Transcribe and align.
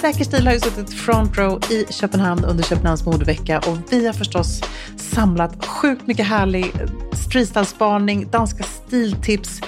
Säker 0.00 0.24
stil 0.24 0.46
har 0.46 0.54
ju 0.54 0.60
suttit 0.60 0.94
front 0.94 1.38
row 1.38 1.60
i 1.70 1.92
Köpenhamn 1.92 2.44
under 2.44 2.64
Köpenhamns 2.64 3.04
modevecka 3.04 3.58
och 3.58 3.78
vi 3.90 4.06
har 4.06 4.12
förstås 4.12 4.60
samlat 4.96 5.66
sjukt 5.66 6.06
mycket 6.06 6.26
härlig 6.26 6.64
eh, 6.64 6.88
streetstyle-spaning, 7.12 8.30
danska 8.30 8.64
stiltips, 8.64 9.60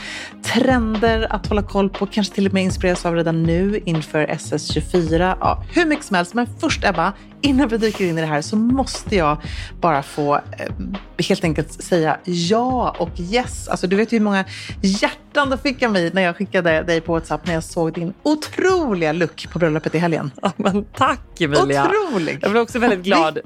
trender 0.44 1.32
att 1.32 1.46
hålla 1.46 1.62
koll 1.62 1.90
på, 1.90 2.06
kanske 2.06 2.34
till 2.34 2.46
och 2.46 2.52
med 2.52 2.64
inspireras 2.64 3.06
av 3.06 3.14
redan 3.14 3.42
nu 3.42 3.80
inför 3.84 4.26
SS24. 4.26 5.36
Ja, 5.40 5.64
hur 5.74 5.86
mycket 5.86 6.04
som 6.04 6.16
helst. 6.16 6.34
Men 6.34 6.46
först 6.60 6.84
Ebba, 6.84 7.12
innan 7.42 7.68
vi 7.68 7.78
dyker 7.78 8.04
in 8.04 8.18
i 8.18 8.20
det 8.20 8.26
här 8.26 8.42
så 8.42 8.56
måste 8.56 9.16
jag 9.16 9.38
bara 9.80 10.02
få 10.02 10.34
eh, 10.34 10.42
helt 11.28 11.44
enkelt 11.44 11.72
säga 11.72 12.18
ja 12.24 12.96
och 12.98 13.20
yes. 13.20 13.68
Alltså 13.68 13.86
du 13.86 13.96
vet 13.96 14.12
ju 14.12 14.18
hur 14.18 14.24
många 14.24 14.44
hjärtan 14.82 15.50
det 15.50 15.58
fick 15.58 15.82
av 15.82 15.92
mig 15.92 16.10
när 16.12 16.22
jag 16.22 16.36
skickade 16.36 16.82
dig 16.82 17.00
på 17.00 17.12
WhatsApp 17.12 17.46
när 17.46 17.54
jag 17.54 17.64
såg 17.64 17.92
din 17.92 18.14
otroliga 18.22 19.12
look 19.12 19.48
på 19.52 19.58
bröllopet 19.58 19.94
i 19.94 19.98
helgen. 19.98 20.30
Ja, 20.42 20.52
men 20.56 20.84
tack 20.84 21.40
Emilia. 21.40 21.88
Otrolig. 21.88 22.38
Jag 22.42 22.50
blev 22.50 22.62
också 22.62 22.78
väldigt 22.78 23.02
glad 23.02 23.38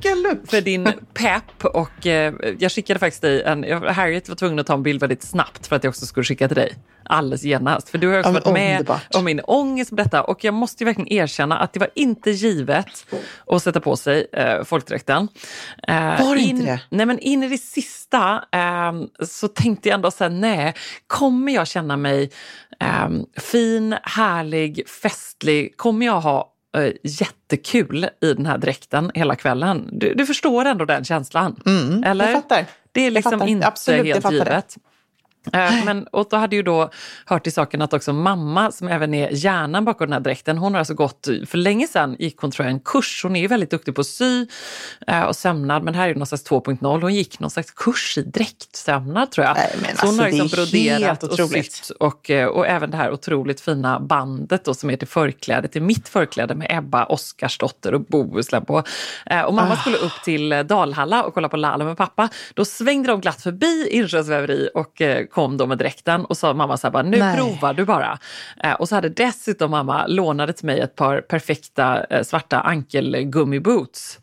för 0.48 0.60
din 0.60 0.92
pepp 1.14 1.64
och 1.64 2.06
eh, 2.06 2.34
jag 2.58 2.72
skickade 2.72 3.00
faktiskt 3.00 3.22
dig 3.22 3.42
en, 3.42 3.64
Harriet 3.82 4.28
var 4.28 4.36
tvungen 4.36 4.58
att 4.58 4.66
ta 4.66 4.74
en 4.74 4.82
bild 4.82 5.00
väldigt 5.00 5.22
snabbt 5.22 5.66
för 5.66 5.76
att 5.76 5.84
jag 5.84 5.90
också 5.90 6.06
skulle 6.06 6.24
skicka 6.24 6.48
till 6.48 6.56
dig. 6.56 6.74
Alldeles 7.06 7.42
genast. 7.42 7.88
För 7.88 7.98
du 7.98 8.08
har 8.08 8.18
också 8.18 8.32
varit 8.32 8.52
med 8.52 8.90
om 9.14 9.24
min 9.24 9.40
ångest 9.40 9.92
med 9.92 10.04
detta 10.04 10.22
och 10.22 10.44
jag 10.44 10.54
måste 10.54 10.84
ju 10.84 10.86
verkligen 10.86 11.12
erkänna 11.12 11.58
att 11.58 11.72
det 11.72 11.80
var 11.80 11.90
inte 11.94 12.30
givet 12.30 13.06
att 13.46 13.62
sätta 13.62 13.80
på 13.80 13.96
sig 13.96 14.26
eh, 14.32 14.64
folkdräkten. 14.64 15.28
Eh, 15.88 16.26
Var 16.26 16.34
det 16.34 16.42
in, 16.42 16.48
inte 16.48 16.64
det? 16.72 16.80
Nej 16.88 17.06
men 17.06 17.18
in 17.18 17.42
i 17.42 17.48
det 17.48 17.58
sista 17.58 18.44
eh, 18.52 18.92
så 19.26 19.48
tänkte 19.48 19.88
jag 19.88 19.94
ändå 19.94 20.10
så 20.10 20.24
här, 20.24 20.30
nej, 20.30 20.74
kommer 21.06 21.52
jag 21.52 21.66
känna 21.66 21.96
mig 21.96 22.30
eh, 22.80 23.08
fin, 23.40 23.96
härlig, 24.02 24.88
festlig? 24.88 25.76
Kommer 25.76 26.06
jag 26.06 26.20
ha 26.20 26.52
eh, 26.76 26.92
jättekul 27.02 28.08
i 28.20 28.34
den 28.34 28.46
här 28.46 28.58
dräkten 28.58 29.10
hela 29.14 29.36
kvällen? 29.36 29.88
Du, 29.92 30.14
du 30.14 30.26
förstår 30.26 30.64
ändå 30.64 30.84
den 30.84 31.04
känslan? 31.04 31.56
eller? 31.66 32.10
Mm, 32.10 32.20
jag 32.20 32.32
fattar. 32.32 32.66
Det 32.92 33.00
är 33.06 33.10
liksom 33.10 33.42
inte 33.42 33.66
Absolut, 33.66 34.06
helt 34.06 34.22
fattar 34.22 34.44
det. 34.44 34.62
Eh, 35.52 35.84
Men, 35.84 36.06
och 36.06 36.26
då 36.30 36.36
hade 36.36 36.56
ju 36.56 36.62
då 36.62 36.90
hört 37.26 37.42
till 37.42 37.52
saken 37.52 37.82
att 37.82 37.92
också 37.92 38.12
mamma, 38.12 38.72
som 38.72 38.88
även 38.88 39.14
är 39.14 39.28
hjärnan 39.32 39.84
bakom 39.84 40.06
den 40.06 40.12
här 40.12 40.20
dräkten, 40.20 40.58
hon 40.58 40.72
har 40.74 40.78
alltså 40.78 40.94
gått, 40.94 41.28
för 41.46 41.58
länge 41.58 41.86
sedan 41.86 42.16
gick 42.18 42.38
hon 42.38 42.50
tror 42.50 42.66
jag 42.66 42.72
en 42.72 42.80
kurs, 42.80 43.20
hon 43.22 43.36
är 43.36 43.40
ju 43.40 43.46
väldigt 43.46 43.70
duktig 43.70 43.94
på 43.94 44.00
att 44.00 44.06
sy 44.06 44.46
eh, 45.06 45.22
och 45.22 45.36
sömnad, 45.36 45.82
men 45.82 45.94
här 45.94 46.08
är 46.08 46.12
det 46.12 46.18
någon 46.18 46.26
slags 46.26 46.50
2.0, 46.50 47.00
hon 47.00 47.14
gick 47.14 47.40
någon 47.40 47.50
slags 47.50 47.70
kurs 47.70 48.18
i 48.18 48.22
dräktsömnad 48.22 49.30
tror 49.30 49.46
jag. 49.46 49.56
Nej, 49.56 49.76
men 49.82 49.96
Så 49.96 50.06
hon 50.06 50.20
alltså, 50.20 50.22
har 50.22 50.30
liksom 50.30 50.48
broderat 50.48 51.22
och 51.22 51.50
sytt 51.50 51.90
och, 52.00 52.30
eh, 52.30 52.46
och 52.46 52.66
även 52.66 52.90
det 52.90 52.96
här 52.96 53.12
otroligt 53.12 53.60
fina 53.60 54.00
bandet 54.00 54.64
då, 54.64 54.74
som 54.74 54.90
är 54.90 54.96
till 54.96 55.08
förkläde, 55.08 55.68
till 55.68 55.82
mitt 55.82 56.08
förkläde 56.08 56.54
med 56.54 56.66
Ebba 56.70 57.04
Oscarsdotter 57.04 57.94
och 57.94 58.00
Bohuslän 58.00 58.64
på. 58.64 58.82
Och 59.46 59.54
mamma 59.54 59.76
skulle 59.76 59.96
upp 59.96 60.22
till 60.24 60.64
Dalhalla 60.66 61.24
och 61.24 61.34
kolla 61.34 61.48
på 61.48 61.56
Lalo 61.56 61.84
med 61.84 61.96
pappa. 61.96 62.28
Då 62.54 62.64
svängde 62.64 63.08
de 63.08 63.20
glatt 63.20 63.42
förbi 63.42 63.88
Insjöns 63.90 64.28
väveri 64.28 64.70
och 64.74 65.02
kom 65.34 65.56
då 65.56 65.66
med 65.66 65.78
dräkten 65.78 66.24
och 66.24 66.36
sa 66.36 66.54
mamma 66.54 66.76
så 66.76 66.86
här, 66.86 66.92
bara, 66.92 67.02
nu 67.02 67.18
Nej. 67.18 67.36
provar 67.36 67.74
du 67.74 67.84
bara. 67.84 68.18
Eh, 68.62 68.72
Och 68.72 68.88
så 68.88 68.94
hade 68.94 69.08
dessutom 69.08 69.70
mamma 69.70 70.06
lånade 70.06 70.52
till 70.52 70.66
mig 70.66 70.80
ett 70.80 70.94
par 70.96 71.20
perfekta 71.20 72.04
eh, 72.04 72.22
svarta 72.22 72.60
ankelgummiboots. 72.60 74.18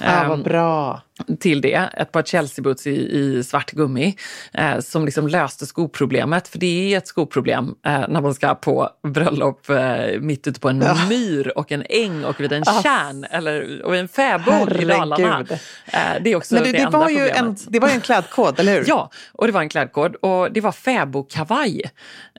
Ah, 0.00 0.28
vad 0.28 0.38
Ehm, 0.38 0.42
bra. 0.42 1.00
Till 1.40 1.60
det, 1.60 1.88
ett 1.96 2.12
par 2.12 2.22
Chelsea 2.22 2.62
boots 2.62 2.86
i, 2.86 2.90
i 3.18 3.44
svart 3.44 3.70
gummi 3.70 4.16
eh, 4.52 4.78
som 4.80 5.04
liksom 5.04 5.28
löste 5.28 5.66
skoproblemet. 5.66 6.48
För 6.48 6.58
det 6.58 6.94
är 6.94 6.98
ett 6.98 7.06
skoproblem 7.06 7.74
eh, 7.86 8.08
när 8.08 8.20
man 8.20 8.34
ska 8.34 8.54
på 8.54 8.88
bröllop 9.08 9.70
eh, 9.70 10.20
mitt 10.20 10.46
ute 10.46 10.60
på 10.60 10.68
en 10.68 10.84
myr 11.08 11.52
och 11.58 11.72
en 11.72 11.84
äng 11.88 12.24
och 12.24 12.40
vid 12.40 12.52
en 12.52 12.62
Ah. 12.66 12.82
tjärn 12.82 13.24
eller 13.30 13.82
och 13.84 13.96
en 13.96 14.08
fäbod 14.08 14.72
i 14.72 14.84
Dalarna. 14.84 15.44
Eh, 15.86 16.00
det 16.20 16.32
är 16.32 16.36
också 16.36 16.54
Men 16.54 16.64
du, 16.64 16.72
det, 16.72 16.78
det, 16.78 16.90
var 16.90 17.08
ju 17.08 17.28
en, 17.28 17.56
det 17.68 17.78
var 17.78 17.88
ju 17.88 17.94
en 17.94 18.00
klädkod, 18.00 18.60
eller 18.60 18.72
hur? 18.74 18.84
Ja, 18.88 19.10
och 19.32 19.46
det 19.46 19.52
var 19.52 19.60
en 19.60 19.68
klädkod 19.68 20.14
och 20.14 20.52
det 20.52 20.60
var 20.60 20.72
fäbodkavaj. 20.72 21.82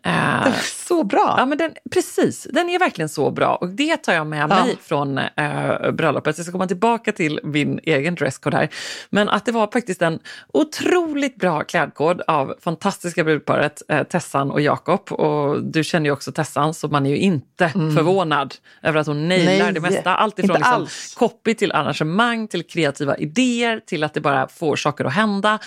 Eh, 0.04 0.54
Så 0.64 1.04
bra. 1.04 1.36
Ja, 1.38 1.46
men 1.46 1.58
den, 1.58 1.72
precis. 1.92 2.48
Den 2.54 2.70
är 2.70 2.80
verkligen 2.80 3.10
så 3.10 3.32
bra 3.32 3.56
och 3.56 3.70
det 3.70 3.98
tar 3.98 4.14
jag 4.14 4.28
med 4.28 4.42
Ja. 4.42 4.48
mig 4.66 4.78
från 4.82 5.18
eh, 5.18 5.92
bröllopet. 5.92 6.38
Jag 6.38 6.46
ska 6.46 6.52
komma 6.52 6.68
tillbaka 6.68 7.12
till 7.12 7.40
min 7.44 7.80
egen 7.84 8.16
dresscode 8.16 8.58
här. 8.58 8.70
Men 9.10 9.30
att 9.30 9.46
det 9.46 9.52
var 9.52 9.70
faktiskt 9.74 10.02
en 10.02 10.20
otroligt 10.54 11.36
bra 11.36 11.64
klädkod 11.64 12.22
av 12.28 12.56
fantastiska 12.62 13.24
brudparet 13.24 13.82
eh, 13.88 14.04
Tessan 14.04 14.52
och 14.52 14.62
Jakob. 14.62 15.12
Och 15.12 15.64
du 15.64 15.84
känner 15.84 16.06
ju 16.06 16.12
också 16.12 16.32
Tessan 16.32 16.74
så 16.74 16.88
man 16.88 17.06
är 17.06 17.10
ju 17.10 17.18
inte 17.18 17.70
förvånad 17.70 18.56
över 18.82 19.00
att 19.00 19.08
hon 19.08 19.28
nailar 19.28 19.52
Mm. 19.52 19.74
Nej, 19.74 19.74
det 19.74 19.80
mesta. 19.80 20.16
Allt 20.16 20.40
ifrån 20.40 20.56
liksom, 20.56 20.74
alls. 20.74 21.16
copy 21.18 21.54
till 21.54 21.72
arrangemang, 21.72 22.48
till 22.48 22.64
kreativa 22.64 23.18
idéer, 23.18 23.80
till 23.80 24.04
att 24.04 24.14
det 24.14 24.22
bara 24.22 24.48
får 24.48 24.76
saker 24.76 25.06
att 25.06 25.14
hända. 25.14 25.60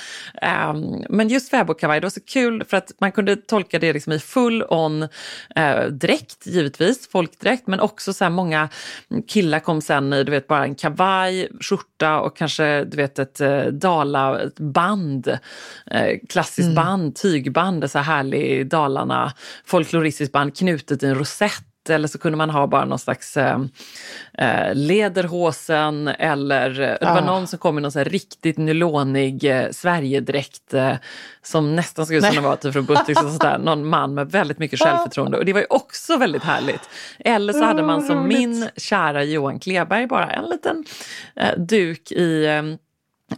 Ehm, 0.42 1.04
men 1.08 1.28
just 1.28 1.50
fäbodkavaj, 1.50 2.00
det 2.00 2.04
var 2.04 2.10
så 2.10 2.20
kul 2.20 2.64
för 2.64 2.76
att 2.76 2.92
man 3.00 3.12
kunde 3.12 3.36
tolka 3.36 3.78
det 3.78 3.92
liksom 3.92 4.12
i 4.12 4.18
full 4.18 4.64
on 4.68 5.02
eh, 5.56 5.84
dräkt, 5.90 6.46
givetvis, 6.46 7.08
folkdräkt, 7.10 7.66
men 7.66 7.80
också 7.80 8.12
så 8.12 8.24
här 8.24 8.30
många 8.30 8.68
killar 9.28 9.60
kom 9.60 9.80
sen 9.80 10.12
i 10.12 10.24
du 10.24 10.30
vet, 10.30 10.46
bara 10.46 10.64
en 10.64 10.74
kavaj, 10.74 11.48
skjorta 11.60 12.20
och 12.20 12.36
kanske 12.36 12.84
du 12.96 13.02
vet, 13.02 13.18
ett 13.18 13.40
eh, 13.40 13.62
dala 13.64 14.40
ett 14.40 14.60
band, 14.60 15.28
eh, 15.90 16.18
klassiskt 16.28 16.60
Mm. 16.66 16.74
band, 16.74 17.16
tygband, 17.16 17.90
så 17.90 17.98
här 17.98 18.04
härlig 18.14 18.66
Dalarna, 18.66 19.32
folkloristiskt 19.66 20.32
band 20.32 20.56
knutet 20.56 21.02
i 21.02 21.06
en 21.06 21.14
rosett 21.14 21.64
eller 21.88 22.08
så 22.08 22.18
kunde 22.18 22.38
man 22.38 22.50
ha 22.50 22.66
bara 22.66 22.84
någon 22.84 22.98
slags 22.98 23.36
eh, 23.36 23.60
eh, 24.38 24.74
lederhosen 24.74 26.08
eller 26.08 26.80
eh, 26.80 26.96
det 27.00 27.06
var 27.06 27.18
Ah. 27.22 27.24
någon 27.24 27.46
som 27.46 27.58
kom 27.58 27.78
i 27.78 27.80
någon 27.80 27.92
så 27.92 28.04
riktigt 28.04 28.58
nylonig 28.58 29.44
eh, 29.44 29.70
Sverigedräkt 29.70 30.74
eh, 30.74 30.92
som 31.42 31.76
nästan 31.76 32.06
såg 32.06 32.16
ut 32.16 32.24
som 32.24 32.34
den 32.34 32.44
var 32.44 32.56
typ 32.56 32.72
från 32.72 32.84
Buttericks. 32.84 33.22
och 33.22 33.28
sånt 33.28 33.40
där. 33.40 33.58
Någon 33.58 33.86
man 33.88 34.14
med 34.14 34.30
väldigt 34.30 34.58
mycket 34.58 34.78
självförtroende 34.78 35.38
och 35.38 35.44
det 35.44 35.52
var 35.52 35.60
ju 35.60 35.66
också 35.70 36.16
väldigt 36.16 36.42
härligt. 36.42 36.88
Eller 37.18 37.52
så 37.52 37.64
hade 37.64 37.82
man 37.82 38.02
som 38.02 38.18
roligt. 38.24 38.38
min 38.38 38.68
kära 38.76 39.24
Johan 39.24 39.58
Kleberg 39.60 40.06
bara 40.06 40.30
en 40.30 40.44
liten 40.44 40.84
eh, 41.36 41.58
duk 41.58 42.12
i 42.12 42.46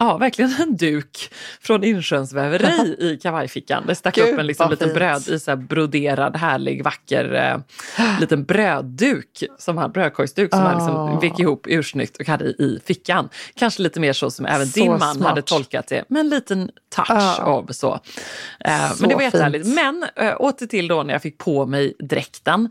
Ja, 0.01 0.17
verkligen 0.17 0.53
en 0.61 0.77
duk 0.77 1.31
från 1.61 1.85
Insjöns 1.85 2.33
väveri 2.33 2.97
i 2.99 3.19
kavajfickan. 3.23 3.85
Det 3.87 3.95
stack 3.95 4.15
Gud, 4.15 4.29
upp 4.29 4.39
en 4.39 4.47
liksom 4.47 4.71
liten 4.71 4.87
fint. 4.89 4.95
bröd 4.99 5.29
i 5.29 5.39
så 5.39 5.57
broderad, 5.57 6.37
härlig, 6.37 6.85
vacker 6.85 7.35
eh, 7.35 7.59
liten 8.21 8.45
brödduk, 8.45 9.43
som 9.59 9.79
han, 9.79 9.93
brödkorgsduk 9.93 10.51
som 10.55 10.61
han 10.63 10.75
liksom 10.75 10.97
Ah. 10.97 11.21
vek 11.21 11.39
ihop 11.39 11.67
ursnyggt 11.69 12.17
och 12.17 12.27
hade 12.27 12.45
i 12.45 12.81
fickan. 12.85 13.29
Kanske 13.55 13.83
lite 13.83 14.01
mer 14.01 14.13
så 14.13 14.31
som 14.31 14.47
även 14.47 14.67
Så 14.67 14.81
din 14.81 14.89
man 14.91 15.15
smart. 15.15 15.29
hade 15.29 15.43
tolkat 15.43 15.87
det, 15.89 16.05
med 16.09 16.21
en 16.21 16.29
liten 16.29 16.71
touch 16.97 17.11
Ah. 17.11 17.43
av 17.43 17.67
så. 17.73 18.01
Eh, 18.61 18.91
Så 18.93 19.01
men 19.01 19.09
det 19.09 19.15
var 19.15 19.23
fint. 19.23 19.35
jättehärligt. 19.35 19.67
Men 19.67 20.07
äh, 20.17 20.35
åter 20.41 20.67
till 20.67 20.89
då 20.89 21.03
när 21.03 21.13
jag 21.15 21.23
fick 21.23 21.39
på 21.39 21.67
mig 21.67 21.95
dräkten. 21.99 22.71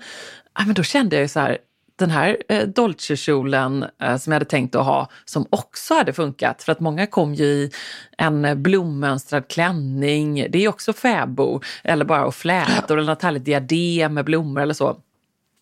Ja, 0.60 0.66
men 0.66 0.74
då 0.76 0.84
kände 0.84 1.16
jag 1.16 1.22
ju 1.24 1.28
så 1.28 1.40
här, 1.40 1.58
den 1.96 2.10
här 2.12 2.38
eh, 2.50 2.68
Dolce-kjolen 2.68 3.86
eh, 4.02 4.18
som 4.18 4.34
jag 4.34 4.36
hade 4.36 4.50
tänkt 4.50 4.76
att 4.76 4.86
ha, 4.86 5.10
som 5.26 5.46
också 5.50 5.94
hade 5.94 6.14
funkat. 6.14 6.64
För 6.64 6.72
att 6.72 6.80
många 6.80 7.08
kom 7.08 7.34
ju 7.34 7.46
i 7.46 7.72
en 8.18 8.46
eh, 8.46 8.56
blommönstrad 8.56 9.48
klänning, 9.48 10.48
det 10.50 10.66
är 10.66 10.70
också 10.70 10.94
fäbo, 10.94 11.62
eller 11.84 12.06
bara 12.06 12.26
och 12.26 12.36
flätor 12.36 12.98
eller 12.98 13.12
något 13.12 13.22
härligt 13.22 13.46
diadem 13.46 14.14
med 14.14 14.26
blommor 14.26 14.62
eller 14.62 14.74
så. 14.74 14.98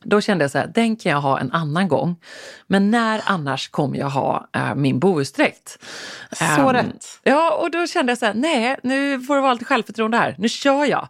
Då 0.03 0.21
kände 0.21 0.43
jag 0.43 0.51
så 0.51 0.57
här, 0.57 0.71
den 0.75 0.95
kan 0.95 1.11
jag 1.11 1.21
ha 1.21 1.39
en 1.39 1.51
annan 1.51 1.87
gång. 1.87 2.15
Men 2.67 2.91
när 2.91 3.21
annars 3.25 3.69
kommer 3.69 3.97
jag 3.97 4.09
ha 4.09 4.47
äh, 4.55 4.75
min 4.75 4.99
bohusdräkt? 4.99 5.77
Så 6.31 6.43
Ehm, 6.43 6.73
rätt. 6.73 7.05
Ja, 7.23 7.53
och 7.61 7.71
då 7.71 7.87
kände 7.87 8.11
jag 8.11 8.17
så 8.19 8.25
här, 8.25 8.33
nej, 8.33 8.77
nu 8.83 9.21
får 9.21 9.35
det 9.35 9.41
vara 9.41 9.53
lite 9.53 9.65
självförtroende 9.65 10.17
här. 10.17 10.35
Nu 10.37 10.49
kör 10.49 10.85
jag. 10.85 11.07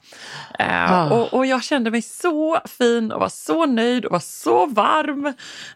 Eh, 0.60 0.92
Ah. 0.94 1.10
och, 1.10 1.34
och 1.34 1.45
jag 1.45 1.63
kände 1.63 1.92
mig 1.92 2.01
så 2.01 2.57
fin 2.80 3.12
och 3.12 3.19
var 3.19 3.30
så 3.30 3.66
nöjd 3.66 4.06
och 4.06 4.12
var 4.12 4.19
så 4.19 4.66
varm. 4.66 5.34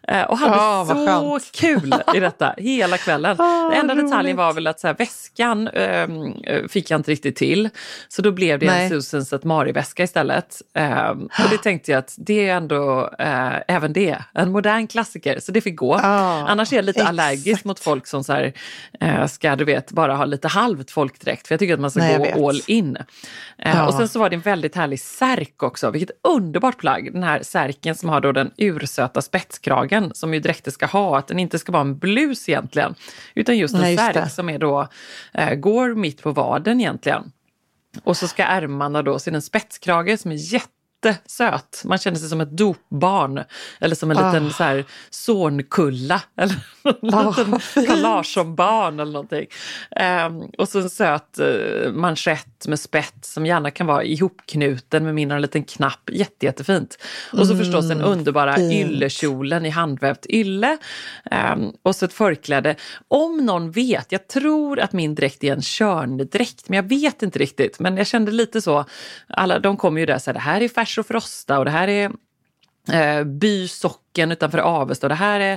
Eh, 0.08 0.22
och 0.22 0.38
hade 0.38 0.56
Ah, 0.56 0.84
så 0.86 0.94
skönt. 0.94 1.52
kul 1.52 1.94
i 2.14 2.20
detta 2.20 2.54
hela 2.56 2.98
kvällen. 2.98 3.36
Ah, 3.40 3.68
Den 3.70 3.80
enda 3.80 3.94
roligt. 3.94 4.04
detaljen 4.06 4.36
var 4.36 4.52
väl 4.52 4.66
att 4.66 4.80
så 4.80 4.86
här, 4.86 4.94
väskan 4.94 5.68
ehm, 5.68 6.32
eh, 6.44 6.66
fick 6.68 6.90
jag 6.90 6.98
inte 6.98 7.10
riktigt 7.10 7.36
till. 7.36 7.68
Så 8.08 8.22
då 8.22 8.30
blev 8.32 8.58
det 8.58 8.66
Nej. 8.66 8.82
en 8.84 8.90
Susans 8.90 9.32
ett 9.32 9.44
Mari-väska 9.44 10.02
istället. 10.02 10.62
Och 11.44 11.50
det 11.50 11.58
tänkte 11.62 11.90
jag 11.92 11.98
att 11.98 12.14
det 12.18 12.48
är 12.48 12.56
ändå, 12.56 13.07
eh, 13.18 13.56
även 13.68 13.92
det, 13.92 14.18
en 14.34 14.52
modern 14.52 14.86
klassiker. 14.86 15.38
Så 15.40 15.52
det 15.52 15.60
fick 15.60 15.76
gå. 15.76 15.94
Ah, 15.94 16.46
Annars 16.48 16.72
är 16.72 16.76
jag 16.76 16.84
lite 16.84 16.98
exakt. 17.00 17.08
allergisk 17.08 17.64
mot 17.64 17.80
folk 17.80 18.06
som 18.06 18.24
så 18.24 18.32
här, 18.32 18.52
eh, 19.00 19.26
ska 19.26 19.56
du 19.56 19.64
vet, 19.64 19.92
bara 19.92 20.14
ha 20.16 20.24
lite 20.24 20.48
halvt 20.48 20.90
folkdräkt. 20.90 21.46
För 21.48 21.54
jag 21.54 21.60
tycker 21.60 21.74
att 21.74 21.80
man 21.80 21.90
ska 21.90 22.00
Nej, 22.00 22.32
gå 22.36 22.48
all 22.48 22.60
in. 22.66 22.96
Eh, 22.96 23.04
Ja. 23.58 23.86
Och 23.86 23.94
sen 23.94 24.08
så 24.08 24.18
var 24.18 24.30
det 24.30 24.36
en 24.36 24.40
väldigt 24.40 24.74
härlig 24.76 25.00
särk 25.00 25.62
också. 25.62 25.90
Vilket 25.90 26.10
underbart 26.28 26.78
plagg. 26.78 27.12
Den 27.12 27.22
här 27.22 27.42
särken 27.42 27.94
som 27.94 28.08
har 28.08 28.20
då 28.20 28.32
den 28.32 28.50
ursöta 28.56 29.22
spetskragen 29.22 30.10
som 30.14 30.34
ju 30.34 30.40
dräkter 30.40 30.70
ska 30.70 30.86
ha. 30.86 31.18
Att 31.18 31.28
den 31.28 31.38
inte 31.38 31.58
ska 31.58 31.72
vara 31.72 31.80
en 31.80 31.98
blus 31.98 32.48
egentligen. 32.48 32.94
Utan 33.34 33.58
just 33.58 33.74
en 33.74 33.80
Nej, 33.80 33.92
just 33.94 34.04
särk 34.04 34.30
som 34.30 34.48
är 34.48 34.58
då, 34.58 34.88
eh, 35.34 35.54
går 35.54 35.94
mitt 35.94 36.22
på 36.22 36.32
vaden 36.32 36.80
egentligen. 36.80 37.32
Och 38.04 38.16
så 38.16 38.28
ska 38.28 38.42
ärmarna 38.42 39.02
då, 39.02 39.18
så 39.18 39.30
är 39.30 39.32
det 39.32 39.38
en 39.38 39.42
spetskrage 39.42 40.20
som 40.20 40.32
är 40.32 40.36
jättesöt. 41.04 41.82
Man 41.84 41.98
känner 41.98 42.18
sig 42.18 42.28
som 42.28 42.40
ett 42.40 42.50
dopbarn. 42.56 43.44
Eller 43.80 43.94
som 43.94 44.10
en 44.10 44.16
Ah. 44.18 44.32
liten 44.32 44.50
så 44.52 44.62
här, 44.64 44.84
sonkulla. 45.10 46.22
Eller 46.36 46.54
en 47.02 47.14
Ah, 47.14 47.28
liten 47.28 47.50
vad 47.50 47.62
fint. 47.62 47.86
Carl 47.88 48.00
Larsson-barn 48.00 49.00
eller 49.00 49.12
någonting. 49.12 49.46
Ehm, 49.90 50.40
och 50.58 50.68
så 50.68 50.78
en 50.80 50.90
söt 50.90 51.38
eh, 51.38 51.92
manschett 51.92 52.66
med 52.68 52.80
spets 52.80 53.32
som 53.32 53.46
gärna 53.46 53.70
kan 53.70 53.86
vara 53.86 54.04
ihopknuten 54.04 55.04
med 55.04 55.14
min 55.14 55.30
en 55.30 55.42
liten 55.42 55.64
knapp. 55.64 56.10
Jätte, 56.12 56.46
jättefint. 56.46 56.98
Och 57.32 57.46
så 57.46 57.56
förstås 57.56 57.88
den 57.88 58.00
underbara 58.00 58.54
fint. 58.56 58.72
yllekjolen 58.72 59.66
i 59.66 59.70
handvävt 59.70 60.26
ylle. 60.28 60.78
Ehm, 61.30 61.72
och 61.82 61.96
så 61.96 62.04
ett 62.04 62.12
förkläde. 62.12 62.74
Om 63.08 63.36
någon 63.46 63.70
vet, 63.70 64.12
jag 64.12 64.28
tror 64.28 64.80
att 64.80 64.92
min 64.92 65.14
dräkt 65.14 65.44
är 65.44 65.52
en 65.52 65.62
körndräkt, 65.62 66.68
men 66.68 66.76
jag 66.76 66.88
vet 66.88 67.22
inte 67.22 67.38
riktigt. 67.38 67.78
Men 67.80 67.96
jag 67.96 68.06
kände 68.06 68.32
lite 68.32 68.60
så, 68.62 68.84
alla, 69.28 69.58
de 69.58 69.76
kommer 69.76 70.00
ju 70.00 70.06
där 70.06 70.14
och 70.14 70.22
säger 70.22 70.34
det 70.34 70.40
här 70.40 70.60
är 70.60 70.68
färs 70.88 70.98
och 70.98 71.06
frosta 71.06 71.58
och 71.58 71.64
det 71.64 71.70
här 71.70 71.88
är 71.88 72.10
eh, 72.92 73.24
by 73.24 73.68
socken 73.68 74.32
utanför 74.32 74.58
Avesta 74.58 75.06
och 75.06 75.08
det 75.08 75.14
här 75.14 75.40
är, 75.40 75.52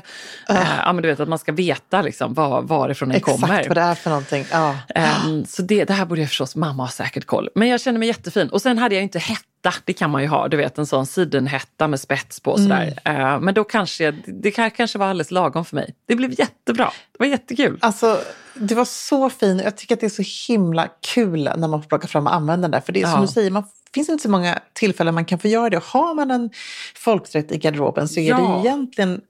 eh, 0.49 0.67
ja 0.85 0.93
men 0.93 1.01
du 1.01 1.07
vet 1.09 1.19
att 1.19 1.29
man 1.29 1.39
ska 1.39 1.51
veta 1.51 2.01
liksom 2.01 2.33
var, 2.33 2.61
varifrån 2.61 3.09
den 3.09 3.17
Exakt 3.17 3.41
kommer. 3.41 3.67
vad 3.67 3.77
det 3.77 3.81
är 3.81 3.95
för 3.95 4.09
någonting. 4.09 4.45
Ja. 4.51 4.75
Ehm, 4.95 5.45
så 5.45 5.61
det, 5.61 5.85
det 5.85 5.93
här 5.93 6.05
borde 6.05 6.21
jag 6.21 6.29
förstås, 6.29 6.55
mamma 6.55 6.83
har 6.83 6.89
säkert 6.89 7.25
koll. 7.25 7.49
Men 7.55 7.67
jag 7.67 7.81
känner 7.81 7.99
mig 7.99 8.07
jättefin. 8.07 8.49
Och 8.49 8.61
sen 8.61 8.77
hade 8.77 8.95
jag 8.95 9.03
inte 9.03 9.19
hetta, 9.19 9.73
det 9.85 9.93
kan 9.93 10.09
man 10.09 10.21
ju 10.21 10.27
ha, 10.27 10.47
du 10.47 10.57
vet 10.57 10.77
en 10.77 10.85
sån 10.85 11.05
sidenhetta 11.05 11.87
med 11.87 11.99
spets 11.99 12.39
på 12.39 12.57
sådär. 12.57 12.93
Mm. 13.05 13.21
Ehm, 13.21 13.41
men 13.45 13.53
då 13.53 13.63
kanske, 13.63 14.11
det 14.25 14.51
kan- 14.51 14.71
kanske 14.71 14.97
var 14.99 15.05
alldeles 15.07 15.31
lagom 15.31 15.65
för 15.65 15.75
mig. 15.75 15.95
Det 16.07 16.15
blev 16.15 16.39
jättebra, 16.39 16.91
det 17.11 17.17
var 17.19 17.25
jättekul. 17.25 17.77
Alltså, 17.81 18.19
det 18.53 18.75
var 18.75 18.85
så 18.85 19.29
fin. 19.29 19.59
Jag 19.63 19.77
tycker 19.77 19.95
att 19.95 19.99
det 20.01 20.07
är 20.07 20.23
så 20.23 20.51
himla 20.51 20.87
kul 21.13 21.43
när 21.57 21.67
man 21.67 21.81
får 21.81 21.89
plocka 21.89 22.07
fram 22.07 22.27
och 22.27 22.33
använda 22.33 22.61
den 22.61 22.71
där. 22.71 22.81
För 22.81 22.93
det 22.93 23.01
är 23.01 23.05
som 23.05 23.15
Ja. 23.15 23.21
du 23.21 23.27
säger, 23.27 23.51
man 23.51 23.63
finns 23.95 24.09
inte 24.09 24.23
så 24.23 24.29
många 24.29 24.59
tillfällen 24.73 25.13
man 25.13 25.25
kan 25.25 25.39
få 25.39 25.47
göra 25.47 25.69
det. 25.69 25.77
Och 25.77 25.83
har 25.83 26.13
man 26.15 26.31
en 26.31 26.49
folkdräkt 26.95 27.51
i 27.51 27.57
garderoben 27.57 28.07
så 28.07 28.19
är 28.19 28.29
Ja. 28.29 28.37
det 28.37 28.67
egentligen... 28.67 29.21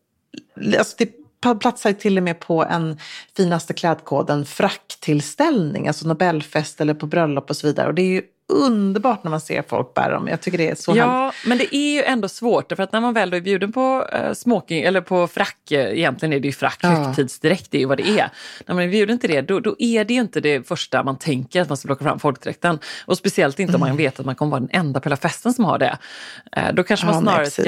Alltså 0.77 0.95
det 0.97 1.09
platsar 1.59 1.93
till 1.93 2.17
och 2.17 2.23
med 2.23 2.39
på 2.39 2.63
en 2.63 2.99
finaste 3.37 3.73
klädkoden 3.73 4.45
fracktillställning, 4.45 5.87
alltså 5.87 6.07
Nobelfest 6.07 6.81
eller 6.81 6.93
på 6.93 7.05
bröllop 7.05 7.49
och 7.49 7.57
så 7.57 7.67
vidare. 7.67 7.87
Och 7.87 7.93
det 7.93 8.01
är 8.01 8.09
ju 8.09 8.21
underbart 8.51 9.23
när 9.23 9.31
man 9.31 9.41
ser 9.41 9.61
folk 9.67 9.93
bära 9.93 10.13
dem. 10.13 10.27
Jag 10.27 10.41
tycker 10.41 10.57
det 10.57 10.69
är 10.69 10.75
så 10.75 10.91
härligt. 10.91 11.05
Ja, 11.05 11.31
men 11.45 11.57
det 11.57 11.75
är 11.75 11.93
ju 11.95 12.03
ändå 12.03 12.27
svårt 12.29 12.71
för 12.75 12.83
att 12.83 12.91
när 12.91 13.01
man 13.01 13.13
väl 13.13 13.33
är 13.33 13.41
bjuden 13.41 13.71
på 13.71 14.07
uh, 14.27 14.33
smoking 14.33 14.83
eller 14.83 15.01
på 15.01 15.27
frack, 15.27 15.71
eh, 15.71 15.97
egentligen 15.97 16.33
är 16.33 16.39
det 16.39 16.47
ju 16.47 16.51
frack, 16.51 16.79
Ja. 16.81 16.89
högtidsdräkt, 16.89 17.71
det 17.71 17.77
är 17.77 17.79
ju 17.79 17.85
vad 17.85 17.97
det 17.97 18.09
är. 18.19 18.29
När 18.67 18.75
man 18.75 18.83
är 18.83 18.87
bjuden 18.87 19.19
till 19.19 19.29
det, 19.29 19.41
då, 19.41 19.59
då 19.59 19.75
är 19.79 20.05
det 20.05 20.13
ju 20.13 20.21
inte 20.21 20.39
det 20.39 20.67
första 20.67 21.03
man 21.03 21.17
tänker 21.17 21.61
att 21.61 21.69
man 21.69 21.77
ska 21.77 21.87
plocka 21.87 22.03
fram 22.03 22.19
folkdräkten. 22.19 22.79
Och 23.05 23.17
speciellt 23.17 23.59
inte 23.59 23.73
om 23.75 23.81
Mm. 23.81 23.89
man 23.89 23.97
vet 23.97 24.19
att 24.19 24.25
man 24.25 24.35
kommer 24.35 24.51
vara 24.51 24.59
den 24.59 24.69
enda 24.71 24.99
på 24.99 25.09
hela 25.09 25.17
festen 25.17 25.53
som 25.53 25.65
har 25.65 25.77
det. 25.77 25.97
Eh, 26.51 26.73
då 26.73 26.83
kanske 26.83 27.05
man 27.05 27.15
Ja, 27.15 27.21
snarare 27.21 27.49
ska, 27.49 27.63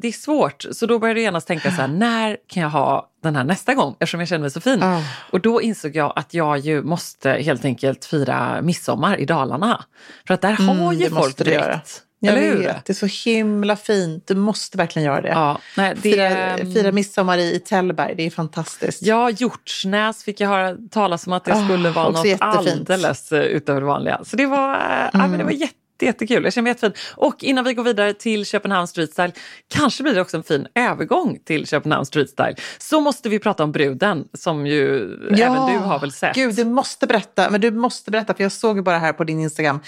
det 0.00 0.08
är 0.08 0.12
svårt. 0.12 0.64
Så 0.72 0.86
då 0.86 0.98
börjar 0.98 1.14
du 1.14 1.20
genast 1.20 1.46
tänka 1.48 1.70
så 1.70 1.80
här, 1.80 1.88
när 1.98 2.36
kan 2.48 2.62
jag 2.62 2.70
ha 2.70 3.10
den 3.26 3.36
här 3.36 3.44
nästa 3.44 3.74
gång 3.74 3.92
eftersom 4.00 4.20
jag 4.20 4.28
känner 4.28 4.40
mig 4.40 4.50
så 4.50 4.60
fin. 4.60 4.78
Ja. 4.80 5.02
Och 5.30 5.40
då 5.40 5.62
insåg 5.62 5.96
jag 5.96 6.12
att 6.16 6.34
jag 6.34 6.58
ju 6.58 6.82
måste 6.82 7.30
helt 7.30 7.64
enkelt 7.64 8.04
fira 8.04 8.62
midsommar 8.62 9.20
i 9.20 9.24
Dalarna. 9.24 9.84
För 10.26 10.34
att 10.34 10.40
där 10.40 10.52
har 10.52 10.74
Mm, 10.74 10.92
ju 10.92 11.08
det 11.08 11.14
folk 11.14 11.46
göra. 11.46 11.80
Jag 12.20 12.36
Eller 12.36 12.46
hur? 12.48 12.58
vet, 12.58 12.84
det 12.84 12.92
är 12.92 13.08
så 13.08 13.28
himla 13.30 13.76
fint. 13.76 14.26
Du 14.26 14.34
måste 14.34 14.78
verkligen 14.78 15.06
göra 15.06 15.20
det. 15.20 15.28
Ja, 15.28 15.58
nej, 15.76 15.94
det, 15.94 16.00
Fira, 16.02 16.56
fira 16.74 16.92
midsommar 16.92 17.38
i, 17.38 17.54
i 17.54 17.58
Tällberg, 17.60 18.14
det 18.16 18.22
är 18.26 18.30
fantastiskt. 18.30 19.02
Ja, 19.02 19.30
Hjortsnäs 19.30 20.24
fick 20.24 20.40
jag 20.40 20.48
höra 20.48 20.76
talas 20.90 21.26
om 21.26 21.32
att 21.32 21.44
det 21.44 21.52
Ah, 21.52 21.64
skulle 21.64 21.90
vara 21.90 22.06
också 22.06 22.18
något 22.18 22.26
jättefint. 22.26 22.90
alldeles 22.90 23.32
eh, 23.32 23.40
utöver 23.42 23.80
det 23.80 23.86
vanliga. 23.86 24.20
Så 24.24 24.36
det 24.36 24.46
var, 24.46 24.74
eh, 24.74 24.80
ja, 25.12 25.18
men 25.26 25.38
det 25.38 25.44
var 25.44 25.50
jätte 25.50 25.74
Jättekul, 26.00 26.44
jag 26.44 26.52
känner 26.52 26.62
mig 26.62 26.70
jättefin. 26.70 26.92
Och 27.14 27.44
innan 27.44 27.64
vi 27.64 27.74
går 27.74 27.84
vidare 27.84 28.14
till 28.14 28.46
Köpenhamn 28.46 28.86
Street 28.86 29.12
Style, 29.12 29.32
kanske 29.68 30.02
blir 30.02 30.14
det 30.14 30.20
också 30.20 30.36
en 30.36 30.42
fin 30.42 30.66
övergång 30.74 31.38
till 31.44 31.66
Köpenhamn 31.66 32.06
Street 32.06 32.30
Style, 32.30 32.54
så 32.78 33.00
måste 33.00 33.28
vi 33.28 33.38
prata 33.38 33.64
om 33.64 33.72
bruden 33.72 34.28
som 34.32 34.66
ju 34.66 35.14
även 35.38 35.72
du 35.72 35.78
har 35.78 35.98
väl 35.98 36.12
sett. 36.12 36.34
Gud, 36.34 36.54
du 36.54 36.64
måste 36.64 37.06
berätta. 37.06 37.50
Men 37.50 37.60
du 37.60 37.70
måste 37.70 38.10
berätta, 38.10 38.34
för 38.34 38.42
jag 38.42 38.52
såg 38.52 38.76
ju 38.76 38.82
bara 38.82 38.98
här 38.98 39.12
på 39.12 39.24
din 39.24 39.40
Instagram. 39.40 39.80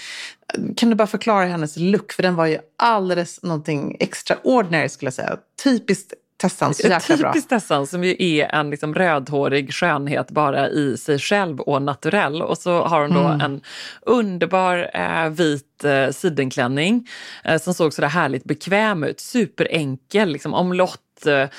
Kan 0.77 0.89
du 0.89 0.95
bara 0.95 1.07
förklara 1.07 1.45
hennes 1.45 1.77
look? 1.77 2.11
För 2.11 2.23
den 2.23 2.35
var 2.35 2.45
ju 2.45 2.57
alldeles 2.77 3.43
någonting 3.43 3.97
extraordinary 3.99 4.89
skulle 4.89 5.07
jag 5.07 5.13
säga. 5.13 5.37
Typiskt 5.63 6.13
Tessan, 6.39 6.73
så 6.73 6.87
jäkla 6.87 7.17
bra. 7.17 7.33
Typiskt 7.33 7.49
Tessan 7.49 7.87
som 7.87 8.03
ju 8.03 8.15
är 8.19 8.55
en 8.55 8.69
liksom 8.69 8.95
rödhårig 8.95 9.73
skönhet 9.73 10.31
bara 10.31 10.69
i 10.69 10.97
sig 10.97 11.19
själv 11.19 11.59
och 11.59 11.81
naturell. 11.81 12.41
Och 12.41 12.57
så 12.57 12.83
har 12.83 13.01
hon 13.01 13.13
då 13.13 13.19
Mm. 13.19 13.41
en 13.41 13.61
underbar 14.01 14.89
eh, 14.93 15.29
vit 15.29 15.83
eh, 15.83 16.09
sidenklänning 16.09 17.07
eh, 17.43 17.61
som 17.61 17.73
såg 17.73 17.93
sådär 17.93 18.09
härligt 18.09 18.43
bekväm 18.43 19.03
ut. 19.03 19.19
Superenkel, 19.19 20.29
liksom 20.29 20.53
omlott 20.53 20.99
eh, 21.27 21.49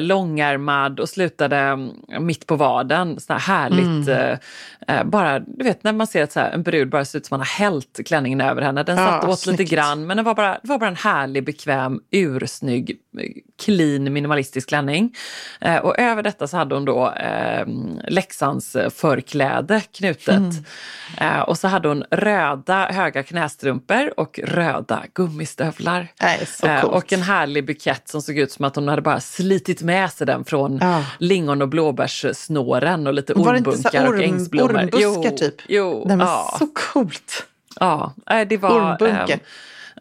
långärmad 0.00 1.00
och 1.00 1.08
slutade 1.08 1.56
mm, 1.56 1.90
mitt 2.20 2.46
på 2.46 2.56
vaden. 2.56 3.20
Sådär 3.20 3.40
härligt. 3.40 4.08
Mm. 4.08 4.38
Eh, 4.88 4.96
eh, 4.98 5.04
bara, 5.04 5.38
du 5.38 5.64
vet 5.64 5.84
när 5.84 5.92
man 5.92 6.06
ser 6.06 6.22
att 6.24 6.32
så 6.32 6.40
här, 6.40 6.50
en 6.50 6.62
brud 6.62 6.90
bara 6.90 7.04
ser 7.04 7.18
ut 7.18 7.26
som 7.26 7.34
man 7.34 7.40
har 7.40 7.64
hällt 7.64 8.00
klänningen 8.06 8.40
över 8.40 8.62
henne. 8.62 8.82
Den 8.82 8.98
Ja, 8.98 9.06
satt 9.06 9.24
åt 9.24 9.46
lite 9.46 9.56
snyggt. 9.56 9.72
grann 9.72 10.06
men 10.06 10.16
den 10.16 10.26
var 10.26 10.34
bara, 10.34 10.52
det 10.62 10.68
var 10.68 10.78
bara 10.78 10.88
en 10.90 10.96
härlig, 10.96 11.44
bekväm, 11.44 12.00
ursnygg, 12.10 12.90
eh, 13.18 13.30
clean, 13.64 14.12
minimalistisk 14.12 14.68
klänning. 14.68 15.14
Eh, 15.60 15.76
och 15.76 15.98
över 15.98 16.22
detta 16.22 16.46
så 16.46 16.56
hade 16.56 16.74
hon 16.74 16.84
då 16.84 17.10
eh, 17.10 17.66
Leksands 18.08 18.76
förkläde 18.94 19.80
knutet. 19.80 20.28
Mm. 20.36 20.50
Eh, 21.18 21.40
och 21.40 21.58
så 21.58 21.68
hade 21.68 21.88
hon 21.88 22.04
röda 22.10 22.86
höga 22.86 23.22
knästrumpor 23.22 24.12
och 24.20 24.40
röda 24.44 25.02
gummistövlar. 25.14 26.06
Nej, 26.22 26.40
Eh, 26.62 26.80
coolt. 26.80 26.94
och 26.94 27.12
en 27.12 27.22
härlig 27.22 27.66
bukett 27.66 28.08
som 28.08 28.22
såg 28.22 28.38
ut 28.38 28.52
som 28.52 28.64
att 28.64 28.76
hon 28.76 28.88
hade 28.88 28.99
bara 29.00 29.20
slitit 29.20 29.82
med 29.82 30.10
sig 30.12 30.26
den 30.26 30.44
från 30.44 30.78
Ja. 30.82 31.04
lingon 31.18 31.62
och 31.62 31.68
blåbärssnåren 31.68 33.06
och 33.06 33.14
lite 33.14 33.32
ormbunkar 33.34 34.04
och 34.06 34.14
orm, 34.14 34.20
ängsblommor. 34.20 34.74
ormbuskar 34.76 35.30
typ? 35.36 35.54
Jo, 35.68 36.04
Nej, 36.06 36.16
men 36.16 36.26
ja, 36.26 36.56
Så 36.58 36.66
coolt. 36.66 37.46
ja, 37.80 38.12
det 38.48 38.56
var... 38.56 38.70
Ormbunke. 38.92 39.32
ehm, 39.32 39.40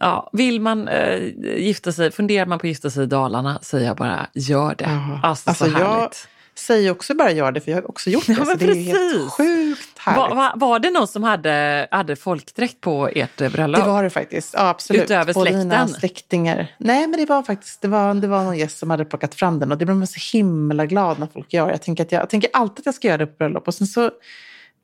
Ja, 0.01 0.29
vill 0.33 0.61
man 0.61 0.87
eh, 0.87 1.19
gifta 1.57 1.91
sig, 1.91 2.11
funderar 2.11 2.45
man 2.45 2.59
på 2.59 2.67
att 2.67 2.69
gifta 2.69 2.89
sig 2.89 3.03
i 3.03 3.05
Dalarna, 3.05 3.59
säger 3.61 3.87
jag 3.87 3.97
bara 3.97 4.27
gör 4.33 4.75
det. 4.77 4.83
Ja. 4.83 5.19
Alltså, 5.29 5.49
Alltså, 5.49 5.65
så 5.65 5.71
jag 5.71 5.77
härligt. 5.79 6.27
Säger 6.59 6.91
också 6.91 7.15
bara 7.15 7.31
gör 7.31 7.51
det, 7.51 7.61
för 7.61 7.71
jag 7.71 7.77
har 7.77 7.89
också 7.89 8.09
gjort 8.09 8.25
det. 8.27 8.33
Ja, 8.33 8.45
så 8.45 8.53
det 8.53 8.65
är 8.65 8.75
ju 8.75 8.81
helt 8.81 8.99
precis. 8.99 9.31
sjukt 9.31 9.99
härligt. 9.99 10.29
Va, 10.29 10.35
va, 10.35 10.53
var 10.55 10.79
det 10.79 10.89
någon 10.91 11.07
som 11.07 11.23
hade, 11.23 11.87
hade 11.91 12.15
folkdräkt 12.15 12.81
på 12.81 13.07
ert 13.15 13.41
eh, 13.41 13.51
bröllop? 13.51 13.81
Det 13.81 13.87
var 13.89 14.03
det 14.03 14.09
faktiskt. 14.09 14.53
Ja, 14.53 14.69
absolut. 14.69 15.03
Utöver 15.03 15.33
släkten? 15.33 15.89
släktingar. 15.89 16.75
Nej, 16.77 17.07
men 17.07 17.19
det 17.19 17.25
var 17.25 17.43
faktiskt 17.43 17.81
det 17.81 17.87
var, 17.87 18.13
det 18.13 18.27
var 18.27 18.43
någon 18.43 18.57
gäst 18.57 18.77
som 18.77 18.89
hade 18.89 19.05
plockat 19.05 19.35
fram 19.35 19.59
den 19.59 19.71
och 19.71 19.77
det 19.77 19.85
blev 19.85 19.97
man 19.97 20.07
så 20.07 20.37
himla 20.37 20.85
glad 20.85 21.19
när 21.19 21.27
folk 21.33 21.53
gör. 21.53 21.69
Jag 21.69 21.81
tänker, 21.81 22.03
att 22.05 22.11
jag, 22.11 22.21
jag 22.21 22.29
tänker 22.29 22.49
alltid 22.53 22.79
att 22.79 22.85
jag 22.85 22.95
ska 22.95 23.07
göra 23.07 23.17
det 23.17 23.27
på 23.27 23.35
bröllop 23.37 23.67
och 23.67 23.73
sen 23.73 23.87
så 23.87 24.11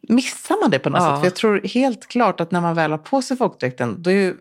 missar 0.09 0.61
man 0.61 0.71
det 0.71 0.79
på 0.79 0.89
något 0.89 1.01
Ja. 1.01 1.09
sätt. 1.15 1.19
För 1.19 1.25
jag 1.27 1.35
tror 1.35 1.61
helt 1.73 2.07
klart 2.07 2.39
att 2.41 2.51
när 2.51 2.61
man 2.61 2.75
väl 2.75 2.91
har 2.91 2.97
på 2.97 3.21
sig 3.21 3.37
folkdräkten 3.37 3.95
då 4.01 4.09
är, 4.09 4.15
ju, 4.15 4.35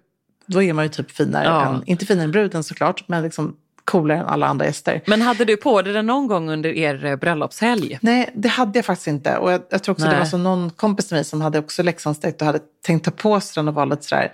då 0.47 0.63
är 0.63 0.73
man 0.73 0.85
ju 0.85 0.89
typ 0.89 1.11
finare 1.11 1.45
Ja. 1.45 1.67
än, 1.67 1.83
inte 1.87 2.07
finare 2.07 2.25
än 2.25 2.31
bruden 2.31 2.65
såklart, 2.65 3.05
men 3.09 3.23
liksom 3.23 3.57
coolare 3.85 4.19
än 4.19 4.27
alla 4.27 4.47
andra 4.47 4.67
gäster. 4.67 5.03
Men 5.07 5.23
hade 5.23 5.45
du 5.45 5.57
på 5.57 5.83
dig 5.83 5.93
den 5.93 6.07
någon 6.07 6.27
gång 6.27 6.51
under 6.51 6.71
er 6.71 7.05
eh, 7.05 7.17
bröllopshelg? 7.17 7.99
Nej, 8.03 8.31
det 8.35 8.49
hade 8.49 8.79
jag 8.79 8.85
faktiskt 8.85 9.07
inte. 9.07 9.37
Och 9.37 9.53
jag, 9.53 9.63
jag 9.71 9.83
tror 9.83 9.93
också 9.93 10.05
Nej. 10.05 10.15
det 10.15 10.19
var 10.19 10.27
så 10.27 10.39
någon 10.39 10.71
kompis 10.71 11.09
till 11.09 11.15
mig 11.15 11.25
som 11.25 11.41
hade 11.41 11.59
också 11.59 11.83
Leksandsdräkt 11.83 12.41
och 12.41 12.47
hade 12.47 12.61
tänkt 12.87 13.05
ta 13.05 13.11
på 13.11 13.41
sig 13.41 13.53
den 13.61 13.69
och 13.69 13.75
var 13.75 13.87
lite 13.87 14.03
sådär 14.03 14.33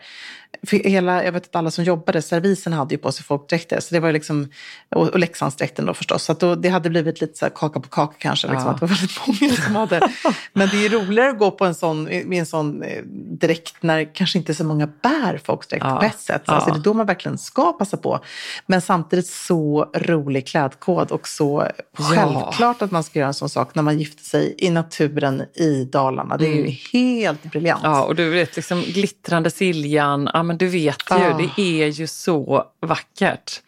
hela, 0.73 1.25
jag 1.25 1.33
vet 1.33 1.45
att 1.45 1.57
alla 1.57 1.71
som 1.71 1.85
jobbade, 1.85 2.23
servisen 2.23 2.73
hade 2.73 2.95
ju 2.95 2.99
på 2.99 3.13
sig 3.13 3.25
folkdräkter. 3.25 3.81
Så 3.81 3.95
det 3.95 4.01
var 4.01 4.13
liksom, 4.13 4.49
och, 4.95 5.09
och 5.09 5.19
Leksandsdräkten 5.19 5.87
då 5.87 5.95
förstås. 5.95 6.25
Så 6.25 6.33
då, 6.33 6.55
det 6.55 6.69
hade 6.69 6.91
blivit 6.91 7.21
lite 7.21 7.39
så 7.39 7.45
här 7.45 7.53
kaka 7.55 7.81
på 7.81 7.89
kaka 7.89 8.15
kanske. 8.19 8.49
Liksom, 8.49 8.67
Ja. 8.67 8.71
att 8.75 8.81
det 8.81 8.87
var 8.87 8.95
väldigt 8.97 9.41
många 9.41 9.55
som 9.57 9.77
hade. 9.77 10.01
Men 10.53 10.69
det 10.69 10.87
är 10.87 10.89
roligare 10.89 11.31
att 11.31 11.39
gå 11.39 11.51
på 11.51 11.65
en 11.65 11.75
sån, 11.75 12.03
med 12.05 12.33
en 12.33 12.47
sån 12.47 12.83
eh, 12.83 13.03
dräkt 13.41 13.75
när 13.81 14.15
kanske 14.15 14.39
inte 14.39 14.55
så 14.55 14.65
många 14.65 14.87
bär 14.87 15.41
folkdräkt 15.45 15.85
Ja. 15.89 15.97
på 15.97 16.07
ett 16.07 16.21
sätt. 16.21 16.43
Ja. 16.47 16.53
Alltså 16.53 16.71
det 16.71 16.79
är 16.79 16.83
då 16.83 16.95
man 16.95 17.07
verkligen 17.07 17.39
ska 17.39 17.73
passa 17.73 17.97
på. 17.97 18.21
Men 18.67 18.81
samtidigt 18.81 19.27
så 19.27 19.91
rolig 19.95 20.47
klädkod 20.47 21.11
och 21.11 21.29
så 21.29 21.67
självklart 21.99 22.83
att 22.83 22.91
man 22.91 23.05
ska 23.05 23.19
göra 23.19 23.29
en 23.29 23.35
sån 23.35 23.49
sak 23.49 23.75
när 23.75 23.83
man 23.83 23.99
gifter 23.99 24.25
sig 24.25 24.55
i 24.59 24.71
naturen 24.71 25.43
i 25.55 25.85
Dalarna. 25.85 26.37
Det 26.37 26.47
är 26.47 26.55
ju 26.55 26.77
helt 26.93 27.43
briljant. 27.43 27.85
Mm. 27.85 27.97
Ja, 27.97 28.03
och 28.05 28.15
du 28.15 28.31
vet 28.31 28.57
liksom 28.57 28.81
glittrande 28.83 29.51
Siljan, 29.51 30.29
ja 30.41 30.45
men 30.45 30.59
du 30.59 30.67
vet 30.69 30.97
ju, 31.11 31.15
Ah. 31.15 31.39
det 31.57 31.63
är 31.63 31.87
ju 31.87 32.07
så 32.07 32.65
vackert. 32.87 33.61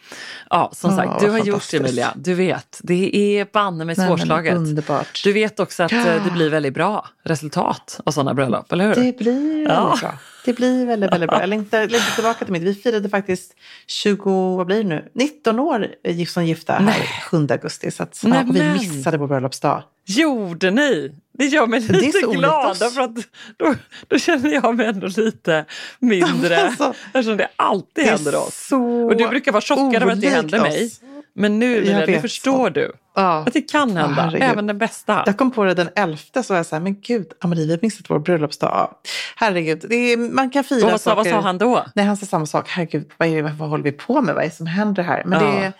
Ja, 0.51 0.71
som 0.75 0.91
Ja, 0.91 0.97
sagt, 0.97 1.21
du 1.21 1.31
har 1.31 1.39
gjort 1.39 1.71
det 1.71 1.77
Emilia, 1.77 2.13
du 2.17 2.35
vet. 2.35 2.81
Det 2.83 3.17
är 3.41 3.47
banne 3.53 3.85
mig 3.85 3.95
Nej, 3.99 4.09
men 4.09 4.19
svårslaget. 4.19 4.55
underbart. 4.55 5.21
Du 5.25 5.33
vet 5.33 5.61
också 5.61 5.83
att 5.83 5.93
eh, 5.93 6.25
det 6.25 6.31
blir 6.33 6.51
väldigt 6.51 6.75
bra 6.75 7.07
resultat 7.23 8.01
av 8.07 8.11
sådana 8.11 8.35
bröllop, 8.35 8.73
eller 8.73 8.89
hur? 8.89 8.95
Det 8.95 9.19
blir 9.19 9.63
Ja. 9.69 9.83
väldigt 9.85 10.01
bra. 10.01 10.15
Det 10.45 10.53
blir 10.53 10.87
väldigt, 10.87 11.13
väldigt 11.13 11.31
bra. 11.31 11.41
Jag 11.41 11.49
längtar, 11.49 11.79
längtar 11.89 12.15
tillbaka 12.15 12.45
till 12.45 12.53
mitt. 12.53 12.63
Vi 12.63 12.75
firade 12.75 13.09
faktiskt 13.09 13.55
20, 13.87 14.57
vad 14.57 14.67
blir 14.67 14.83
det 14.83 14.89
nu? 14.89 15.11
19 15.15 15.59
år 15.61 15.87
gift 16.05 16.33
som 16.33 16.47
gifta 16.47 16.73
här 16.73 16.81
Nej. 16.81 17.09
7 17.31 17.47
augusti. 17.51 17.91
Så 17.91 18.03
att, 18.03 18.21
ja, 18.25 18.45
vi 18.53 18.73
missade 18.73 19.19
vår 19.19 19.27
bröllopsdag. 19.29 19.83
Gjorde 20.07 20.71
ni? 20.71 21.13
Det 21.39 21.45
gör 21.47 21.67
mig 21.67 21.81
Det 21.81 21.93
lite 21.93 22.19
så 22.19 22.31
glad, 22.31 22.71
oss. 22.71 22.79
därför 22.79 23.01
att 23.01 23.15
då, 23.57 23.75
då 24.09 24.19
känner 24.19 24.51
jag 24.51 24.77
mig 24.77 24.87
ändå 24.87 25.07
lite 25.17 25.65
mindre. 25.99 26.57
Alltså, 26.67 26.95
eftersom 27.07 27.37
det 27.37 27.49
alltid 27.57 28.05
det 28.05 28.11
händer 28.11 28.35
oss. 28.37 28.67
så 28.69 28.83
Och 29.07 29.17
du 29.17 29.29
brukar 29.29 29.53
vara 29.53 29.63
chockad 29.63 30.03
över 30.03 30.13
att 30.13 30.21
det 30.21 30.29
händer 30.29 30.61
mig. 30.61 30.87
oss. 30.87 31.01
Men 31.35 31.59
nu, 31.59 31.85
nu 31.85 32.07
vet. 32.07 32.21
förstår 32.21 32.71
du 32.71 32.93
Ja. 33.15 33.45
att 33.47 33.53
det 33.53 33.61
kan 33.61 33.97
hända, 33.97 34.23
herregud. 34.23 34.43
även 34.43 34.67
den 34.67 34.79
bästa. 34.79 35.23
Jag 35.27 35.37
kom 35.37 35.51
på 35.51 35.65
det 35.65 35.75
den 35.75 35.89
11 35.97 36.19
så 36.43 36.43
var 36.49 36.57
jag 36.57 36.67
så 36.67 36.77
här, 36.77 36.83
men 36.83 37.01
gud, 37.01 37.27
Amalie, 37.41 37.67
vi 37.67 37.73
har 37.73 37.79
missat 37.83 38.11
vår 38.11 38.19
bröllopsdag. 38.19 38.95
Herregud, 39.37 39.85
det 39.89 39.97
är, 39.97 40.17
man 40.17 40.51
kan 40.51 40.65
fira 40.65 40.91
vad, 40.91 41.01
sa, 41.01 41.15
vad 41.15 41.27
saker. 41.27 41.31
sa 41.37 41.41
han 41.47 41.59
då? 41.59 41.85
Nej, 41.95 42.05
han 42.05 42.17
sa 42.17 42.27
samma 42.27 42.47
sak. 42.47 42.69
Herregud, 42.69 43.11
vad, 43.17 43.29
är, 43.29 43.43
vad 43.43 43.69
håller 43.69 43.85
vi 43.85 43.93
på 43.93 44.21
med? 44.23 44.35
Vad 44.35 44.45
är 44.45 44.49
det 44.49 44.55
som 44.55 44.67
händer 44.67 45.03
här? 45.03 45.23
Men 45.27 45.45
Ja. 45.45 45.51
det, 45.61 45.73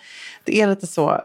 det 0.45 0.61
är 0.61 0.67
lite 0.67 0.87
så. 0.87 1.11
eh, 1.11 1.19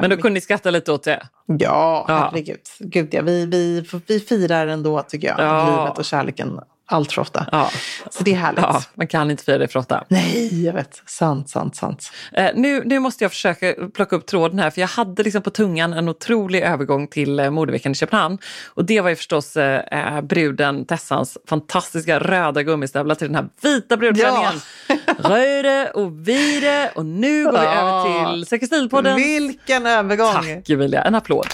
Men 0.00 0.10
då 0.10 0.16
kunde 0.16 0.30
ni 0.30 0.40
skratta 0.40 0.70
lite 0.70 0.92
åt 0.92 1.02
det? 1.04 1.26
Ja, 1.46 2.04
Ja. 2.08 2.14
herregud. 2.32 2.60
Gud, 2.78 3.14
ja. 3.14 3.22
Vi, 3.22 3.46
vi, 3.46 3.84
vi 4.06 4.20
firar 4.20 4.66
ändå, 4.66 5.02
tycker 5.02 5.28
jag, 5.28 5.40
Ja. 5.40 5.66
livet 5.84 5.98
och 5.98 6.04
kärleken 6.04 6.60
allt 6.90 7.12
för 7.12 7.22
ofta. 7.22 7.46
Ja. 7.52 7.70
Så 8.10 8.22
det 8.24 8.32
är 8.32 8.36
härligt. 8.36 8.60
ja, 8.62 8.82
man 8.94 9.06
kan 9.06 9.30
inte 9.30 9.44
fira 9.44 9.58
det 9.58 9.68
för 9.68 9.78
ofta. 9.78 10.04
Nej, 10.08 10.64
jag 10.64 10.72
vet. 10.72 11.02
Sant, 11.06 11.48
sant, 11.50 11.76
sant. 11.76 12.12
Eh, 12.32 12.50
nu, 12.54 12.82
nu 12.84 12.98
måste 12.98 13.24
jag 13.24 13.30
försöka 13.30 13.74
plocka 13.94 14.16
upp 14.16 14.26
tråden 14.26 14.58
här, 14.58 14.70
för 14.70 14.80
jag 14.80 14.88
hade 14.88 15.22
liksom 15.22 15.42
på 15.42 15.50
tungan 15.50 15.92
en 15.92 16.08
otrolig 16.08 16.62
övergång 16.62 17.06
till 17.06 17.40
eh, 17.40 17.50
modeveckan 17.50 17.92
i 17.92 17.94
Köpenhamn. 17.94 18.38
Och 18.66 18.84
det 18.84 19.00
var 19.00 19.10
ju 19.10 19.16
förstås 19.16 19.56
eh, 19.56 20.14
eh, 20.16 20.20
bruden 20.20 20.84
Tessans 20.84 21.38
fantastiska 21.48 22.18
röda 22.18 22.62
gummistövlar 22.62 23.14
till 23.14 23.26
den 23.26 23.34
här 23.36 23.48
vita 23.62 23.96
brudklänningen. 23.96 24.52
Röde 25.18 25.90
och 25.94 26.28
vide 26.28 26.90
och 26.94 27.06
nu 27.06 27.44
går 27.44 27.52
vi 27.52 27.58
Ja. 27.58 27.72
över 28.06 28.32
till 28.32 28.46
Säker 28.46 28.66
stil-podden. 28.66 29.16
Vilken 29.16 29.86
övergång! 29.86 30.32
Tack 30.32 30.70
Emilia, 30.70 31.02
en 31.02 31.14
applåd. 31.14 31.46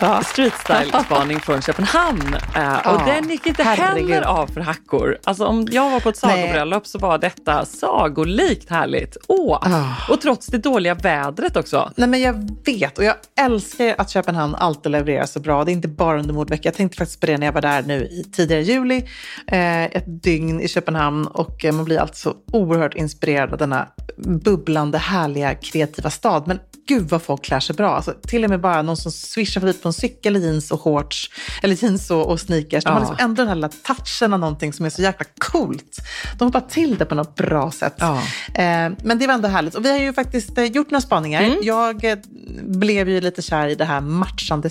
Ja. 0.00 0.22
Street 0.22 0.52
style-spaning 0.54 1.40
från 1.40 1.62
Köpenhamn. 1.62 2.34
Eh, 2.34 2.74
och 2.74 2.82
Ja, 2.84 3.02
den 3.06 3.30
gick 3.30 3.46
inte 3.46 3.62
herregud. 3.62 4.10
heller 4.10 4.26
av 4.26 4.46
för 4.46 4.60
hackor. 4.60 5.18
Alltså 5.24 5.44
om 5.46 5.66
jag 5.70 5.90
var 5.90 6.00
på 6.00 6.08
ett 6.08 6.16
sagobröllop 6.16 6.86
så 6.86 6.98
var 6.98 7.18
detta 7.18 7.64
sagolikt 7.64 8.70
härligt. 8.70 9.16
Åh! 9.28 9.58
Ah. 9.62 10.12
Och 10.12 10.20
trots 10.20 10.46
det 10.46 10.58
dåliga 10.58 10.94
vädret 10.94 11.56
också. 11.56 11.92
Nej, 11.96 12.08
men 12.08 12.20
jag 12.20 12.50
vet 12.64 12.98
och 12.98 13.04
jag 13.04 13.14
älskar 13.40 13.94
att 13.98 14.10
Köpenhamn 14.10 14.54
alltid 14.54 14.92
levererar 14.92 15.26
så 15.26 15.40
bra. 15.40 15.64
Det 15.64 15.70
är 15.70 15.72
inte 15.72 15.88
bara 15.88 16.18
under 16.20 16.34
modveckan. 16.34 16.62
Jag 16.64 16.74
tänkte 16.74 16.98
faktiskt 16.98 17.20
på 17.20 17.26
det 17.26 17.38
när 17.38 17.46
jag 17.46 17.52
var 17.52 17.60
där 17.62 17.82
nu 17.82 17.94
i 18.04 18.24
tidigare 18.32 18.62
juli. 18.62 19.04
Eh, 19.46 19.84
ett 19.84 20.22
dygn 20.22 20.60
i 20.60 20.68
Köpenhamn 20.68 21.26
och 21.26 21.64
eh, 21.64 21.72
man 21.72 21.84
blir 21.84 21.98
alltid 21.98 22.16
så 22.16 22.34
oerhört 22.52 22.94
inspirerad 22.94 23.52
av 23.52 23.58
denna 23.58 23.88
bubblande, 24.16 24.98
härliga, 24.98 25.54
kreativa 25.54 26.10
stad. 26.10 26.42
Men 26.46 26.58
gud 26.88 27.08
vad 27.08 27.22
folk 27.22 27.44
klär 27.44 27.60
sig 27.60 27.76
bra. 27.76 27.96
Alltså, 27.96 28.14
till 28.26 28.44
och 28.44 28.50
med 28.50 28.60
bara 28.60 28.82
någon 28.82 28.96
som 28.96 29.12
swishar 29.12 29.60
förbi 29.60 29.72
på 29.72 29.87
en 29.88 29.92
cykel 29.92 30.36
i 30.36 30.40
jeans 30.44 30.70
och 30.70 30.80
shorts, 30.80 31.30
eller 31.62 31.82
jeans 31.82 32.10
och, 32.10 32.26
och 32.30 32.40
sneakers. 32.40 32.84
De 32.84 32.90
har 32.90 33.00
Ja. 33.00 33.08
liksom 33.10 33.24
ändå 33.24 33.42
den 33.42 33.48
här 33.48 33.54
lilla 33.54 33.68
touchen 33.68 34.32
av 34.34 34.40
någonting 34.40 34.72
som 34.72 34.86
är 34.86 34.90
så 34.90 35.02
jäkla 35.02 35.26
coolt. 35.38 35.98
De 36.38 36.44
hoppar 36.44 36.60
till 36.60 36.98
det 36.98 37.04
på 37.04 37.14
något 37.14 37.34
bra 37.34 37.70
sätt. 37.70 37.94
Ja. 37.98 38.16
Eh, 38.54 38.92
men 39.02 39.18
det 39.18 39.26
var 39.26 39.34
ändå 39.34 39.48
härligt. 39.48 39.74
Och 39.74 39.84
vi 39.84 39.90
har 39.90 39.98
ju 39.98 40.12
faktiskt 40.12 40.58
eh, 40.58 40.64
gjort 40.64 40.90
några 40.90 41.00
spaningar. 41.00 41.42
Mm. 41.42 41.58
Jag 41.62 42.04
eh, 42.04 42.18
blev 42.62 43.08
ju 43.08 43.20
lite 43.20 43.42
kär 43.42 43.68
i 43.68 43.74
det 43.74 43.84
här 43.84 44.00
matchande 44.00 44.70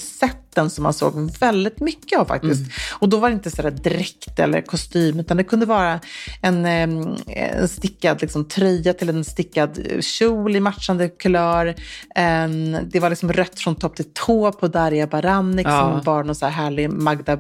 sätten 0.57 0.69
som 0.69 0.83
man 0.83 0.93
såg 0.93 1.31
väldigt 1.39 1.79
mycket 1.79 2.19
av 2.19 2.25
faktiskt. 2.25 2.59
Mm. 2.61 2.71
Och 2.99 3.09
då 3.09 3.17
var 3.17 3.29
det 3.29 3.33
inte 3.33 3.51
sådär 3.51 3.71
dräkt 3.71 4.39
eller 4.39 4.61
kostym, 4.61 5.19
utan 5.19 5.37
det 5.37 5.43
kunde 5.43 5.65
vara 5.65 5.99
en, 6.41 6.65
en 6.65 7.67
stickad 7.67 8.21
liksom, 8.21 8.45
tröja 8.45 8.93
till 8.93 9.09
en 9.09 9.23
stickad 9.23 9.79
kjol 9.99 10.55
i 10.55 10.59
matchande 10.59 11.09
kulör. 11.09 11.75
En, 12.15 12.77
det 12.91 12.99
var 12.99 13.09
liksom 13.09 13.33
rött 13.33 13.59
från 13.59 13.75
topp 13.75 13.95
till 13.95 14.13
tå 14.13 14.51
på 14.51 14.67
Darja 14.67 15.07
Baranik 15.07 15.67
Ja. 15.67 15.79
som 15.79 16.03
bar 16.03 16.23
någon 16.23 16.35
så 16.35 16.45
här 16.45 16.53
härlig 16.63 16.89
Magda 16.89 17.33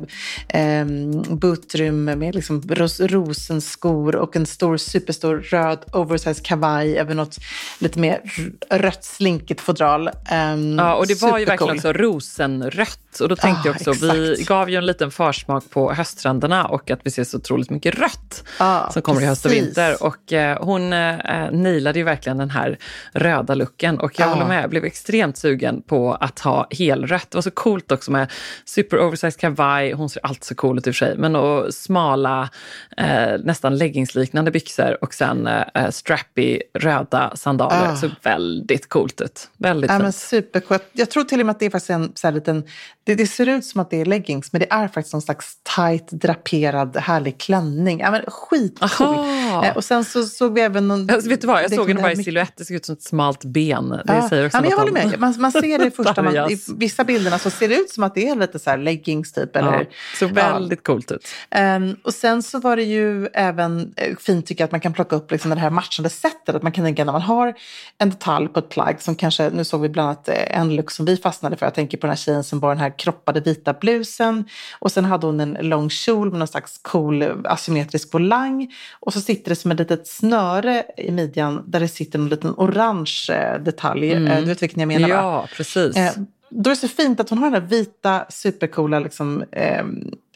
eh, 0.49 0.85
Butrym 1.29 2.05
med 2.05 2.35
liksom 2.35 2.61
ros, 2.69 2.99
rosenskor 2.99 4.15
och 4.15 4.35
en 4.35 4.45
stor, 4.45 4.77
superstor 4.77 5.37
röd 5.37 5.79
oversized 5.93 6.43
kavaj 6.45 6.97
över 6.97 7.15
något 7.15 7.37
lite 7.79 7.99
mer 7.99 8.21
rött 8.69 9.03
slinkigt 9.03 9.61
fodral. 9.61 10.09
Ehm, 10.29 10.75
Ja, 10.77 10.95
och 10.95 11.07
det 11.07 11.21
var 11.21 11.39
ju 11.39 11.45
verkligen 11.45 11.75
också 11.75 11.93
rosenrött. 11.93 13.06
Och 13.21 13.29
då 13.29 13.35
tänkte 13.35 13.61
Ah, 13.61 13.65
jag 13.65 13.75
också, 13.91 14.05
vi 14.07 14.31
exakt. 14.31 14.47
gav 14.49 14.69
ju 14.69 14.75
en 14.75 14.85
liten 14.85 15.11
försmak 15.11 15.69
på 15.69 15.93
hösttrenderna 15.93 16.65
och 16.65 16.91
att 16.91 16.99
vi 17.03 17.11
ser 17.11 17.23
så 17.23 17.37
otroligt 17.37 17.69
mycket 17.69 17.95
rött 17.99 18.43
Ja, 18.59 18.89
som 18.93 19.01
kommer 19.01 19.21
i 19.21 19.25
höst 19.25 19.45
och 19.45 19.51
precis. 19.51 19.65
vinter. 19.67 20.03
Och 20.03 20.33
eh, 20.33 20.63
hon 20.63 20.93
eh, 20.93 21.51
nailade 21.51 21.99
ju 21.99 22.05
verkligen 22.05 22.37
den 22.37 22.49
här 22.49 22.77
röda 23.13 23.55
looken 23.55 23.99
och 23.99 24.19
jag 24.19 24.27
Ja. 24.29 24.33
håller 24.33 24.47
med, 24.47 24.63
jag 24.63 24.69
blev 24.69 24.85
extremt 24.85 25.37
sugen 25.37 25.81
på 25.81 26.13
att 26.13 26.39
ha 26.39 26.67
helrött. 26.71 27.27
Det 27.31 27.35
var 27.37 27.41
så 27.41 27.51
coolt 27.51 27.91
också 27.91 28.11
med 28.11 28.31
super 28.65 28.99
oversized 28.99 29.39
kavaj, 29.39 29.91
hon 29.91 30.09
ser 30.09 30.25
alltid 30.25 30.43
så 30.43 30.55
cool 30.55 30.77
ut 30.77 30.87
i 30.87 30.89
och 30.89 30.95
för 30.95 31.05
sig, 31.05 31.17
men 31.17 31.35
och 31.35 31.73
smala, 31.73 32.49
eh, 32.97 33.37
nästan 33.43 33.77
leggingsliknande 33.77 34.51
byxor 34.51 34.97
och 35.03 35.13
sen 35.13 35.47
eh, 35.47 35.89
strappy 35.89 36.59
röda 36.73 37.31
sandaler. 37.35 37.91
Ah. 37.91 37.95
Så 37.95 38.09
väldigt 38.23 38.89
coolt 38.89 39.21
ut. 39.21 39.49
Väldigt 39.57 39.91
Ja, 39.91 39.97
men 39.99 40.05
fint. 40.05 40.15
supercoolt. 40.15 40.83
Jag 40.91 41.09
tror 41.09 41.23
till 41.23 41.39
och 41.39 41.45
med 41.45 41.53
att 41.53 41.59
det 41.59 41.65
är 41.65 41.69
faktiskt 41.69 41.89
en 41.89 42.11
så 42.15 42.27
här 42.27 42.31
liten... 42.31 42.63
Det, 43.07 43.15
det 43.15 43.27
ser 43.27 43.47
ut 43.49 43.65
som 43.65 43.81
att 43.81 43.89
det 43.89 44.01
är 44.01 44.05
leggings, 44.05 44.53
men 44.53 44.59
det 44.59 44.67
är 44.69 44.87
faktiskt 44.87 45.13
någon 45.13 45.21
slags 45.21 45.57
tight, 45.75 46.11
draperad, 46.11 46.97
härlig 46.97 47.39
klänning. 47.39 47.99
Ja, 47.99 48.11
men 48.11 48.21
skitcool. 48.27 49.07
Aha. 49.07 49.65
Eh, 49.65 49.75
och 49.75 49.83
sen 49.83 50.05
så 50.05 50.23
såg 50.23 50.53
vi 50.53 50.61
även 50.61 50.87
någon... 50.87 51.09
Alltså, 51.09 51.29
vet 51.29 51.41
du 51.41 51.47
vad, 51.47 51.63
jag 51.63 51.73
såg 51.73 51.87
henne 51.87 52.01
bara 52.01 52.11
i 52.11 52.23
silhuett. 52.23 52.53
Det 52.57 52.65
såg 52.65 52.75
ut 52.75 52.85
som 52.85 52.93
ett 52.93 53.01
smalt 53.03 53.45
ben. 53.45 53.89
Det 53.89 54.03
Ja, 54.05 54.29
säger 54.29 54.45
också 54.45 54.57
ja, 54.57 54.61
men 54.61 54.69
jag 54.69 54.77
håller 54.77 54.91
med. 54.91 55.19
Man, 55.19 55.35
man 55.39 55.51
ser 55.51 55.79
det 55.79 55.91
första, 55.95 56.21
man, 56.21 56.35
i 56.51 56.59
vissa 56.75 57.03
bilderna 57.03 57.39
så 57.39 57.49
ser 57.49 57.69
det 57.69 57.75
ut 57.75 57.89
som 57.89 58.03
att 58.03 58.15
det 58.15 58.27
är 58.27 58.35
lite 58.35 58.59
så 58.59 58.75
leggings 58.75 59.33
typ. 59.33 59.55
Eller, 59.55 59.73
Ja, 59.73 59.85
så 60.19 60.27
väldigt 60.27 60.83
coolt 60.83 61.11
ut. 61.11 61.27
Ehm, 61.49 61.95
och 62.03 62.13
sen 62.13 62.43
så 62.43 62.59
var 62.59 62.75
det 62.75 62.83
ju 62.83 63.27
även 63.27 63.93
eh, 63.95 64.15
fint 64.17 64.45
tycker 64.45 64.61
jag 64.61 64.65
att 64.65 64.71
man 64.71 64.81
kan 64.81 64.93
plocka 64.93 65.15
upp 65.15 65.31
liksom 65.31 65.51
det 65.51 65.59
här 65.59 65.69
matchande 65.69 66.09
sättet. 66.09 66.55
Att 66.55 66.63
man 66.63 66.71
kan 66.71 66.85
tänka 66.85 67.05
när 67.05 67.11
man 67.11 67.21
har 67.21 67.53
en 67.97 68.09
detalj 68.09 68.47
på 68.47 68.59
ett 68.59 68.69
plagg 68.69 69.01
som 69.01 69.15
kanske, 69.15 69.49
nu 69.49 69.63
såg 69.63 69.81
vi 69.81 69.89
bland 69.89 70.09
annat 70.09 70.29
eh, 70.29 70.59
en 70.59 70.75
look 70.75 70.91
som 70.91 71.05
vi 71.05 71.17
fastnade 71.17 71.57
för. 71.57 71.65
Jag 71.65 71.73
tänker 71.73 71.97
på 71.97 72.07
den 72.07 72.11
här 72.11 72.17
tjejen 72.17 72.43
som 72.43 72.59
bar 72.59 72.69
den 72.69 72.79
här 72.79 72.96
kroppade 72.97 73.39
vita 73.39 73.73
blusen. 73.73 74.45
Och 74.79 74.91
sen 74.91 75.05
hade 75.05 75.25
hon 75.27 75.39
en 75.39 75.57
lång 75.61 75.89
kjol 75.89 76.29
med 76.29 76.39
någon 76.39 76.47
slags 76.47 76.77
cool 76.81 77.23
asymmetrisk 77.45 78.13
volang. 78.13 78.73
Och 78.99 79.13
så 79.13 79.21
sitter 79.21 79.49
det 79.49 79.55
som 79.55 79.71
ett 79.71 79.79
litet 79.79 80.07
snöre 80.07 80.83
i 80.97 81.11
midjan 81.11 81.63
där 81.67 81.79
det 81.79 81.87
sitter 81.87 82.19
en 82.19 82.29
liten 82.29 82.53
orange 82.57 83.27
eh, 83.29 83.61
detalj. 83.63 84.11
Eh, 84.11 84.39
Du 84.39 84.45
vet 84.45 84.61
vilken 84.61 84.79
jag 84.79 84.87
menar 84.87 85.07
va? 85.07 85.13
Ja, 85.13 85.47
precis. 85.57 85.95
Eh, 85.97 86.11
då 86.49 86.69
är 86.69 86.75
det 86.75 86.79
så 86.79 86.87
fint 86.87 87.19
att 87.19 87.29
hon 87.29 87.39
har 87.39 87.51
den 87.51 87.61
där 87.61 87.69
vita, 87.69 88.25
supercoola, 88.29 88.99
liksom, 88.99 89.43
eh, 89.51 89.83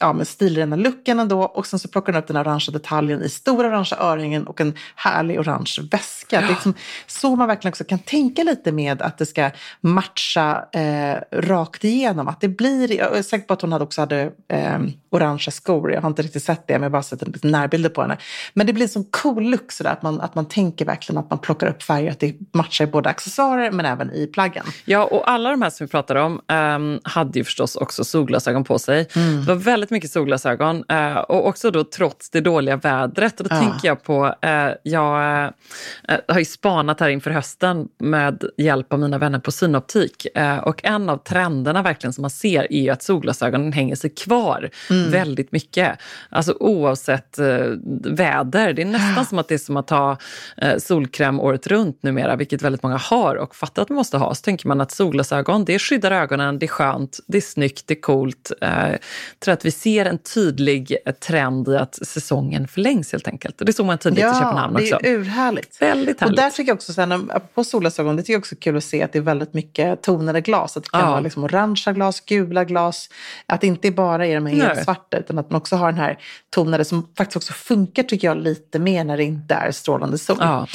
ja, 0.02 0.14
med 0.14 0.28
stilrena 0.28 0.76
looken 0.76 1.20
ändå. 1.20 1.42
Och 1.42 1.68
sen 1.68 1.80
så 1.80 1.88
plockar 1.88 2.14
hon 2.14 2.22
upp 2.22 2.28
den 2.28 2.38
orangea 2.38 2.74
detaljen 2.74 3.24
i 3.24 3.30
stora 3.30 3.68
orangea 3.68 4.00
örhängen 4.00 4.48
och 4.48 4.62
en 4.62 4.74
härlig 4.96 5.40
orange 5.40 5.76
väska. 5.92 6.40
Det 6.40 6.46
är 6.46 6.50
liksom 6.50 6.74
så 7.08 7.36
man 7.36 7.48
verkligen 7.48 7.72
också 7.72 7.84
kan 7.84 8.00
tänka 8.00 8.44
lite 8.44 8.72
med 8.72 9.02
att 9.02 9.18
det 9.18 9.26
ska 9.26 9.52
matcha 9.82 10.66
eh, 10.72 11.18
rakt 11.32 11.84
igenom. 11.84 12.28
Att 12.28 12.42
det 12.42 12.48
blir, 12.48 12.92
jag 12.92 13.18
är 13.18 13.22
säker 13.22 13.48
på 13.48 13.54
att 13.54 13.62
hon 13.62 13.72
hade 13.72 13.84
också 13.84 14.02
hade 14.02 14.32
eh, 14.48 14.80
orangea 15.10 15.52
skor. 15.52 15.94
Jag 15.94 16.02
har 16.02 16.10
inte 16.10 16.22
riktigt 16.22 16.44
sett 16.44 16.68
det, 16.68 16.74
men 16.74 16.82
jag 16.82 16.90
har 16.90 16.92
bara 16.92 17.04
sett 17.04 17.22
en 17.22 17.32
liten 17.32 17.52
närbilder 17.52 17.90
på 17.90 18.02
henne. 18.02 18.18
Men 18.54 18.68
det 18.68 18.74
blir 18.74 18.84
en 18.84 18.90
sån 18.90 19.06
cool 19.12 19.44
look 19.44 19.72
sådär, 19.72 19.92
att 19.92 20.02
man, 20.02 20.22
att 20.22 20.36
man 20.36 20.46
tänker 20.46 20.86
verkligen 20.86 21.18
att 21.18 21.30
man 21.30 21.40
plockar 21.40 21.68
upp 21.68 21.84
färger, 21.84 22.12
att 22.12 22.20
det 22.20 22.36
matchar 22.54 22.86
både 22.86 23.10
accessoarer 23.10 23.72
men 23.72 23.86
även 23.86 24.12
i 24.12 24.28
plaggen. 24.28 24.66
Ja, 24.86 25.04
och 25.04 25.32
alla 25.32 25.50
de 25.50 25.62
här 25.62 25.70
som 25.70 25.86
vi 25.86 25.92
pratade 25.92 26.22
om 26.22 26.42
ehm, 26.48 27.00
hade 27.04 27.40
ju 27.40 27.46
förstås 27.46 27.76
också 27.76 28.04
solglasögon 28.04 28.64
på 28.64 28.80
sig. 28.80 29.08
Mm. 29.16 29.40
Det 29.40 29.48
var 29.48 29.56
väldigt 29.56 29.91
mycket 29.94 30.12
solglasögon 30.12 30.84
eh, 30.90 31.16
och 31.18 31.48
också 31.48 31.72
då 31.72 31.84
trots 31.84 32.30
det 32.30 32.42
dåliga 32.42 32.76
vädret. 32.76 33.40
Och 33.40 33.50
då 33.50 33.56
Ja. 33.56 33.60
tänker 33.60 33.88
jag 33.88 34.04
på, 34.04 34.36
eh, 34.42 34.70
jag 34.84 35.44
eh, 35.46 36.18
har 36.28 36.40
ju 36.40 36.46
spanat 36.46 37.00
här 37.00 37.10
inför 37.10 37.32
hösten 37.32 37.88
med 38.00 38.44
hjälp 38.58 38.94
av 38.94 39.00
mina 39.00 39.18
vänner 39.18 39.40
på 39.40 39.52
synoptik. 39.52 40.28
Eh, 40.36 40.58
och 40.58 40.86
en 40.86 41.10
av 41.10 41.18
trenderna 41.18 41.82
verkligen 41.82 42.14
som 42.14 42.22
man 42.22 42.30
ser 42.32 42.74
är 42.74 42.82
ju 42.82 42.90
att 42.90 43.04
solglasögonen 43.04 43.74
hänger 43.74 43.96
sig 43.96 44.10
kvar 44.10 44.70
väldigt 45.12 45.52
mycket. 45.52 46.00
Alltså 46.30 46.54
oavsett 46.60 47.40
eh, 47.40 47.46
väder. 48.04 48.74
Det 48.74 48.82
är 48.82 48.86
nästan 48.86 49.26
som 49.26 49.40
att 49.40 49.48
det 49.48 49.54
är 49.54 49.58
som 49.58 49.78
att 49.78 49.90
ha 49.90 50.18
solkräm 50.78 51.40
året 51.40 51.68
runt 51.68 52.04
numera, 52.04 52.36
vilket 52.36 52.62
väldigt 52.62 52.84
många 52.84 52.98
har 52.98 53.36
och 53.36 53.56
fattar 53.56 53.82
att 53.82 53.90
man 53.90 53.96
måste 53.96 54.18
ha. 54.18 54.36
Så 54.36 54.42
tänker 54.42 54.68
man 54.68 54.82
att 54.82 54.92
solglasögon, 54.92 55.66
det 55.66 55.80
skyddar 55.80 56.12
ögonen, 56.12 56.60
det 56.60 56.66
är 56.66 56.68
skönt, 56.68 57.20
det 57.28 57.38
är 57.38 57.42
snyggt, 57.42 57.84
det 57.88 57.94
är 57.98 58.02
coolt. 58.02 58.52
Eh, 58.62 58.70
tror 59.40 59.54
att 59.54 59.66
vi 59.66 59.72
ser 59.84 60.06
en 60.06 60.18
tydlig 60.18 60.98
eh, 61.06 61.14
trend 61.14 61.68
i 61.68 61.78
att 61.78 61.96
säsongen 61.96 62.68
förlängs 62.68 63.12
helt 63.12 63.28
enkelt. 63.28 63.60
Och 63.60 63.66
det 63.66 63.74
såg 63.74 63.86
man 63.86 63.98
tydligt 63.98 64.20
i 64.26 64.28
Köpenhamn 64.28 64.74
det 64.74 64.82
också. 64.94 65.06
är 65.08 65.12
urhärligt. 65.12 65.82
Väldigt 65.82 66.16
Och 66.16 66.22
härligt. 66.22 66.38
där 66.38 66.50
tycker 66.50 66.70
jag 66.70 66.76
också, 66.76 66.94
sen, 66.94 67.32
på 67.54 67.64
solglasögon, 67.64 68.16
det 68.16 68.22
tycker 68.22 68.34
jag 68.34 68.40
också 68.40 68.56
är 68.56 68.60
kul 68.60 68.78
att 68.78 68.84
se 68.84 69.04
att 69.04 69.14
det 69.14 69.20
är 69.20 69.24
väldigt 69.24 69.54
mycket 69.54 70.02
tonade 70.02 70.42
glas. 70.42 70.78
Att 70.78 70.84
det 70.84 70.90
kan 70.90 71.00
Ja. 71.02 71.10
vara 71.10 71.20
liksom 71.20 71.44
orangea 71.44 71.94
glas, 71.94 72.22
gula 72.22 72.64
glas. 72.64 73.10
Att 73.46 73.62
det 73.62 73.68
inte 73.68 73.92
bara 73.92 74.28
är 74.28 74.36
de 74.36 74.46
här 74.46 74.56
helt 74.68 74.84
svarta, 74.84 75.18
utan 75.18 75.38
att 75.38 75.50
man 75.52 75.58
också 75.62 75.76
har 75.76 75.92
den 75.92 76.02
här 76.02 76.18
tonade 76.50 76.86
som 76.86 77.08
faktiskt 77.18 77.38
också 77.38 77.54
funkar 77.54 78.04
tycker 78.04 78.28
jag 78.28 78.38
lite 78.38 78.80
mer 78.80 79.04
när 79.04 79.18
det 79.18 79.24
inte 79.24 79.54
är 79.54 79.72
strålande 79.72 80.18
sol. 80.18 80.38
Ja. 80.40 80.68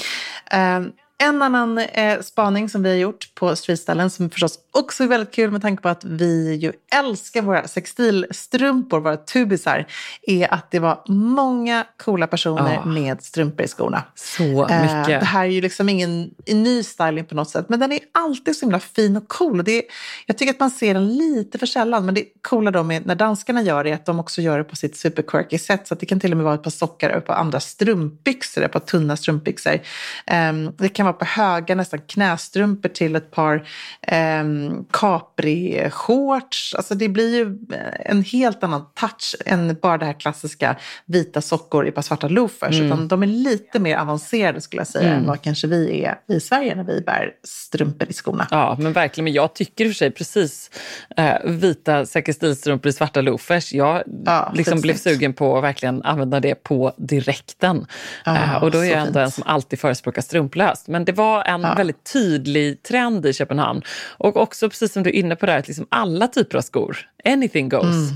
Ehm, 0.50 0.90
en 1.18 1.42
annan 1.42 1.78
eh, 1.78 2.20
spaning 2.20 2.68
som 2.68 2.82
vi 2.82 2.88
har 2.88 2.96
gjort 2.96 3.34
på 3.34 3.56
streetställen 3.56 4.10
som 4.10 4.30
förstås 4.30 4.58
också 4.76 5.06
väldigt 5.06 5.34
kul 5.34 5.50
med 5.50 5.62
tanke 5.62 5.82
på 5.82 5.88
att 5.88 6.04
vi 6.04 6.54
ju 6.54 6.72
älskar 6.94 7.42
våra 7.42 7.68
sextilstrumpor, 7.68 9.00
våra 9.00 9.16
tubisar, 9.16 9.86
är 10.22 10.54
att 10.54 10.70
det 10.70 10.78
var 10.78 11.02
många 11.08 11.84
coola 11.96 12.26
personer 12.26 12.74
Ja. 12.74 12.84
med 12.84 13.22
strumpor 13.22 13.64
i 13.64 13.68
skorna. 13.68 14.02
Så 14.14 14.66
Eh, 14.66 14.82
mycket. 14.82 15.20
Det 15.20 15.26
här 15.26 15.44
är 15.44 15.48
ju 15.50 15.60
liksom 15.60 15.88
ingen 15.88 16.30
ny 16.46 16.82
styling 16.82 17.24
på 17.24 17.34
något 17.34 17.50
sätt, 17.50 17.68
men 17.68 17.80
den 17.80 17.92
är 17.92 18.00
alltid 18.12 18.56
så 18.56 18.64
himla 18.66 18.80
fin 18.80 19.16
och 19.16 19.28
cool. 19.28 19.58
Och 19.58 19.64
det 19.64 19.72
är, 19.72 19.82
jag 20.26 20.38
tycker 20.38 20.52
att 20.52 20.60
man 20.60 20.70
ser 20.70 20.94
den 20.94 21.08
lite 21.16 21.58
för 21.58 21.66
sällan, 21.66 22.06
men 22.06 22.14
det 22.14 22.24
coola 22.42 22.70
då 22.70 22.82
med 22.82 23.06
när 23.06 23.14
danskarna 23.14 23.62
gör 23.62 23.84
det 23.84 23.90
är 23.90 23.94
att 23.94 24.06
de 24.06 24.20
också 24.20 24.42
gör 24.42 24.58
det 24.58 24.64
på 24.64 24.76
sitt 24.76 24.96
super 24.96 25.22
quirky 25.22 25.58
sätt. 25.58 25.88
Så 25.88 25.94
det 25.94 26.06
kan 26.06 26.20
till 26.20 26.30
och 26.30 26.36
med 26.36 26.44
vara 26.44 26.54
ett 26.54 26.62
par 26.62 26.70
sockar 26.70 27.10
och 27.10 27.16
ett 27.16 27.26
par 27.26 27.34
andra 27.34 27.60
strumpbyxor, 27.60 28.62
ett 28.64 28.72
par 28.72 28.80
tunna 28.80 29.16
strumpbyxor. 29.16 29.80
Ehm, 30.26 30.72
det 30.78 30.88
kan 30.88 31.06
vara 31.06 31.16
på 31.16 31.24
höga, 31.24 31.74
nästan 31.74 32.00
knästrumpor 32.06 32.88
till 32.88 33.16
ett 33.16 33.30
par 33.30 33.68
um, 34.12 34.65
capri-shorts. 34.92 36.74
Alltså 36.76 36.94
det 36.94 37.08
blir 37.08 37.36
ju 37.36 37.42
eh, 37.76 38.10
en 38.10 38.22
helt 38.22 38.62
annan 38.64 38.86
touch 38.94 39.36
än 39.46 39.76
bara 39.82 39.98
det 39.98 40.06
här 40.06 40.20
klassiska 40.20 40.76
vita 41.06 41.40
sockor 41.40 41.86
i 41.86 41.90
par 41.90 42.02
svarta 42.02 42.28
loafers. 42.28 42.74
Mm. 42.74 42.86
Utan 42.86 43.08
de 43.08 43.22
är 43.22 43.26
lite 43.26 43.78
mer 43.78 43.96
avancerade 43.96 44.60
skulle 44.60 44.80
jag 44.80 44.86
säga 44.86 45.14
än 45.14 45.26
vad 45.26 45.42
kanske 45.42 45.66
vi 45.66 46.04
är 46.04 46.18
i 46.28 46.40
Sverige 46.40 46.74
när 46.74 46.84
vi 46.84 47.00
bär 47.00 47.30
strumpor 47.44 48.08
i 48.08 48.12
skorna. 48.12 48.48
Ja, 48.50 48.76
men 48.80 48.92
verkligen. 48.92 49.24
Men 49.24 49.32
jag 49.32 49.54
tycker 49.54 49.84
i 49.84 49.88
och 49.88 49.92
för 49.92 49.96
sig 49.96 50.10
precis 50.10 50.70
eh, 51.16 51.34
vita 51.44 52.06
säker 52.06 52.32
stilstrumpor 52.32 52.88
i 52.88 52.92
svarta 52.92 53.20
loafers. 53.20 53.72
Jag 53.72 54.02
Ja, 54.24 54.52
liksom 54.54 54.80
blev 54.80 54.94
sugen 54.96 55.32
på 55.34 55.56
att 55.58 55.64
verkligen 55.64 56.02
använda 56.02 56.40
det 56.40 56.54
på 56.54 56.92
direkten. 56.98 57.86
Ja, 58.24 58.36
eh, 58.36 58.62
och 58.62 58.70
då 58.70 58.78
är 58.78 58.84
jag 58.84 59.00
ändå 59.00 59.06
fint. 59.06 59.16
en 59.16 59.30
som 59.30 59.44
alltid 59.46 59.78
förespråkar 59.78 60.22
strumplöst. 60.22 60.88
Men 60.88 61.04
det 61.04 61.12
var 61.12 61.44
en 61.44 61.62
väldigt 61.62 62.12
tydlig 62.12 62.82
trend 62.82 63.26
i 63.26 63.32
Köpenhamn. 63.32 63.82
Och 64.18 64.36
också 64.36 64.55
precis 64.60 64.92
som 64.92 65.02
du 65.02 65.10
är 65.10 65.14
inne 65.14 65.36
på 65.36 65.46
där, 65.46 65.58
att 65.58 65.68
liksom 65.68 65.86
alla 65.88 66.28
typer 66.28 66.58
av 66.58 66.62
skor, 66.62 66.98
anything 67.24 67.68
goes. 67.68 68.10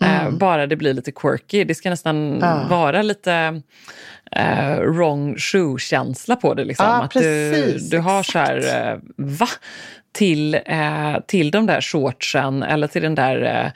Mm. 0.00 0.26
Eh, 0.26 0.30
bara 0.38 0.66
det 0.66 0.76
blir 0.76 0.94
lite 0.94 1.12
quirky. 1.12 1.64
Det 1.64 1.74
ska 1.74 1.90
nästan 1.90 2.38
Ja. 2.40 2.66
vara 2.70 3.02
lite 3.02 3.62
eh, 4.36 4.80
wrong 4.80 5.36
shoe-känsla 5.38 6.36
på 6.36 6.54
det. 6.54 6.64
Liksom. 6.64 6.86
Ja, 6.86 7.02
att 7.02 7.10
du, 7.10 7.78
du 7.90 7.98
har 7.98 8.22
så 8.22 8.38
här, 8.38 8.90
eh, 8.92 8.98
va? 9.16 9.48
Till, 10.12 10.54
eh, 10.54 11.16
till 11.26 11.50
de 11.50 11.66
där 11.66 11.80
shortsen 11.80 12.62
eller 12.62 12.86
till 12.86 13.02
den 13.02 13.14
där 13.14 13.72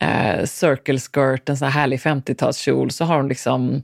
eh, 0.00 0.36
eh, 0.38 0.44
circle 0.44 0.98
skirt, 0.98 1.48
en 1.48 1.56
sån 1.56 1.68
här 1.68 1.80
härlig 1.80 1.98
50-talskjol, 2.00 2.88
så 2.90 3.04
har 3.04 3.16
de 3.16 3.28
liksom 3.28 3.82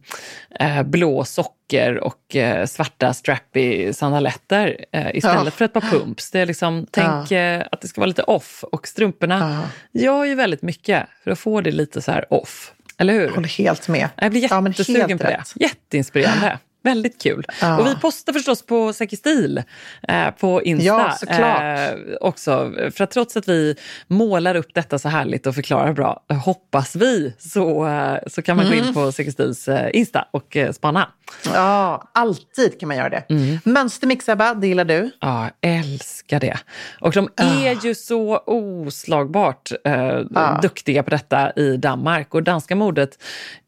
eh, 0.61 0.83
blå 0.83 1.25
socker 1.25 1.99
och 1.99 2.37
eh, 2.37 2.67
svarta 2.67 3.13
strappy 3.15 3.93
sandaletter 3.93 4.85
eh, 4.93 5.17
istället 5.17 5.45
Ja. 5.45 5.51
för 5.51 5.65
ett 5.65 5.73
par 5.73 5.81
pumps. 5.81 6.31
Det 6.31 6.41
är 6.41 6.47
liksom, 6.47 6.87
tänk 6.91 7.31
eh, 7.33 7.63
att 7.73 7.81
det 7.81 7.89
ska 7.89 8.01
vara 8.01 8.09
lite 8.09 8.23
off 8.23 8.65
och 8.73 8.89
strumporna 8.89 9.69
gör 9.93 10.25
ju 10.25 10.35
väldigt 10.35 10.63
mycket 10.63 11.07
för 11.25 11.31
att 11.31 11.39
få 11.39 11.61
det 11.61 11.71
lite 11.71 12.03
så 12.03 12.13
här 12.13 12.33
off. 12.33 12.73
Eller 12.99 13.13
hur? 13.13 13.23
Jag 13.27 13.31
håller 13.33 13.49
helt 13.49 13.89
med. 13.89 14.09
Jag 14.17 14.31
blir 14.31 14.49
Ja, 14.51 14.69
jättesugen 14.69 15.09
helt 15.09 15.23
på 15.23 15.27
det. 15.29 15.35
rätt. 15.37 15.53
Jätteinspirerande. 15.57 16.59
Väldigt 16.83 17.23
kul. 17.23 17.47
Ja. 17.61 17.79
Och 17.81 17.87
vi 17.87 17.95
postar 17.97 18.33
förstås 18.33 18.67
på 18.67 18.93
Säker 18.93 19.17
stil 19.17 19.63
eh, 20.09 20.31
på 20.31 20.63
Insta 20.63 20.87
Ja, 20.87 21.17
såklart. 21.21 21.63
eh, 21.63 22.15
också. 22.21 22.73
För 22.95 23.05
att 23.05 23.11
trots 23.11 23.37
att 23.37 23.49
vi 23.49 23.77
målar 24.07 24.55
upp 24.55 24.75
detta 24.75 24.99
så 24.99 25.09
härligt 25.09 25.47
och 25.47 25.55
förklarar 25.55 25.93
bra, 25.93 26.25
hoppas 26.45 26.97
vi, 26.97 27.35
så, 27.39 27.87
eh, 27.89 28.19
så 28.27 28.43
kan 28.43 28.57
man 28.57 28.67
gå 28.67 28.73
Mm. 28.73 28.87
in 28.89 28.95
på 28.95 29.13
Säker 29.13 29.31
stils 29.31 29.69
eh, 29.69 29.91
Insta 29.93 30.29
och 30.31 30.57
eh, 30.57 30.73
spana. 30.73 31.09
Ja, 31.55 32.11
alltid 32.15 32.81
kan 32.81 32.89
man 32.89 32.97
göra 32.97 33.09
det. 33.09 33.25
Mm. 33.31 33.59
Mönstermix, 33.65 34.29
Ebba, 34.29 34.55
det 34.55 34.67
gillar 34.67 34.85
du. 34.85 35.11
Ja, 35.21 35.51
jag 35.61 35.77
älskar 35.79 36.41
det. 36.41 36.59
Och 37.01 37.13
de 37.13 37.29
är 37.37 37.85
ju 37.87 37.95
så 37.95 38.37
oslagbart 38.47 39.71
eh, 39.85 40.21
duktiga 40.63 41.03
på 41.03 41.11
detta 41.11 41.53
i 41.53 41.77
Danmark. 41.77 42.35
Och 42.35 42.43
danska 42.43 42.77
modet 42.77 43.19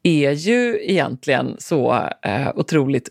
är 0.02 0.30
ju 0.32 0.78
egentligen 0.90 1.56
så 1.58 2.08
eh, 2.22 2.48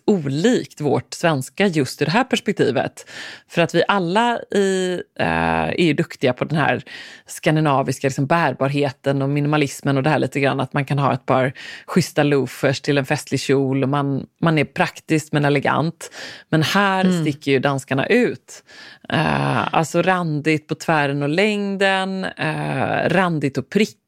otroligt 0.05 0.33
olikt 0.43 0.81
vårt 0.81 1.13
svenska 1.13 1.67
just 1.67 2.01
ur 2.01 2.05
det 2.05 2.11
här 2.11 2.23
perspektivet. 2.23 3.09
För 3.47 3.61
att 3.61 3.75
vi 3.75 3.83
alla 3.87 4.39
i, 4.39 5.01
eh, 5.19 5.27
är 5.69 5.83
ju 5.83 5.93
duktiga 5.93 6.33
på 6.33 6.45
den 6.45 6.57
här 6.57 6.83
skandinaviska 7.25 8.07
liksom, 8.07 8.25
bärbarheten 8.25 9.21
och 9.21 9.29
minimalismen 9.29 9.97
och 9.97 10.03
det 10.03 10.09
här 10.09 10.19
lite 10.19 10.39
grann 10.39 10.59
att 10.59 10.73
man 10.73 10.85
kan 10.85 10.99
ha 10.99 11.13
ett 11.13 11.25
par 11.25 11.53
schyssta 11.85 12.23
loafers 12.23 12.81
till 12.81 12.97
en 12.97 13.05
festlig 13.05 13.39
kjol 13.39 13.83
och 13.83 13.89
man, 13.89 14.25
man 14.41 14.57
är 14.57 14.65
praktisk 14.65 15.33
men 15.33 15.45
elegant. 15.45 16.11
Men 16.49 16.63
här 16.63 17.21
sticker 17.21 17.51
ju 17.51 17.59
danskarna 17.59 18.05
ut. 18.05 18.63
Eh, 19.09 19.75
alltså 19.75 20.01
randigt 20.01 20.67
på 20.67 20.75
tvären 20.75 21.23
och 21.23 21.29
längden, 21.29 22.25
eh, 22.25 23.09
randigt 23.09 23.57
och 23.57 23.69
prickigt, 23.69 24.02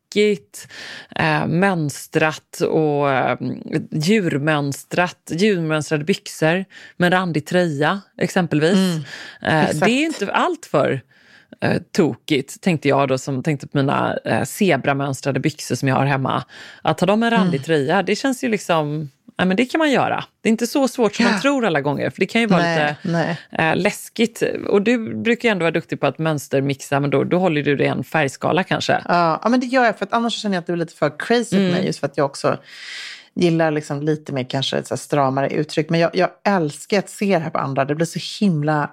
eh, 1.15 1.47
mönstrat 1.47 2.61
och 2.61 3.11
eh, 3.11 3.37
djurmönstrat, 3.91 5.31
djurmönstrade 5.31 6.03
byxor 6.03 6.65
med 6.97 7.13
randig 7.13 7.45
tröja 7.45 8.01
exempelvis. 8.17 8.77
Eh, 9.41 9.63
exakt. 9.63 9.85
det 9.85 9.91
är 9.91 10.05
inte 10.05 10.31
allt 10.31 10.65
för 10.65 11.01
eh, 11.61 11.81
tokigt, 11.91 12.61
tänkte 12.61 12.87
jag 12.87 13.07
då 13.07 13.17
som 13.17 13.43
tänkte 13.43 13.67
på 13.67 13.77
mina 13.77 14.17
eh, 14.25 14.43
zebramönstrade 14.43 15.39
byxor 15.39 15.75
som 15.75 15.87
jag 15.87 15.95
har 15.95 16.05
hemma. 16.05 16.43
Att 16.81 16.99
ha 16.99 17.07
dem 17.07 17.23
en 17.23 17.31
randig 17.31 17.65
tröja, 17.65 18.03
det 18.03 18.15
känns 18.15 18.43
ju 18.43 18.49
liksom, 18.49 19.09
ja 19.37 19.45
men 19.45 19.57
det 19.57 19.65
kan 19.65 19.79
man 19.79 19.91
göra. 19.91 20.23
Det 20.41 20.49
är 20.49 20.51
inte 20.51 20.67
så 20.67 20.87
svårt 20.87 21.15
som 21.15 21.25
Ja. 21.25 21.31
man 21.31 21.41
tror 21.41 21.65
alla 21.65 21.81
gånger, 21.81 22.09
för 22.09 22.19
det 22.19 22.25
kan 22.25 22.41
ju 22.41 22.47
vara 22.47 22.61
Nej, 22.61 22.95
lite 23.03 23.17
nej. 23.17 23.69
eh, 23.71 23.75
läskigt. 23.75 24.43
Och 24.69 24.81
du 24.81 25.15
brukar 25.15 25.49
ju 25.49 25.51
ändå 25.51 25.63
vara 25.63 25.71
duktig 25.71 25.99
på 25.99 26.07
att 26.07 26.17
mönstermixa, 26.19 26.99
men 26.99 27.09
då, 27.09 27.23
då 27.23 27.37
håller 27.37 27.63
du 27.63 27.75
det 27.75 27.83
i 27.83 27.87
en 27.87 28.03
färgskala 28.03 28.63
kanske. 28.63 29.01
Ja, 29.07 29.39
ja, 29.43 29.49
men 29.49 29.59
det 29.59 29.65
gör 29.65 29.85
jag 29.85 29.97
för 29.97 30.05
att 30.05 30.13
annars 30.13 30.33
känner 30.41 30.55
jag 30.55 30.59
att 30.61 30.67
det 30.67 30.73
är 30.73 30.77
lite 30.77 30.95
för 30.95 31.19
crazy 31.19 31.57
Mm. 31.57 31.71
mig. 31.71 31.85
Just 31.85 31.99
för 31.99 32.07
att 32.07 32.17
jag 32.17 32.25
också 32.25 32.57
gillar 33.35 33.71
liksom 33.71 34.01
lite 34.01 34.33
mer 34.33 34.43
kanske 34.43 34.83
så 34.83 34.97
stramare 34.97 35.49
uttryck. 35.49 35.89
Men 35.89 35.99
jag, 35.99 36.11
jag 36.15 36.29
älskar 36.43 36.99
att 36.99 37.09
se 37.09 37.25
det 37.25 37.39
här 37.43 37.49
på 37.49 37.57
andra. 37.59 37.85
Det 37.85 37.95
blir 37.95 38.05
så 38.05 38.43
himla 38.45 38.89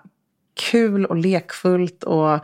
kul 0.54 1.06
och 1.06 1.16
lekfullt. 1.16 2.02
Och, 2.02 2.38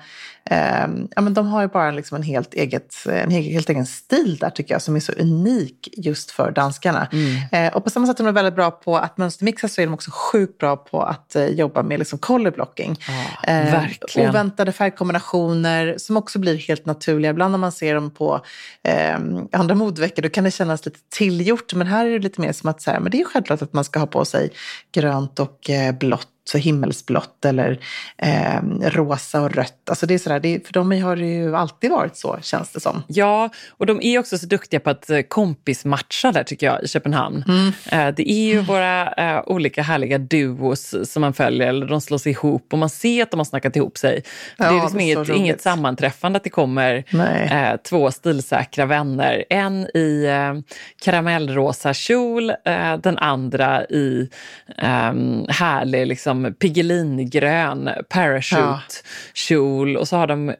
ehm, 0.44 1.08
ja, 1.16 1.22
men 1.22 1.34
de 1.34 1.46
har 1.46 1.62
ju 1.62 1.68
bara 1.68 1.90
liksom 1.90 2.16
en, 2.16 2.22
helt 2.22 2.54
eget, 2.54 2.94
en 3.06 3.30
helt, 3.30 3.70
egen 3.70 3.86
stil 3.86 4.36
där 4.40 4.50
tycker 4.50 4.74
jag 4.74 4.82
som 4.82 4.96
är 4.96 5.00
så 5.00 5.12
unik 5.12 5.88
just 5.96 6.30
för 6.30 6.50
danskarna. 6.50 7.08
Eh, 7.52 7.76
och 7.76 7.84
på 7.84 7.90
samma 7.90 8.06
sätt 8.06 8.16
som 8.16 8.26
de 8.26 8.30
är 8.30 8.34
väldigt 8.34 8.54
bra 8.54 8.70
på 8.70 8.96
att 8.96 9.18
mönstermixa 9.18 9.68
så 9.68 9.80
är 9.80 9.86
de 9.86 9.94
också 9.94 10.10
sjukt 10.14 10.58
bra 10.58 10.76
på 10.76 11.02
att 11.02 11.36
eh, 11.36 11.46
jobba 11.46 11.82
med 11.82 11.98
liksom 11.98 12.18
color 12.18 12.50
blocking. 12.50 12.96
Ja, 13.06 13.52
verkligen. 13.52 14.30
Oväntade 14.30 14.72
färgkombinationer 14.72 15.94
som 15.98 16.16
också 16.16 16.38
blir 16.38 16.56
helt 16.56 16.86
naturliga. 16.86 17.30
Ibland 17.30 17.50
när 17.50 17.58
man 17.58 17.72
ser 17.72 17.94
dem 17.94 18.10
på 18.10 18.40
eh, 18.82 19.18
andra 19.52 19.74
modveckor 19.74 20.22
då 20.22 20.28
kan 20.28 20.44
det 20.44 20.50
kännas 20.50 20.86
lite 20.86 20.98
tillgjort. 21.08 21.74
Men 21.74 21.86
här 21.86 22.06
är 22.06 22.10
det 22.10 22.18
lite 22.18 22.40
mer 22.40 22.52
som 22.52 22.70
att 22.70 22.82
så 22.82 22.90
här, 22.90 23.00
men 23.00 23.10
det 23.10 23.20
är 23.20 23.24
självklart 23.24 23.62
att 23.62 23.72
man 23.72 23.84
ska 23.84 23.98
ha 23.98 24.06
på 24.06 24.24
sig 24.24 24.50
grönt 24.92 25.40
och 25.40 25.70
eh, 25.70 25.94
blått 25.94 26.28
så 26.48 26.58
himmelsblått 26.58 27.44
eller 27.44 27.80
eh, 28.18 28.60
rosa 28.80 29.40
och 29.40 29.54
rött. 29.54 29.90
Alltså 29.90 30.06
det 30.06 30.14
är 30.14 30.18
sådär, 30.18 30.40
det, 30.40 30.66
för 30.66 30.72
de 30.72 31.02
har 31.02 31.16
det 31.16 31.26
ju 31.26 31.56
alltid 31.56 31.90
varit 31.90 32.16
så 32.16 32.38
känns 32.42 32.72
det 32.72 32.80
som. 32.80 33.02
Ja, 33.06 33.50
och 33.70 33.86
de 33.86 34.02
är 34.02 34.18
också 34.18 34.38
så 34.38 34.46
duktiga 34.46 34.80
på 34.80 34.90
att 34.90 35.10
eh, 35.10 35.20
kompismatcha 35.20 36.32
där 36.32 36.42
tycker 36.42 36.66
jag 36.66 36.82
i 36.84 36.88
Köpenhamn. 36.88 37.44
Mm. 37.48 37.66
Eh, 37.68 38.14
det 38.14 38.30
är 38.30 38.46
ju 38.46 38.60
våra 38.60 39.04
uh, 39.04 39.42
olika 39.46 39.82
härliga 39.82 40.18
duos 40.18 40.94
som 41.12 41.20
man 41.20 41.32
följer, 41.32 41.68
eller 41.68 41.86
de 41.86 42.00
slås 42.00 42.26
ihop 42.26 42.72
och 42.72 42.78
man 42.78 42.90
ser 42.90 43.22
att 43.22 43.30
de 43.30 43.40
har 43.40 43.44
snackat 43.44 43.76
ihop 43.76 43.98
sig. 43.98 44.22
Ja, 44.56 44.64
det 44.64 44.78
är 44.78 44.80
liksom 44.80 44.98
det 44.98 45.04
är 45.04 45.16
inget, 45.16 45.28
inget 45.28 45.60
sammanträffande 45.60 46.36
att 46.36 46.44
det 46.44 46.50
kommer 46.50 47.04
uh, 47.14 47.76
två 47.88 48.10
stilsäkra 48.10 48.86
vänner. 48.86 49.44
En 49.50 49.86
i 49.96 50.26
uh, 50.26 50.60
karamellrosa 51.02 51.94
kjol, 51.94 52.52
den 53.02 53.18
andra 53.18 53.84
i 53.84 54.30
härlig 55.48 56.06
liksom, 56.06 56.37
pigelingrön 56.60 57.90
parachute-kjol. 58.08 59.96
Och 59.96 60.08
så 60.08 60.16
har 60.16 60.26
de 60.26 60.54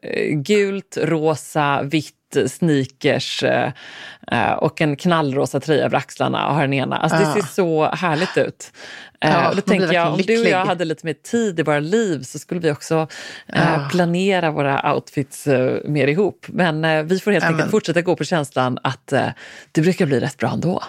gult, 0.45 0.99
rosa, 1.03 1.83
vitt 1.83 2.15
sneakers 2.49 3.43
eh, 3.43 4.53
och 4.53 4.81
en 4.81 4.97
knallrosa 4.97 5.61
tröja 5.61 5.85
över 5.85 5.97
axlarna 5.97 6.49
och 6.49 6.55
har 6.55 6.63
den 6.63 6.73
ena. 6.73 6.97
Alltså, 6.97 7.19
Det 7.19 7.33
ser 7.33 7.55
så 7.55 7.91
härligt 7.91 8.37
ut. 8.37 8.73
Eh, 9.21 9.31
ja, 9.31 9.53
då 9.55 9.61
tänker 9.61 9.93
jag, 9.93 10.13
om 10.13 10.21
du 10.23 10.41
och 10.41 10.49
jag 10.49 10.67
hade 10.67 10.85
lite 10.85 11.07
mer 11.07 11.15
tid 11.15 11.61
i 11.61 11.63
våra 11.63 11.81
liv 11.81 12.23
så 12.23 12.39
skulle 12.39 12.61
vi 12.61 12.71
också 12.71 13.09
eh, 13.47 13.63
ja. 13.63 13.89
planera 13.91 14.51
våra 14.51 14.95
outfits 14.95 15.47
eh, 15.47 15.79
mer 15.85 16.07
ihop. 16.07 16.47
Men 16.49 16.85
eh, 16.85 17.03
vi 17.03 17.19
får 17.21 17.33
helt 17.33 17.45
ja, 17.45 17.51
enkelt 17.51 17.71
fortsätta 17.71 18.03
gå 18.03 18.17
på 18.17 18.25
känslan 18.25 18.79
att 18.83 19.13
eh, 19.13 19.29
det 19.73 19.81
brukar 19.81 20.07
bli 20.07 20.21
rätt 20.21 20.37
bra 20.37 20.51
ändå. 20.51 20.83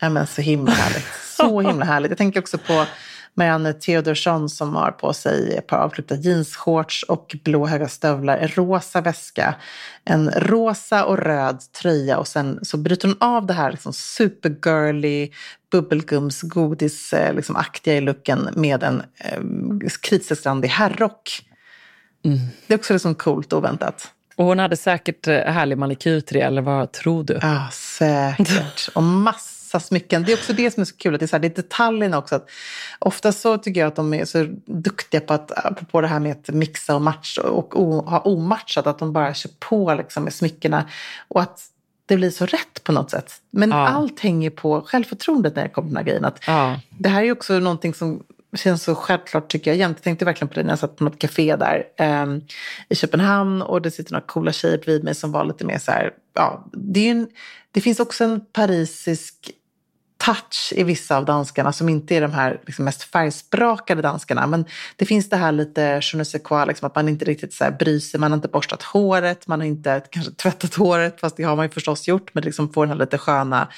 Ja, 0.00 0.08
men 0.08 0.26
så 0.26 0.42
himla 0.42 0.72
härligt. 0.72 1.06
Så 1.36 1.60
himla 1.68 1.84
härligt. 1.84 2.10
Jag 2.10 2.18
tänker 2.18 2.40
också 2.40 2.58
på 2.58 2.86
Marianne 3.36 3.72
Theodorsson 3.72 4.48
som 4.48 4.74
har 4.74 4.90
på 4.90 5.12
sig 5.12 5.56
ett 5.56 5.66
par 5.66 5.78
avklippta 5.78 6.14
jeansshorts 6.14 7.02
och 7.02 7.36
blå 7.44 7.66
höga 7.66 7.88
stövlar, 7.88 8.38
en 8.38 8.48
rosa 8.48 9.00
väska, 9.00 9.54
en 10.04 10.30
rosa 10.30 11.04
och 11.04 11.18
röd 11.18 11.60
tröja 11.82 12.18
och 12.18 12.28
sen 12.28 12.58
så 12.62 12.76
bryter 12.76 13.08
hon 13.08 13.16
av 13.20 13.46
det 13.46 13.52
här 13.52 13.70
liksom 13.70 13.92
supergirly 13.92 15.30
bubbelgums 15.70 16.42
godis 16.42 17.12
eh, 17.12 17.34
liksom 17.34 17.64
i 17.84 18.00
looken 18.00 18.48
med 18.54 18.82
en 18.82 19.02
eh, 19.18 19.88
kritstrecksrandig 20.00 20.68
herrrock. 20.68 21.42
Mm. 22.24 22.38
Det 22.66 22.74
är 22.74 22.78
också 22.78 22.92
liksom 22.92 23.14
coolt 23.14 23.52
och 23.52 23.58
oväntat. 23.58 24.12
Och 24.36 24.44
hon 24.44 24.58
hade 24.58 24.76
säkert 24.76 25.28
eh, 25.28 25.34
härlig 25.34 25.78
manikyr 25.78 26.20
till 26.20 26.36
det, 26.36 26.42
eller 26.42 26.62
vad 26.62 26.92
tror 26.92 27.24
du? 27.24 27.38
Ja, 27.42 27.68
säkert. 27.72 28.88
Och 28.94 29.02
massor 29.02 29.55
massa 29.76 29.86
smycken. 29.86 30.22
Det 30.22 30.32
är 30.32 30.36
också 30.36 30.52
det 30.52 30.70
som 30.70 30.80
är 30.80 30.84
så 30.84 30.96
kul, 30.96 31.14
att 31.14 31.20
det 31.20 31.24
är, 31.24 31.28
så 31.28 31.36
här, 31.36 31.40
det 31.40 31.46
är 31.48 31.62
detaljerna 31.62 32.18
också. 32.18 32.34
Att 32.34 32.48
ofta 32.98 33.32
så 33.32 33.58
tycker 33.58 33.80
jag 33.80 33.88
att 33.88 33.96
de 33.96 34.14
är 34.14 34.24
så 34.24 34.46
duktiga 34.66 35.20
på 35.20 35.34
att, 35.34 35.50
på 35.90 36.00
det 36.00 36.08
här 36.08 36.20
med 36.20 36.32
att 36.32 36.54
mixa 36.54 36.94
och 36.94 37.02
matcha 37.02 37.42
och, 37.42 37.76
och 37.76 38.10
ha 38.10 38.20
omatchat, 38.20 38.86
att 38.86 38.98
de 38.98 39.12
bara 39.12 39.34
kör 39.34 39.50
på 39.58 39.94
liksom 39.94 40.24
med 40.24 40.34
smyckena. 40.34 40.88
Och 41.28 41.42
att 41.42 41.60
det 42.06 42.16
blir 42.16 42.30
så 42.30 42.46
rätt 42.46 42.84
på 42.84 42.92
något 42.92 43.10
sätt. 43.10 43.32
Men 43.50 43.70
ja. 43.70 43.88
allt 43.88 44.20
hänger 44.20 44.50
på 44.50 44.80
självförtroendet 44.86 45.56
när 45.56 45.62
det 45.62 45.68
kommer 45.68 45.88
till 45.88 45.94
den 45.94 46.04
här 46.04 46.10
grejen. 46.10 46.24
Att 46.24 46.44
ja. 46.46 46.80
Det 46.98 47.08
här 47.08 47.22
är 47.22 47.32
också 47.32 47.58
någonting 47.58 47.94
som 47.94 48.22
känns 48.56 48.82
så 48.82 48.94
självklart 48.94 49.48
tycker 49.48 49.70
jag 49.70 49.78
jämt. 49.78 49.96
Jag 49.98 50.04
tänkte 50.04 50.24
verkligen 50.24 50.48
på 50.48 50.54
det 50.54 50.62
när 50.62 50.70
jag 50.70 50.78
satt 50.78 50.96
på 50.96 51.04
något 51.04 51.18
café 51.18 51.56
där 51.56 51.84
um, 52.22 52.42
i 52.88 52.94
Köpenhamn 52.94 53.62
och 53.62 53.82
det 53.82 53.90
sitter 53.90 54.12
några 54.12 54.26
coola 54.26 54.52
tjejer 54.52 54.78
bredvid 54.78 55.04
mig 55.04 55.14
som 55.14 55.32
var 55.32 55.44
lite 55.44 55.64
mer 55.64 55.78
så 55.78 55.90
här, 55.90 56.10
ja, 56.34 56.66
det, 56.72 57.08
en, 57.08 57.28
det 57.70 57.80
finns 57.80 58.00
också 58.00 58.24
en 58.24 58.40
parisisk 58.52 59.50
touch 60.18 60.72
i 60.76 60.82
vissa 60.82 61.16
av 61.16 61.24
danskarna 61.24 61.72
som 61.72 61.88
inte 61.88 62.14
är 62.14 62.20
de 62.20 62.32
här 62.32 62.60
liksom 62.66 62.84
mest 62.84 63.02
färgsprakade 63.02 64.02
danskarna. 64.02 64.46
Men 64.46 64.64
det 64.96 65.06
finns 65.06 65.28
det 65.28 65.36
här 65.36 65.52
lite 65.52 66.00
je 66.02 66.18
ne 66.18 66.24
sais 66.24 66.42
quoi, 66.42 66.66
liksom 66.66 66.86
att 66.86 66.94
man 66.94 67.08
inte 67.08 67.24
riktigt 67.24 67.54
så 67.54 67.64
här 67.64 67.70
bryr 67.70 67.98
sig. 67.98 68.20
Man 68.20 68.30
har 68.30 68.36
inte 68.36 68.48
borstat 68.48 68.82
håret, 68.82 69.46
man 69.46 69.60
har 69.60 69.66
inte 69.66 70.02
kanske 70.10 70.32
tvättat 70.32 70.74
håret, 70.74 71.20
fast 71.20 71.36
det 71.36 71.42
har 71.42 71.56
man 71.56 71.64
ju 71.64 71.70
förstås 71.70 72.08
gjort. 72.08 72.34
Men 72.34 72.44
liksom 72.44 72.72
får 72.72 72.86
den 72.86 72.90
här 72.90 72.98
lite 72.98 73.18
sköna 73.18 73.68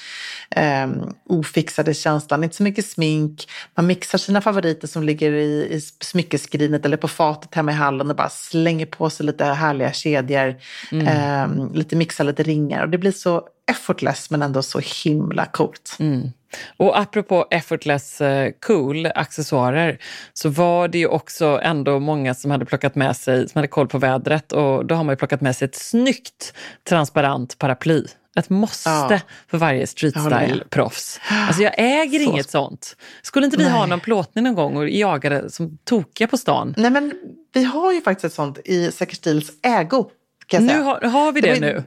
eh, 0.51 0.87
ofixade 1.29 1.93
känslan. 1.93 2.43
Inte 2.43 2.55
så 2.55 2.63
mycket 2.63 2.85
smink. 2.85 3.47
Man 3.75 3.87
mixar 3.87 4.17
sina 4.17 4.41
favoriter 4.41 4.87
som 4.87 5.03
ligger 5.03 5.31
i, 5.31 5.67
i 5.71 5.81
smyckeskrinet 5.81 6.85
eller 6.85 6.97
på 6.97 7.07
fatet 7.07 7.55
hemma 7.55 7.71
i 7.71 7.75
hallen 7.75 8.09
och 8.09 8.15
bara 8.15 8.29
slänger 8.29 8.85
på 8.85 9.09
sig 9.09 9.25
lite 9.25 9.45
härliga 9.45 9.93
kedjor. 9.93 10.55
Mm. 10.91 11.07
Eh, 11.07 11.73
lite 11.73 11.95
mixar 11.95 12.23
lite 12.23 12.43
ringar 12.43 12.83
och 12.83 12.89
det 12.89 12.97
blir 12.97 13.11
så 13.11 13.47
effortless 13.69 14.29
men 14.29 14.41
ändå 14.41 14.61
så 14.61 14.81
himla 15.03 15.45
coolt. 15.45 15.95
Mm. 15.99 16.31
Och 16.77 16.99
apropå 16.99 17.47
effortless 17.51 18.21
eh, 18.21 18.51
cool 18.65 19.05
accessoarer 19.15 19.97
så 20.33 20.49
var 20.49 20.87
det 20.87 20.97
ju 20.97 21.07
också 21.07 21.59
ändå 21.63 21.99
många 21.99 22.35
som 22.35 22.51
hade 22.51 22.65
plockat 22.65 22.95
med 22.95 23.17
sig, 23.17 23.49
som 23.49 23.59
hade 23.59 23.67
koll 23.67 23.87
på 23.87 23.97
vädret 23.97 24.51
och 24.51 24.85
då 24.85 24.95
har 24.95 25.03
man 25.03 25.13
ju 25.13 25.17
plockat 25.17 25.41
med 25.41 25.55
sig 25.55 25.65
ett 25.65 25.75
snyggt 25.75 26.53
transparent 26.89 27.57
paraply. 27.57 28.03
Ett 28.39 28.49
måste 28.49 28.89
ja. 28.89 29.19
för 29.47 29.57
varje 29.57 29.85
streetstyle-proffs. 29.85 31.19
Alltså 31.47 31.63
jag 31.63 31.73
äger 31.77 32.19
så. 32.19 32.31
inget 32.31 32.49
sånt. 32.49 32.95
Skulle 33.21 33.45
inte 33.45 33.57
vi 33.57 33.63
Nej. 33.63 33.73
ha 33.73 33.85
någon 33.85 33.99
plåtning 33.99 34.43
någon 34.43 34.55
gång 34.55 34.77
och 34.77 34.89
jaga 34.89 35.29
det 35.29 35.49
som 35.49 35.77
tokiga 35.77 36.27
på 36.27 36.37
stan? 36.37 36.73
Nej 36.77 36.91
men 36.91 37.13
vi 37.53 37.63
har 37.63 37.93
ju 37.93 38.01
faktiskt 38.01 38.25
ett 38.25 38.33
sånt 38.33 38.59
i 38.65 38.91
Säker 38.91 39.15
Stils 39.15 39.51
ägo. 39.63 40.09
Nu 40.51 40.81
har, 40.81 41.01
har, 41.01 41.31
vi 41.31 41.41
det, 41.41 41.53
det 41.53 41.59
nu? 41.59 41.83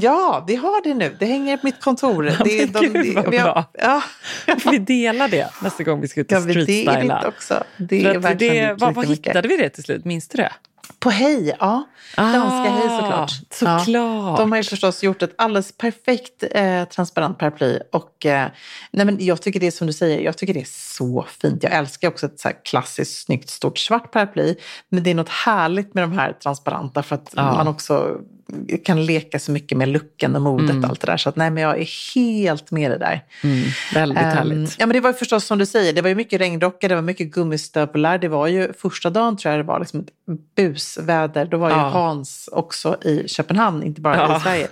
Ja, 0.00 0.44
vi 0.46 0.56
har 0.56 0.82
det 0.82 0.94
nu. 0.94 1.16
Det 1.18 1.26
hänger 1.26 1.56
på 1.56 1.66
mitt 1.66 1.80
kontor. 1.80 2.26
Ja, 2.26 2.44
det, 2.44 2.66
de, 2.66 2.80
Gud 2.80 3.14
vad 3.14 3.30
vi 3.30 3.38
har, 3.38 3.52
bra. 3.52 3.64
Ja. 3.72 4.02
vi 4.70 4.78
delar 4.78 5.28
det 5.28 5.50
nästa 5.62 5.82
gång 5.82 6.00
vi 6.00 6.08
ska 6.08 6.20
ut 6.20 6.32
och 6.32 6.38
ja, 6.38 6.40
streetstyla. 6.40 6.92
Det 6.92 6.98
är 6.98 7.20
det 7.20 7.28
också. 7.28 7.64
Det 7.76 8.04
är 8.04 8.18
verkligen 8.18 8.68
det, 8.68 8.74
var, 8.74 8.92
var 8.92 9.04
hittade 9.04 9.48
vi 9.48 9.56
det 9.56 9.68
till 9.68 9.84
slut? 9.84 10.04
Minns 10.04 10.28
du 10.28 10.36
det? 10.36 10.52
På 10.98 11.10
Hej, 11.10 11.56
ja. 11.60 11.88
Ah, 12.16 12.32
Danska 12.32 12.70
Hej 12.70 13.00
såklart. 13.00 13.30
såklart. 13.50 13.88
Ja, 13.88 14.34
de 14.38 14.52
har 14.52 14.56
ju 14.56 14.64
förstås 14.64 15.02
gjort 15.02 15.22
ett 15.22 15.34
alldeles 15.38 15.72
perfekt 15.72 16.44
eh, 16.50 16.84
transparent 16.84 17.38
paraply. 17.38 17.78
Och, 17.92 18.26
eh, 18.26 18.48
nej 18.90 19.06
men 19.06 19.16
jag 19.20 19.42
tycker 19.42 19.60
det 19.60 19.66
är 19.66 19.70
som 19.70 19.86
du 19.86 19.92
säger, 19.92 20.20
jag 20.20 20.38
tycker 20.38 20.54
det 20.54 20.60
är 20.60 20.96
så 20.96 21.26
fint. 21.40 21.62
Jag 21.62 21.72
älskar 21.72 22.08
också 22.08 22.26
ett 22.26 22.40
så 22.40 22.50
klassiskt 22.64 23.24
snyggt 23.24 23.50
stort 23.50 23.78
svart 23.78 24.12
paraply. 24.12 24.54
Men 24.88 25.02
det 25.02 25.10
är 25.10 25.14
något 25.14 25.28
härligt 25.28 25.94
med 25.94 26.04
de 26.04 26.12
här 26.12 26.32
transparenta 26.32 27.02
för 27.02 27.14
att 27.14 27.32
ah. 27.36 27.52
man 27.52 27.68
också 27.68 28.20
kan 28.84 29.06
leka 29.06 29.38
så 29.38 29.52
mycket 29.52 29.78
med 29.78 29.88
looken 29.88 30.36
och 30.36 30.42
modet 30.42 30.70
mm. 30.70 30.84
och 30.84 30.90
allt 30.90 31.00
det 31.00 31.06
där. 31.06 31.16
Så 31.16 31.28
att, 31.28 31.36
nej, 31.36 31.50
men 31.50 31.62
jag 31.62 31.80
är 31.80 32.14
helt 32.14 32.70
med 32.70 32.90
det 32.90 32.98
där. 32.98 33.24
Mm, 33.44 33.64
väldigt 33.94 34.18
um, 34.18 34.24
härligt. 34.24 34.76
Ja, 34.78 34.86
men 34.86 34.94
det 34.94 35.00
var 35.00 35.10
ju 35.10 35.16
förstås 35.16 35.44
som 35.44 35.58
du 35.58 35.66
säger, 35.66 35.92
det 35.92 36.02
var 36.02 36.08
ju 36.08 36.14
mycket 36.14 36.40
regnrockar, 36.40 36.88
det 36.88 36.94
var 36.94 37.02
mycket 37.02 37.30
gummistövlar. 37.30 38.18
Det 38.18 38.28
var 38.28 38.46
ju 38.46 38.72
första 38.72 39.10
dagen 39.10 39.36
tror 39.36 39.54
jag 39.54 39.64
det 39.64 39.68
var 39.68 39.80
liksom 39.80 40.00
ett 40.00 40.10
busväder. 40.56 41.44
Då 41.44 41.56
var 41.56 41.70
ju 41.70 41.76
ja. 41.76 41.88
Hans 41.88 42.48
också 42.52 42.96
i 43.02 43.28
Köpenhamn, 43.28 43.82
inte 43.82 44.00
bara 44.00 44.16
ja. 44.16 44.36
i 44.36 44.40
Sverige. 44.40 44.68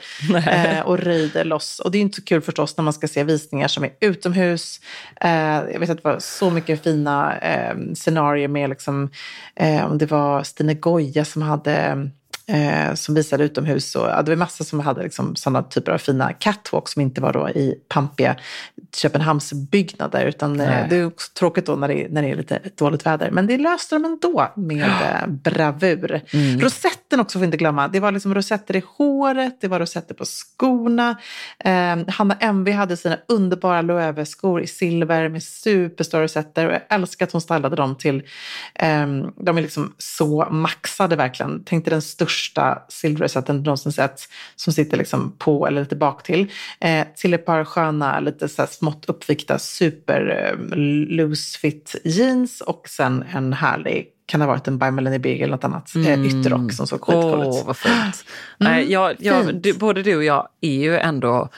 eh, 0.79 0.81
och 0.81 0.99
röjde 0.99 1.45
loss. 1.45 1.81
Och 1.81 1.91
det 1.91 1.99
är 1.99 2.03
inte 2.03 2.17
så 2.17 2.25
kul 2.25 2.41
förstås 2.43 2.77
när 2.77 2.85
man 2.85 2.93
ska 2.93 3.09
se 3.09 3.25
visningar 3.25 3.69
som 3.69 3.85
är 3.85 3.91
utomhus. 4.01 4.81
Eh, 5.21 5.31
jag 5.73 5.81
vet 5.81 5.91
att 5.91 6.03
det 6.03 6.09
var 6.09 6.19
så 6.19 6.51
mycket 6.51 6.83
fina 6.83 7.39
eh, 7.39 7.77
scenarier 7.95 8.49
med 8.49 8.71
liksom, 8.71 9.11
eh, 9.57 9.87
om 9.87 9.99
det 9.99 10.07
var 10.07 10.43
Stine 10.43 10.75
Goya 10.75 11.25
som 11.25 11.43
hade 11.43 12.11
eh, 12.47 12.95
som 12.95 13.15
visade 13.15 13.45
utomhus. 13.45 13.95
Och, 13.97 14.07
ja, 14.07 14.23
det 14.23 14.31
var 14.31 14.37
massa 14.37 14.65
som 14.65 14.81
hade 14.81 15.03
liksom, 15.03 15.37
sådana 15.37 15.63
typer 15.63 15.93
av 15.93 15.99
fina 15.99 16.33
catwalks 16.33 16.93
som 16.93 17.03
inte 17.03 17.21
var 17.21 17.33
då 17.33 17.49
i 17.49 17.75
pampiga 17.89 18.37
Köpenhamnsbyggnader. 18.97 20.27
Utan 20.27 20.61
eh, 20.61 20.89
det 20.89 20.97
är 20.97 21.07
också 21.07 21.33
tråkigt 21.33 21.67
då 21.67 21.77
när 21.77 21.89
det, 21.89 22.07
när 22.11 22.23
det 22.23 22.31
är 22.31 22.37
lite 22.37 22.61
dåligt 22.77 23.07
väder. 23.07 23.31
Men 23.31 23.47
det 23.47 23.59
löste 23.59 23.95
de 23.95 24.05
ändå 24.05 24.53
med 24.57 24.93
ja. 25.03 25.27
bravur. 25.27 26.21
Mm. 26.33 26.61
Rosetten 27.07 27.21
också 27.21 27.39
får 27.39 27.41
vi 27.41 27.45
inte 27.45 27.57
glömma. 27.57 27.89
Det 27.89 28.01
var 28.01 28.13
liksom 28.13 28.35
rosetter 28.35 28.77
i 28.77 28.83
håret, 28.97 29.61
det 29.61 29.69
var 29.69 29.81
rosetter 29.81 30.15
på 30.15 30.25
skorna. 30.25 31.17
Eh, 31.59 31.99
Hanna 32.09 32.37
MV 32.41 32.73
hade 32.73 32.97
sina 32.97 33.19
underbara 33.29 33.83
Loewe-skor 33.83 34.63
i 34.63 34.67
silver 34.67 35.29
med 35.29 35.43
superstora 35.43 36.23
rosetter. 36.23 36.67
Och 36.67 36.73
jag 36.73 36.83
älskar 36.89 37.27
att 37.27 37.33
hon 37.33 37.41
stylade 37.41 37.77
dem 37.77 37.97
till, 37.97 38.23
eh, 38.75 39.07
de 39.37 39.59
är 39.59 39.63
liksom 39.63 39.95
så 39.99 40.49
maxade 40.51 41.17
verkligen. 41.17 41.63
Tänk 41.65 41.85
dig 41.85 41.91
den 41.91 42.03
största 42.03 42.83
silverrosetten 42.89 43.63
någonsin 43.63 43.93
sett 43.93 44.21
som 44.57 44.73
sitter 44.73 44.97
liksom 44.97 45.37
på 45.39 45.67
eller 45.67 45.81
lite 45.81 45.97
bak 45.97 46.23
till. 46.23 46.53
Eh, 46.81 47.07
till 47.17 47.35
ett 47.35 47.47
par 47.47 47.65
sköna, 47.65 48.21
lite 48.21 48.49
så 48.49 48.67
smått 48.67 49.05
uppvikta 49.09 49.59
super 49.59 50.51
eh, 50.51 50.77
loose 51.09 51.59
fit 51.59 51.95
jeans 52.05 52.61
och 52.61 52.89
sen 52.89 53.25
en 53.33 53.53
härlig 53.53 54.16
kan 54.27 54.41
ha 54.41 54.49
varit 54.49 54.69
en 54.69 54.79
By 54.79 54.91
Melanie 54.91 55.19
Big 55.19 55.41
eller 55.41 55.53
något 55.53 55.65
annat 55.65 55.97
eh, 55.97 56.07
mm. 56.07 56.25
ytterrock 56.25 56.73
som 56.73 56.87
såg 56.87 57.01
skitcool 57.01 57.43
ut. 57.43 57.49
Åh, 57.49 57.67
vad 57.67 57.77
fint. 57.77 58.25
Mm. 58.61 58.91
jag, 58.91 59.17
jag, 59.19 59.55
du, 59.55 59.73
både 59.73 60.03
du 60.03 60.17
och 60.17 60.25
jag 60.25 60.49
är 60.61 60.79
ju 60.79 60.99
ändå 60.99 61.49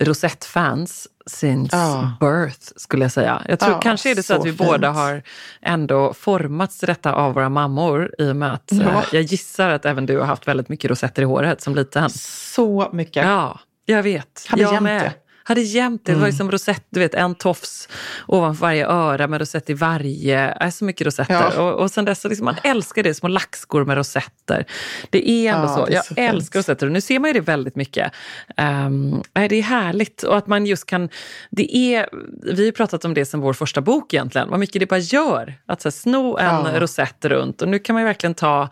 Rosette-fans 0.00 1.08
since 1.26 1.76
ja. 1.76 2.12
birth, 2.20 2.72
skulle 2.76 3.04
jag 3.04 3.12
säga. 3.12 3.42
Jag 3.48 3.60
tror 3.60 3.72
ja, 3.72 3.80
kanske 3.80 4.10
är 4.10 4.14
det 4.14 4.22
så, 4.22 4.34
så 4.34 4.40
att 4.40 4.46
vi 4.46 4.52
fint. 4.52 4.70
båda 4.70 4.90
har 4.90 5.22
ändå 5.62 6.14
formats 6.14 6.78
till 6.78 6.86
detta 6.86 7.12
av 7.12 7.34
våra 7.34 7.48
mammor 7.48 8.14
i 8.18 8.30
och 8.30 8.36
med 8.36 8.52
att 8.52 8.72
ja. 8.72 8.80
eh, 8.82 9.04
jag 9.12 9.22
gissar 9.22 9.70
att 9.70 9.84
även 9.84 10.06
du 10.06 10.18
har 10.18 10.26
haft 10.26 10.48
väldigt 10.48 10.68
mycket 10.68 10.90
rosetter 10.90 11.22
i 11.22 11.24
håret 11.24 11.60
som 11.60 11.74
liten. 11.74 12.10
Så 12.10 12.90
mycket. 12.92 13.24
Ja, 13.24 13.60
jag 13.84 14.02
vet. 14.02 14.46
Hade 14.48 14.62
jag 14.62 14.82
med. 14.82 15.02
Det. 15.02 15.25
Hade 15.48 15.60
jämt 15.60 16.02
det. 16.04 16.12
Det 16.12 16.18
var 16.18 16.26
ju 16.26 16.32
som 16.32 16.50
rosett, 16.50 16.84
du 16.90 17.00
vet 17.00 17.14
en 17.14 17.34
tofs 17.34 17.88
ovanför 18.26 18.60
varje 18.60 18.86
öra 18.86 19.26
med 19.26 19.40
rosett 19.40 19.70
i 19.70 19.74
varje. 19.74 20.50
Äh, 20.60 20.70
så 20.70 20.84
mycket 20.84 21.06
rosetter. 21.06 21.34
Ja. 21.34 21.60
Och, 21.62 21.80
och 21.82 21.90
sen 21.90 22.04
dess, 22.04 22.24
liksom, 22.24 22.44
man 22.44 22.56
älskar 22.64 23.02
det, 23.02 23.14
små 23.14 23.28
laxskor 23.28 23.84
med 23.84 23.96
rosetter. 23.96 24.66
Det 25.10 25.30
är 25.30 25.54
ändå 25.54 25.66
Ja, 25.68 25.74
så. 25.86 25.92
Jag 25.92 26.04
så 26.04 26.14
fint. 26.14 26.30
älskar 26.34 26.58
rosetter 26.60 26.86
och 26.86 26.92
nu 26.92 27.00
ser 27.00 27.18
man 27.18 27.28
ju 27.30 27.34
det 27.34 27.40
väldigt 27.40 27.76
mycket. 27.76 28.12
Um, 28.56 29.22
det 29.32 29.56
är 29.58 29.62
härligt 29.62 30.22
och 30.22 30.36
att 30.36 30.46
man 30.46 30.66
just 30.66 30.86
kan, 30.86 31.08
det 31.50 31.76
är, 31.76 32.08
vi 32.54 32.64
har 32.64 32.72
pratat 32.72 33.04
om 33.04 33.14
det 33.14 33.24
som 33.26 33.40
vår 33.40 33.52
första 33.52 33.80
bok 33.80 34.14
egentligen, 34.14 34.50
vad 34.50 34.60
mycket 34.60 34.80
det 34.80 34.86
bara 34.86 34.98
gör. 35.00 35.54
Att 35.66 35.82
så 35.82 35.88
här, 35.88 35.92
sno 35.92 36.36
en 36.38 36.46
Ja. 36.74 36.80
rosett 36.80 37.24
runt 37.24 37.62
och 37.62 37.68
nu 37.68 37.78
kan 37.78 37.94
man 37.94 38.04
verkligen 38.04 38.34
ta 38.34 38.68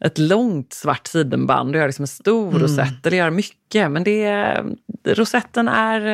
ett 0.00 0.18
långt 0.18 0.72
svart 0.72 1.06
sidenband 1.06 1.70
och 1.70 1.76
göra 1.76 1.86
liksom 1.86 2.02
en 2.02 2.06
stor 2.08 2.48
Mm. 2.48 2.62
rosett 2.62 3.06
eller 3.06 3.16
göra 3.16 3.30
mycket. 3.30 3.54
Men 3.74 4.04
det 4.04 4.24
är, 4.24 4.64
rosetten 5.04 5.68
är 5.68 6.06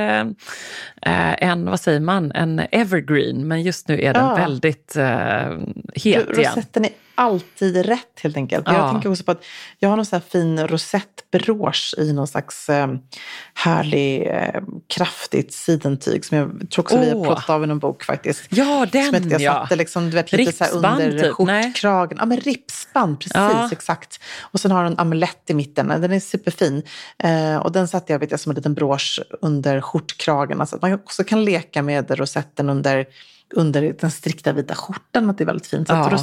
eh, 1.03 1.35
en, 1.51 1.65
vad 1.65 1.81
säger 1.81 2.01
man, 2.01 2.33
en 2.33 2.63
evergreen 2.73 3.49
men 3.49 3.63
just 3.63 3.89
nu 3.89 4.01
är 4.03 4.15
den 4.15 4.25
Ja. 4.25 4.35
väldigt 4.35 4.97
eh, 4.97 5.05
het 5.05 6.07
igen. 6.07 6.23
Rosetten 6.29 6.85
är 6.85 6.91
alltid 7.15 7.87
rätt 7.87 8.21
helt 8.23 8.37
enkelt. 8.37 8.65
Ja. 8.67 8.75
Jag 8.75 8.91
tänker 8.91 9.11
också 9.11 9.25
på 9.25 9.31
att 9.31 9.45
jag 9.79 9.89
har 9.89 9.97
någon 9.97 10.07
så 10.07 10.17
här 10.17 10.23
fin 10.29 10.67
rosettbrosch 10.67 11.95
i 11.99 12.13
någon 12.13 12.27
slags 12.27 12.69
eh, 12.69 12.95
härlig, 13.55 14.27
eh, 14.27 14.63
kraftigt 14.95 15.53
sidentyg 15.53 16.25
som 16.25 16.39
jag 16.39 16.71
tror 16.71 16.83
också 16.85 16.99
vi 16.99 17.11
har 17.11 17.17
Åh. 17.17 17.25
plåtat 17.25 17.51
av 17.51 17.65
i 17.65 17.67
någon 17.67 17.79
bok 17.79 18.05
faktiskt. 18.05 18.47
Ja, 18.49 18.87
den 18.93 19.23
som 19.23 19.31
jag 19.31 19.41
ja. 19.41 19.53
satte 19.53 19.77
liksom, 19.77 20.11
du 20.11 20.17
vet, 20.17 20.33
lite 20.33 20.53
så 20.53 20.65
här 20.65 20.73
Ripsband, 20.73 21.03
under 21.03 21.23
typ, 21.23 21.33
skjortkragen. 21.33 22.19
Ja, 22.21 22.27
men 22.27 22.39
ripsband, 22.41 23.19
precis, 23.21 23.35
Ja. 23.35 23.69
exakt. 23.73 24.21
Och 24.41 24.61
sen 24.61 24.71
har 24.71 24.85
den 24.85 24.93
en 24.93 24.99
amulett 24.99 25.51
i 25.51 25.55
mitten, 25.55 25.89
den 25.89 26.13
är 26.13 26.21
superfin. 26.21 26.83
Eh, 27.19 27.57
och 27.57 27.73
den 27.73 27.89
satte 27.89 28.13
jag, 28.13 28.21
vet 28.21 28.31
jag 28.31 28.41
som 28.41 28.51
en 28.51 28.57
liten 28.57 28.75
brosch 28.75 29.21
under 29.41 29.81
skjortkragen. 29.81 30.61
Alltså 30.61 30.77
att 30.77 30.83
man 30.83 30.93
också 30.93 31.25
kan 31.25 31.45
leka 31.45 31.83
med 31.83 32.19
rosetten 32.19 32.71
under, 32.71 33.07
under 33.55 33.97
den 34.01 34.11
strikta 34.11 34.53
vita 34.53 34.75
skjortan, 34.75 35.31
att 35.31 35.39
det 35.39 35.45
är 35.45 35.47
väldigt 35.47 35.67
fint. 35.67 35.89
Så 35.89 35.95
att 35.95 36.13
Ja. 36.13 36.19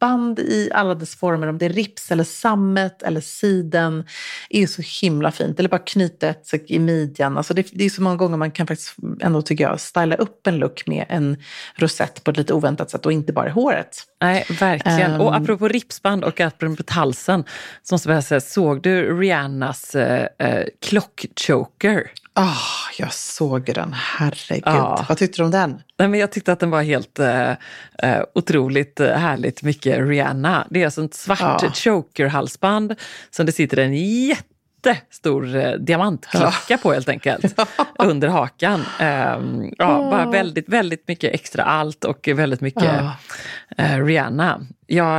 Rosettband 0.00 0.38
i 0.38 0.70
alla 0.72 0.94
dess 0.94 1.16
former, 1.16 1.46
om 1.46 1.58
det 1.58 1.66
är 1.66 1.70
rips 1.70 2.10
eller 2.10 2.24
sammet 2.24 3.02
eller 3.02 3.20
siden, 3.20 4.04
är 4.50 4.66
så 4.66 4.82
himla 5.02 5.30
fint. 5.30 5.58
Eller 5.58 5.68
bara 5.68 5.78
knyta 5.78 6.28
ett 6.28 6.70
i 6.70 6.78
midjan. 6.78 7.36
Alltså 7.36 7.54
det, 7.54 7.66
det 7.72 7.84
är 7.84 7.90
så 7.90 8.02
många 8.02 8.16
gånger 8.16 8.36
man 8.36 8.50
kan 8.50 8.66
faktiskt 8.66 8.96
ändå, 9.20 9.42
tycker 9.42 9.64
jag, 9.64 9.80
styla 9.80 10.16
upp 10.16 10.46
en 10.46 10.58
look 10.58 10.86
med 10.86 11.06
en 11.08 11.36
rosett 11.74 12.24
på 12.24 12.30
ett 12.30 12.36
lite 12.36 12.54
oväntat 12.54 12.90
sätt 12.90 13.06
och 13.06 13.12
inte 13.12 13.32
bara 13.32 13.48
i 13.48 13.50
håret. 13.50 13.96
Nej, 14.20 14.44
verkligen. 14.60 15.12
Ehm. 15.12 15.20
och 15.20 15.36
apropå 15.36 15.68
ripsband 15.68 16.24
och 16.24 16.40
apropå 16.40 16.82
halsen, 16.88 17.44
så 17.82 17.94
måste 17.94 18.10
jag 18.10 18.24
säga, 18.24 18.40
såg 18.40 18.82
du 18.82 19.20
Rihannas 19.20 19.94
eh, 19.94 20.26
eh, 20.38 20.64
klockchoker? 20.80 22.10
Ah, 22.42 22.56
jag 22.98 23.12
såg 23.12 23.64
den, 23.74 23.92
herregud. 23.92 24.62
Ja. 24.66 25.06
Vad 25.08 25.18
tyckte 25.18 25.38
du 25.42 25.44
om 25.44 25.50
den? 25.50 25.82
Nej, 25.98 26.08
men 26.08 26.20
jag 26.20 26.32
tyckte 26.32 26.52
att 26.52 26.60
den 26.60 26.70
var 26.70 26.82
helt 26.82 27.18
eh, 27.18 27.50
eh, 27.98 28.22
otroligt 28.34 29.00
eh, 29.00 29.16
härligt 29.16 29.62
mycket 29.62 29.98
Rihanna. 29.98 30.66
Det 30.70 30.80
är 30.80 30.84
alltså 30.84 31.04
ett 31.04 31.14
svart 31.14 31.40
Ja. 31.62 31.70
choker-halsband 31.74 32.94
som 33.30 33.46
det 33.46 33.52
sitter 33.52 33.76
en 33.76 33.94
jättestor 34.88 35.56
eh, 35.56 35.72
diamantklocka 35.72 36.78
på 36.82 36.92
helt 36.92 37.08
enkelt. 37.08 37.60
under 37.98 38.28
hakan. 38.28 38.84
Ehm, 39.00 39.72
ja, 39.78 39.86
bara 40.10 40.30
väldigt, 40.30 40.68
väldigt 40.68 41.08
mycket 41.08 41.34
extra 41.34 41.62
allt 41.64 42.04
och 42.04 42.28
väldigt 42.34 42.60
mycket 42.60 42.82
Ja. 42.84 43.16
eh, 43.76 44.04
Rihanna. 44.04 44.60
Jag 44.86 45.16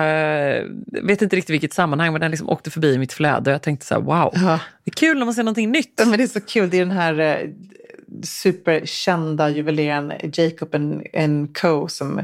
eh, 0.57 0.63
vet 1.03 1.21
inte 1.21 1.35
riktigt 1.35 1.53
vilket 1.53 1.73
sammanhang 1.73 2.11
men 2.11 2.21
den 2.21 2.31
liksom 2.31 2.49
åkte 2.49 2.71
förbi 2.71 2.93
i 2.93 2.97
mitt 2.97 3.13
flöde 3.13 3.49
och 3.49 3.53
jag 3.53 3.61
tänkte 3.61 3.85
så 3.85 3.93
här, 3.93 4.01
wow, 4.01 4.31
Ja. 4.35 4.59
det 4.83 4.91
är 4.91 4.95
kul 4.95 5.17
när 5.17 5.25
man 5.25 5.33
ser 5.33 5.43
någonting 5.43 5.71
nytt. 5.71 5.93
Ja, 5.97 6.05
men 6.05 6.17
det 6.17 6.23
är 6.23 6.27
så 6.27 6.41
kul. 6.41 6.69
Det 6.69 6.77
är 6.77 6.85
den 6.85 6.97
här 6.97 7.19
eh, 7.19 7.49
superkända 8.23 9.49
juveleraren 9.49 10.13
Jacob 10.33 10.75
and, 10.75 11.03
and 11.17 11.57
Co. 11.57 11.87
som 11.87 12.21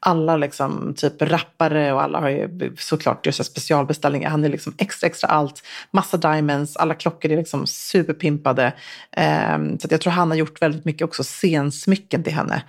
alla 0.00 0.36
liksom, 0.36 0.94
typ 0.96 1.22
rappare 1.22 1.92
och 1.92 2.02
alla 2.02 2.20
har 2.20 2.28
ju 2.28 2.74
såklart 2.78 3.26
här 3.26 3.32
specialbeställningar. 3.32 4.30
Han 4.30 4.44
är 4.44 4.48
liksom 4.48 4.74
extra, 4.78 5.06
extra 5.06 5.28
allt. 5.28 5.62
Massa 5.90 6.16
diamonds, 6.16 6.76
alla 6.76 6.94
klockor 6.94 7.30
är 7.30 7.36
liksom 7.36 7.66
superpimpade. 7.66 8.72
Ehm, 9.12 9.78
så 9.78 9.86
att 9.86 9.90
jag 9.92 10.00
tror 10.00 10.12
han 10.12 10.30
har 10.30 10.36
gjort 10.36 10.62
väldigt 10.62 10.84
mycket 10.84 11.02
också 11.02 11.22
scensmycken 11.22 12.22
till 12.22 12.32
henne. 12.32 12.62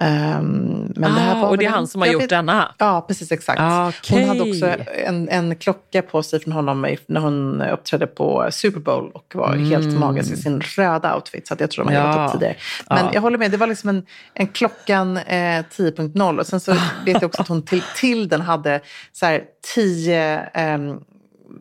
Ehm, 0.00 0.92
men 0.96 1.14
det 1.14 1.20
här 1.20 1.36
Ah, 1.36 1.40
var 1.40 1.48
och 1.48 1.58
det 1.58 1.64
är 1.64 1.70
han 1.70 1.86
som 1.88 2.00
har 2.00 2.08
gjort 2.08 2.22
vet- 2.22 2.30
denna? 2.30 2.74
Ja, 2.78 3.04
precis 3.08 3.32
exakt. 3.32 3.60
Ah, 3.60 3.92
Hon 4.10 4.24
hade 4.28 4.40
också 4.42 4.66
en, 5.06 5.28
en 5.28 5.56
klocka 5.56 6.02
på 6.02 6.22
sig 6.22 6.40
från 6.40 6.52
honom 6.52 6.96
när 7.06 7.20
hon 7.20 7.62
uppträdde 7.62 8.06
på 8.06 8.48
Super 8.50 8.80
Bowl 8.80 9.10
och 9.14 9.32
var 9.34 9.56
helt 9.56 9.98
magisk 9.98 10.32
i 10.32 10.36
sin 10.36 10.60
röda 10.60 11.14
outfit. 11.16 11.48
Så 11.48 11.54
jag 11.58 11.70
tror 11.70 11.84
de 11.84 11.94
har 11.94 12.00
Mm. 12.00 12.10
Ja. 12.10 12.14
jobbat 12.16 12.34
upp 12.34 12.40
tidigare. 12.40 12.56
Men 12.88 12.98
Ja. 13.04 13.10
jag 13.14 13.20
håller 13.20 13.38
med, 13.38 13.50
det 13.50 13.56
var 13.56 13.66
liksom 13.66 13.88
en, 13.88 14.06
en 14.34 14.46
klockan 14.46 15.16
eh, 15.16 15.64
10.0. 15.76 16.38
Och 16.40 16.46
sen 16.46 16.60
så 16.60 16.69
vet 17.04 17.22
jag 17.22 17.24
också 17.24 17.42
att 17.42 17.48
hon 17.48 17.62
till, 17.62 17.82
till 17.96 18.28
den 18.28 18.40
hade 18.40 18.80
så 19.12 19.26
här 19.26 19.44
10, 19.74 20.38
ehm, 20.54 21.00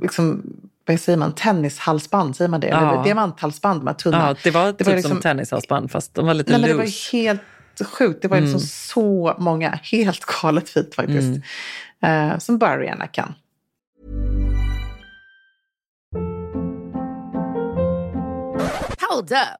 liksom, 0.02 0.44
vad 0.88 1.00
säger 1.00 1.18
man, 1.18 1.32
tennishalsband, 1.36 2.36
säger 2.36 2.50
man 2.50 2.60
det? 2.60 2.68
Ja. 2.68 2.94
Eller 2.94 3.04
diamanthalsband, 3.04 3.82
de 3.82 3.88
här 3.88 3.94
tunna. 3.94 4.18
Ja, 4.28 4.36
det 4.44 4.52
var 4.52 4.72
typ 4.72 4.88
var 4.88 4.94
liksom- 4.94 5.12
som 5.12 5.22
tennishalsband 5.22 5.92
fast 5.92 6.14
de 6.16 6.26
var 6.26 6.34
lite 6.34 6.52
Nej, 6.52 6.62
men 6.62 6.70
det 6.70 6.76
loose. 6.76 7.14
var 7.14 7.22
helt 7.22 7.42
sjukt. 7.92 8.22
Det 8.22 8.28
var 8.28 8.42
liksom 8.42 8.60
så 8.60 9.36
många. 9.40 9.80
Helt 9.84 10.26
galet 10.26 10.70
fint 10.70 10.96
faktiskt. 10.96 11.44
Eh, 12.04 12.38
som 12.38 12.58
bara 12.58 12.78
Rihanna 12.78 13.08
kan. 13.08 13.34
Hold 19.10 19.32
up. 19.32 19.60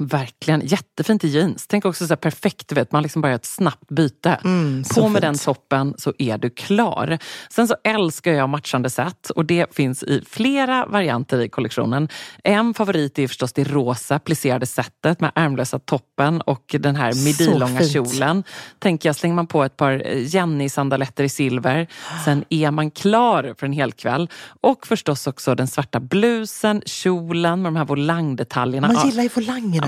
Verkligen, 0.00 0.60
jättefint 0.64 1.24
i 1.24 1.28
jeans. 1.28 1.66
Tänk 1.66 1.84
också 1.84 2.06
så 2.06 2.16
perfekt, 2.16 2.68
du 2.68 2.74
vet, 2.74 2.92
man 2.92 3.02
liksom 3.02 3.22
bara 3.22 3.28
gör 3.28 3.36
ett 3.36 3.44
snabbt 3.44 3.88
byte. 3.88 4.38
så 4.84 5.00
På 5.00 5.08
med 5.08 5.12
fint. 5.12 5.22
den 5.22 5.38
toppen 5.38 5.94
så 5.98 6.12
är 6.18 6.38
du 6.38 6.50
klar. 6.50 7.18
Sen 7.50 7.68
så 7.68 7.76
älskar 7.84 8.32
jag 8.32 8.48
matchande 8.48 8.90
set 8.90 9.30
och 9.30 9.44
det 9.44 9.74
finns 9.74 10.02
i 10.02 10.24
flera 10.30 10.86
varianter 10.86 11.40
i 11.40 11.48
kollektionen. 11.48 12.08
En 12.44 12.74
favorit 12.74 13.18
är 13.18 13.28
förstås 13.28 13.52
det 13.52 13.64
rosa 13.64 14.18
plisserade 14.18 14.66
setet 14.66 15.20
med 15.20 15.32
ärmlösa 15.34 15.78
toppen 15.78 16.40
och 16.40 16.74
den 16.78 16.96
här 16.96 17.24
midilånga 17.24 17.82
kjolen. 17.82 18.44
Tänker 18.78 19.08
jag, 19.08 19.16
slänger 19.16 19.34
man 19.34 19.46
på 19.46 19.64
ett 19.64 19.76
par 19.76 20.02
Jenny-sandaletter 20.16 21.24
i 21.24 21.28
silver, 21.28 21.86
sen 22.24 22.44
är 22.48 22.70
man 22.70 22.90
klar 22.90 23.54
för 23.58 23.66
en 23.66 23.72
hel 23.72 23.92
kväll. 23.92 24.30
Och 24.60 24.86
förstås 24.86 25.26
också 25.26 25.54
den 25.54 25.68
svarta 25.68 26.00
blusen, 26.00 26.82
kjolen 26.86 27.62
med 27.62 27.72
de 27.72 27.76
här 27.76 27.84
volangdetaljerna. 27.84 28.92
Man 28.92 29.06
gillar 29.08 29.22
ju 29.22 29.28
volangerna. 29.34 29.87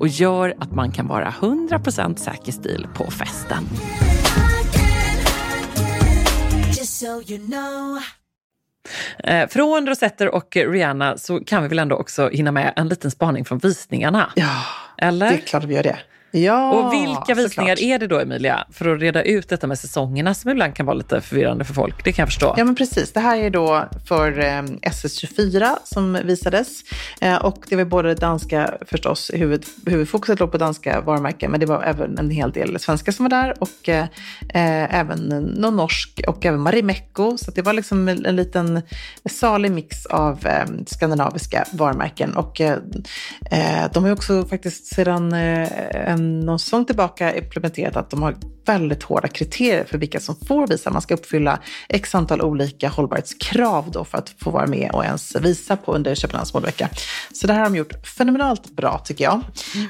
och 0.00 0.08
gör 0.08 0.54
att 0.58 0.72
man 0.72 0.92
kan 0.92 1.06
vara 1.06 1.30
100% 1.40 2.16
säker 2.16 2.52
stil 2.52 2.86
på 2.94 3.10
festen. 3.10 3.64
Eh, 9.18 9.48
från 9.48 9.86
Rosetter 9.86 10.34
och 10.34 10.56
Rihanna 10.56 11.18
så 11.18 11.40
kan 11.40 11.62
vi 11.62 11.68
väl 11.68 11.78
ändå 11.78 11.96
också 11.96 12.28
hinna 12.28 12.52
med 12.52 12.72
en 12.76 12.88
liten 12.88 13.10
spaning 13.10 13.44
från 13.44 13.58
visningarna? 13.58 14.32
Ja, 14.36 14.62
Eller? 14.98 15.28
det 15.28 15.34
är 15.34 15.38
klart 15.38 15.64
vi 15.64 15.74
gör 15.74 15.82
det. 15.82 15.98
Ja, 16.30 16.70
Och 16.72 16.92
vilka 16.92 17.34
visningar 17.34 17.76
såklart. 17.76 17.78
är 17.80 17.98
det 17.98 18.06
då, 18.06 18.20
Emilia? 18.20 18.66
För 18.72 18.94
att 18.94 19.00
reda 19.00 19.22
ut 19.22 19.48
detta 19.48 19.66
med 19.66 19.78
säsongerna 19.78 20.34
som 20.34 20.50
ibland 20.50 20.74
kan 20.74 20.86
vara 20.86 20.96
lite 20.96 21.20
förvirrande 21.20 21.64
för 21.64 21.74
folk. 21.74 22.04
Det 22.04 22.12
kan 22.12 22.22
jag 22.22 22.28
förstå. 22.28 22.54
Ja, 22.56 22.64
men 22.64 22.74
precis. 22.74 23.12
Det 23.12 23.20
här 23.20 23.36
är 23.36 23.50
då 23.50 23.84
för 24.08 24.38
eh, 24.38 24.62
SS24 24.62 25.76
som 25.84 26.18
visades. 26.24 26.68
Eh, 27.20 27.36
och 27.36 27.64
det 27.68 27.76
var 27.76 27.84
både 27.84 28.14
danska, 28.14 28.74
förstås, 28.86 29.30
huvud, 29.34 29.64
huvudfokuset 29.86 30.40
låg 30.40 30.52
på 30.52 30.58
danska 30.58 31.00
varumärken, 31.00 31.50
men 31.50 31.60
det 31.60 31.66
var 31.66 31.82
även 31.82 32.18
en 32.18 32.30
hel 32.30 32.52
del 32.52 32.78
svenska 32.78 33.12
som 33.12 33.24
var 33.24 33.30
där 33.30 33.54
och 33.62 33.88
eh, 33.88 34.02
eh, 34.54 34.94
även 34.98 35.18
någon 35.58 35.76
norsk 35.76 36.20
och 36.28 36.46
även 36.46 36.60
Marimekko. 36.60 37.38
Så 37.38 37.50
det 37.50 37.62
var 37.62 37.72
liksom 37.72 38.08
en, 38.08 38.26
en 38.26 38.36
liten 38.36 38.82
salig 39.30 39.70
mix 39.72 40.06
av 40.06 40.46
eh, 40.46 40.64
skandinaviska 40.86 41.64
varumärken. 41.72 42.36
Och 42.36 42.60
eh, 42.60 42.78
de 43.92 44.02
har 44.02 44.06
ju 44.08 44.12
också 44.12 44.44
faktiskt 44.44 44.86
sedan 44.94 45.32
eh, 45.32 45.68
sedan 46.18 46.40
någon 46.40 46.58
säsong 46.58 46.84
tillbaka 46.84 47.36
implementerat 47.36 47.96
att 47.96 48.10
de 48.10 48.22
har 48.22 48.34
väldigt 48.66 49.02
hårda 49.02 49.28
kriterier 49.28 49.84
för 49.84 49.98
vilka 49.98 50.20
som 50.20 50.36
får 50.48 50.66
visa. 50.66 50.90
Man 50.90 51.02
ska 51.02 51.14
uppfylla 51.14 51.58
x 51.88 52.14
antal 52.14 52.42
olika 52.42 52.88
hållbarhetskrav 52.88 53.90
då 53.90 54.04
för 54.04 54.18
att 54.18 54.34
få 54.42 54.50
vara 54.50 54.66
med 54.66 54.90
och 54.92 55.04
ens 55.04 55.36
visa 55.36 55.76
på 55.76 55.92
under 55.92 56.14
Köpenhamns 56.14 56.54
modevecka. 56.54 56.88
Så 57.32 57.46
det 57.46 57.52
här 57.52 57.60
har 57.60 57.66
de 57.66 57.76
gjort 57.76 58.06
fenomenalt 58.06 58.70
bra 58.70 58.98
tycker 58.98 59.24
jag. 59.24 59.40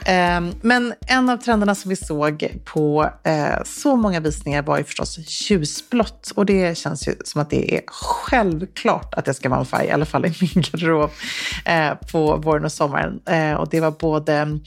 Mm. 0.07 0.55
Men 0.63 0.95
en 1.07 1.31
av 1.31 1.37
trenderna 1.37 1.75
som 1.75 1.89
vi 1.89 1.97
såg 1.97 2.49
på 2.65 3.11
eh, 3.25 3.63
så 3.65 3.97
många 3.97 4.21
visningar 4.21 4.63
var 4.63 4.79
ju 4.79 4.85
förstås 4.85 5.19
ljusblått. 5.51 6.33
Och 6.37 6.47
det 6.47 6.79
känns 6.79 7.09
ju 7.09 7.15
som 7.25 7.41
att 7.41 7.51
det 7.51 7.75
är 7.75 7.81
självklart 7.87 9.15
att 9.15 9.25
det 9.25 9.35
ska 9.35 9.49
vara 9.49 9.61
en 9.61 9.67
färg, 9.67 9.87
i 9.87 9.91
alla 9.91 10.05
fall 10.05 10.27
i 10.27 10.35
min 10.41 10.63
garderob, 10.63 11.11
eh, 11.65 11.95
på 12.13 12.37
våren 12.37 12.65
och 12.65 12.73
sommaren. 12.73 13.21
Eh, 13.27 13.53
och 13.53 13.69
det 13.69 13.81
var 13.81 13.91
både 13.91 14.59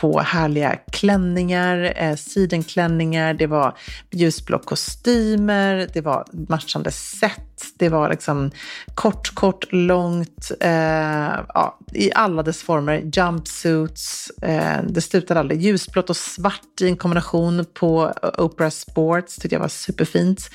på 0.00 0.20
härliga 0.20 0.76
klänningar, 1.04 1.92
eh, 1.96 2.16
sidenklänningar, 2.16 3.34
det 3.34 3.46
var 3.46 3.78
ljusblå 4.10 4.58
kostymer, 4.58 5.88
det 5.92 6.00
var 6.00 6.24
matchande 6.48 6.90
set, 6.90 7.53
det 7.78 7.88
var 7.88 8.10
liksom 8.10 8.50
kort, 8.94 9.34
kort, 9.34 9.72
långt, 9.72 10.50
eh, 10.60 11.40
ja, 11.54 11.78
i 11.92 12.12
alla 12.14 12.42
dess 12.42 12.62
former, 12.62 13.02
jumpsuits, 13.12 14.30
eh, 14.42 14.82
det 14.88 15.00
slutade 15.00 15.40
aldrig. 15.40 15.60
Ljusblått 15.60 16.10
och 16.10 16.16
svart 16.16 16.80
i 16.80 16.88
en 16.88 16.96
kombination 16.96 17.64
på 17.74 18.12
eh, 18.22 18.44
Opera 18.44 18.70
Sports, 18.70 19.36
tyckte 19.36 19.54
jag 19.54 19.60
var 19.60 19.68
superfint. 19.68 20.50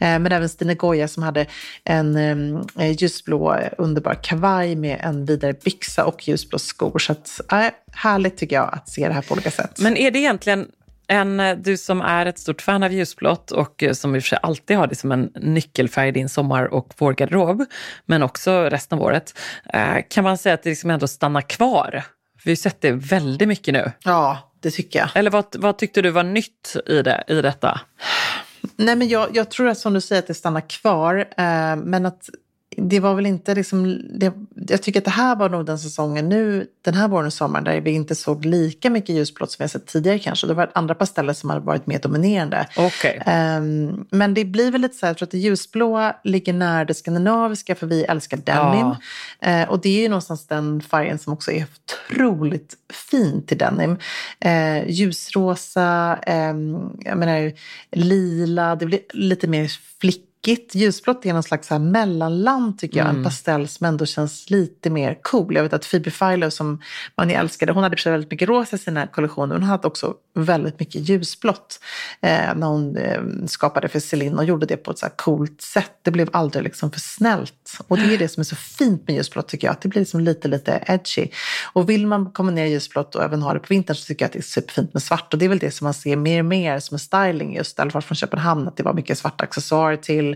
Eh, 0.00 0.18
men 0.18 0.32
även 0.32 0.48
Stine 0.48 0.74
Goya 0.74 1.08
som 1.08 1.22
hade 1.22 1.46
en 1.84 2.16
eh, 2.78 2.90
ljusblå 2.90 3.54
eh, 3.54 3.72
underbar 3.78 4.14
kavaj 4.22 4.76
med 4.76 5.00
en 5.02 5.24
vidare 5.24 5.52
byxa 5.64 6.04
och 6.04 6.28
ljusblå 6.28 6.58
skor. 6.58 6.98
Så 6.98 7.12
att, 7.12 7.40
eh, 7.52 7.70
härligt 7.92 8.36
tycker 8.36 8.56
jag 8.56 8.70
att 8.72 8.88
se 8.88 9.08
det 9.08 9.14
här 9.14 9.22
på 9.22 9.32
olika 9.32 9.50
sätt. 9.50 9.78
Men 9.78 9.96
är 9.96 10.10
det 10.10 10.18
egentligen 10.18 10.66
en, 11.06 11.62
du 11.62 11.76
som 11.76 12.00
är 12.00 12.26
ett 12.26 12.38
stort 12.38 12.62
fan 12.62 12.82
av 12.82 12.92
ljusblått 12.92 13.50
och 13.50 13.82
eh, 13.82 13.92
som 13.92 14.16
i 14.16 14.18
och 14.18 14.22
för 14.22 14.28
sig 14.28 14.38
alltid 14.42 14.76
har 14.76 14.86
det 14.86 14.94
som 14.94 15.12
en 15.12 15.30
nyckelfärg 15.34 16.08
i 16.08 16.12
din 16.12 16.28
sommar 16.28 16.64
och 16.64 16.94
vårgarderob, 16.98 17.64
men 18.06 18.22
också 18.22 18.62
resten 18.62 18.98
av 18.98 19.04
året, 19.04 19.38
eh, 19.72 19.96
kan 20.10 20.24
man 20.24 20.38
säga 20.38 20.54
att 20.54 20.62
det 20.62 20.70
liksom 20.70 20.90
ändå 20.90 21.06
stannar 21.08 21.40
kvar? 21.40 22.04
Vi 22.44 22.50
har 22.50 22.56
sett 22.56 22.80
det 22.80 22.92
väldigt 22.92 23.48
mycket 23.48 23.74
nu. 23.74 23.92
Ja, 24.04 24.52
det 24.60 24.70
tycker 24.70 24.98
jag. 24.98 25.08
Eller 25.14 25.30
vad, 25.30 25.56
vad 25.58 25.78
tyckte 25.78 26.02
du 26.02 26.10
var 26.10 26.22
nytt 26.22 26.76
i, 26.86 27.02
det, 27.02 27.24
i 27.28 27.34
detta? 27.34 27.80
Nej, 28.76 28.96
men 28.96 29.08
jag, 29.08 29.36
jag 29.36 29.50
tror 29.50 29.68
att 29.68 29.78
som 29.78 29.92
du 29.92 30.00
säger 30.00 30.22
att 30.22 30.26
det 30.26 30.34
stannar 30.34 30.68
kvar, 30.68 31.16
eh, 31.36 31.76
men 31.76 32.06
att 32.06 32.30
det 32.76 33.00
var 33.00 33.14
väl 33.14 33.26
inte 33.26 33.54
liksom, 33.54 34.00
det, 34.18 34.32
jag 34.68 34.82
tycker 34.82 35.00
att 35.00 35.04
det 35.04 35.10
här 35.10 35.36
var 35.36 35.48
nog 35.48 35.66
den 35.66 35.78
säsongen 35.78 36.28
nu, 36.28 36.66
den 36.82 36.94
här 36.94 37.08
våren 37.08 37.26
och 37.26 37.32
sommaren, 37.32 37.64
där 37.64 37.80
vi 37.80 37.90
inte 37.90 38.14
såg 38.14 38.44
lika 38.44 38.90
mycket 38.90 39.14
ljusblått 39.14 39.50
som 39.50 39.56
vi 39.58 39.64
har 39.64 39.68
sett 39.68 39.86
tidigare 39.86 40.18
kanske. 40.18 40.46
Det 40.46 40.54
var 40.54 40.70
andra 40.74 40.94
pasteller 40.94 41.32
som 41.32 41.50
hade 41.50 41.62
varit 41.62 41.86
mer 41.86 41.98
dominerande. 41.98 42.66
Okej. 42.76 43.22
Ehm, 43.26 44.06
men 44.10 44.34
det 44.34 44.44
blir 44.44 44.70
väl 44.70 44.80
lite 44.80 44.94
så 44.94 45.06
här, 45.06 45.10
jag 45.10 45.16
tror 45.18 45.26
att 45.26 45.30
det 45.30 45.38
ljusblåa 45.38 46.16
ligger 46.24 46.52
nära 46.52 46.84
det 46.84 46.94
skandinaviska 46.94 47.74
för 47.74 47.86
vi 47.86 48.04
älskar 48.04 48.36
denim. 48.36 48.94
Eh, 49.40 49.68
och 49.70 49.80
det 49.80 49.98
är 49.98 50.02
ju 50.02 50.08
någonstans 50.08 50.46
den 50.46 50.80
färgen 50.80 51.18
som 51.18 51.32
också 51.32 51.52
är 51.52 51.66
otroligt 51.76 52.74
fin 52.92 53.46
till 53.46 53.58
denim. 53.58 53.96
Eh, 54.40 54.88
ljusrosa, 54.88 56.18
ehm, 56.22 56.90
jag 56.98 57.18
menar 57.18 57.52
lila, 57.92 58.76
det 58.76 58.86
blir 58.86 59.00
lite 59.12 59.46
mer 59.46 59.70
flickigt. 60.44 60.74
Ljusblått 60.74 61.26
är 61.26 61.32
någon 61.32 61.42
slags 61.42 61.70
här 61.70 61.78
mellanland 61.78 62.78
tycker 62.78 62.98
jag. 62.98 63.08
En 63.08 63.24
pastell 63.24 63.68
som 63.68 63.86
ändå 63.86 64.06
känns 64.06 64.50
lite 64.50 64.90
mer 64.90 65.18
cool. 65.22 65.54
Jag 65.54 65.62
vet 65.62 65.72
att 65.72 65.90
Phoebe 65.90 66.10
Philo 66.10 66.50
som 66.50 66.82
man 67.16 67.28
ju 67.28 67.34
älskade, 67.34 67.72
hon 67.72 67.82
hade 67.82 67.96
väldigt 68.10 68.30
mycket 68.30 68.48
rosa 68.48 68.76
i 68.76 68.78
sina 68.78 69.06
kollektioner. 69.06 69.54
Hon 69.54 69.64
hade 69.64 69.86
också 69.86 70.14
väldigt 70.34 70.80
mycket 70.80 71.08
ljusblått 71.08 71.80
eh, 72.22 72.54
när 72.56 72.66
hon 72.66 72.96
eh, 72.96 73.20
skapade 73.46 73.88
för 73.88 74.00
Celine 74.00 74.38
och 74.38 74.44
gjorde 74.44 74.66
det 74.66 74.76
på 74.76 74.90
ett 74.90 74.98
så 74.98 75.06
här 75.06 75.12
coolt 75.16 75.62
sätt. 75.62 75.92
Det 76.02 76.10
blev 76.10 76.28
aldrig 76.32 76.64
liksom 76.64 76.90
för 76.90 77.00
snällt. 77.00 77.78
Och 77.88 77.98
det 77.98 78.14
är 78.14 78.18
det 78.18 78.28
som 78.28 78.40
är 78.40 78.44
så 78.44 78.56
fint 78.56 79.06
med 79.06 79.16
ljusblått 79.16 79.48
tycker 79.48 79.66
jag, 79.66 79.72
att 79.72 79.80
det 79.80 79.88
blir 79.88 80.00
liksom 80.00 80.20
lite, 80.20 80.48
lite 80.48 80.84
edgy. 80.86 81.28
Och 81.72 81.90
vill 81.90 82.06
man 82.06 82.30
kombinera 82.30 82.66
ljusblått 82.66 83.14
och 83.14 83.22
även 83.22 83.42
ha 83.42 83.54
det 83.54 83.58
på 83.58 83.66
vintern 83.68 83.96
så 83.96 84.06
tycker 84.06 84.24
jag 84.24 84.28
att 84.28 84.32
det 84.32 84.38
är 84.38 84.42
superfint 84.42 84.94
med 84.94 85.02
svart. 85.02 85.32
Och 85.32 85.38
det 85.38 85.44
är 85.44 85.48
väl 85.48 85.58
det 85.58 85.70
som 85.70 85.84
man 85.84 85.94
ser 85.94 86.16
mer 86.16 86.38
och 86.38 86.44
mer 86.44 86.78
som 86.78 86.94
en 86.94 86.98
styling 86.98 87.56
just, 87.56 87.78
i 87.78 87.82
alla 87.82 87.90
fall 87.90 88.02
från 88.02 88.16
Köpenhamn, 88.16 88.68
att 88.68 88.76
det 88.76 88.82
var 88.82 88.92
mycket 88.92 89.18
svarta 89.18 89.44
accessoarer 89.44 89.96
till, 89.96 90.33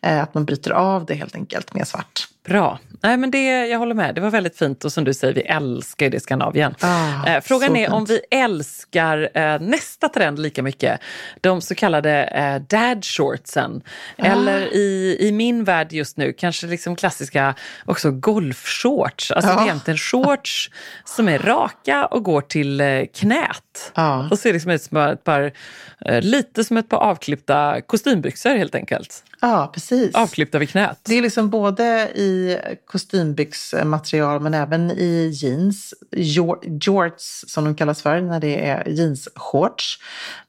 Eh, 0.00 0.22
att 0.22 0.34
man 0.34 0.44
bryter 0.44 0.70
av 0.70 1.04
det 1.04 1.14
helt 1.14 1.34
enkelt 1.34 1.74
med 1.74 1.88
svart. 1.88 2.28
Bra. 2.44 2.78
Nej, 3.02 3.16
men 3.16 3.30
det, 3.30 3.66
jag 3.66 3.78
håller 3.78 3.94
med. 3.94 4.14
Det 4.14 4.20
var 4.20 4.30
väldigt 4.30 4.58
fint 4.58 4.84
och 4.84 4.92
som 4.92 5.04
du 5.04 5.14
säger, 5.14 5.34
vi 5.34 5.40
älskar 5.40 6.06
ju 6.06 6.10
det 6.10 6.20
Skandinavien. 6.20 6.74
Ah, 6.80 7.26
eh, 7.26 7.40
frågan 7.42 7.76
är 7.76 7.84
fint. 7.84 7.92
om 7.94 8.04
vi 8.04 8.20
älskar 8.30 9.30
eh, 9.34 9.60
nästa 9.60 10.08
trend 10.08 10.38
lika 10.38 10.62
mycket. 10.62 11.00
De 11.40 11.60
så 11.60 11.74
kallade 11.74 12.22
eh, 12.24 12.54
dad 12.62 13.04
shortsen. 13.04 13.82
Ah. 14.18 14.24
Eller 14.26 14.74
i, 14.74 15.16
i 15.20 15.32
min 15.32 15.64
värld 15.64 15.92
just 15.92 16.16
nu, 16.16 16.32
kanske 16.32 16.66
liksom 16.66 16.96
klassiska 16.96 17.54
också 17.86 18.10
golfshorts. 18.10 19.30
Alltså 19.30 19.50
det 19.50 19.54
är 19.54 19.58
Ja. 19.60 19.64
egentligen 19.64 19.98
shorts 19.98 20.70
som 21.04 21.28
är 21.28 21.38
raka 21.38 22.06
och 22.06 22.22
går 22.24 22.40
till 22.40 22.80
eh, 22.80 23.02
knät. 23.14 23.92
Ja. 23.94 24.28
Och 24.30 24.38
ser 24.38 24.52
liksom 24.52 24.70
ut 24.70 24.82
som 24.82 24.96
ett 24.96 25.24
par, 25.24 25.52
eh, 26.06 26.20
lite 26.22 26.64
som 26.64 26.76
ett 26.76 26.88
par 26.88 26.98
avklippta 26.98 27.80
kostymbyxor 27.86 28.50
helt 28.50 28.74
enkelt. 28.74 29.24
Ja, 29.42 29.70
precis. 29.74 30.14
Avklippta 30.14 30.58
vid 30.58 30.70
knät. 30.70 31.00
Det 31.02 31.14
är 31.18 31.22
liksom 31.22 31.50
både 31.50 32.08
i 32.14 32.29
kostymbyxmaterial 32.86 34.40
men 34.40 34.54
även 34.54 34.90
i 34.90 35.30
jeans, 35.34 35.94
jor- 36.10 36.64
jorts 36.80 37.44
som 37.46 37.64
de 37.64 37.74
kallas 37.74 38.02
för 38.02 38.20
när 38.20 38.40
det 38.40 38.68
är 38.68 38.88
jeansshorts. 38.88 39.98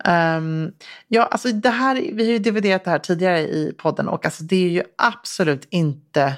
Um, 0.06 0.72
ja, 1.08 1.24
alltså 1.24 1.52
det 1.52 1.70
här, 1.70 1.96
vi 2.14 2.26
har 2.26 2.32
ju 2.32 2.40
dividerat 2.40 2.84
det 2.84 2.92
här 2.92 3.00
tidigare 3.00 3.40
i 3.40 3.74
podden 3.78 4.08
och 4.08 4.26
alltså 4.26 4.44
det 4.44 4.66
är 4.66 4.70
ju 4.70 4.84
absolut 4.98 5.68
inte 5.70 6.34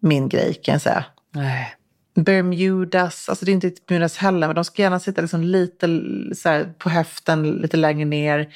min 0.00 0.28
grej 0.28 0.54
kan 0.54 0.72
jag 0.72 0.82
säga. 0.82 1.04
Nej. 1.34 1.76
Bermudas, 2.14 3.28
alltså 3.28 3.44
det 3.44 3.50
är 3.50 3.52
inte 3.52 3.72
Bermudas 3.86 4.16
heller, 4.16 4.46
men 4.46 4.56
de 4.56 4.64
ska 4.64 4.82
gärna 4.82 5.00
sitta 5.00 5.20
liksom 5.20 5.42
lite 5.42 5.86
så 6.34 6.48
här, 6.48 6.74
på 6.78 6.90
höften, 6.90 7.50
lite 7.50 7.76
längre 7.76 8.04
ner 8.04 8.54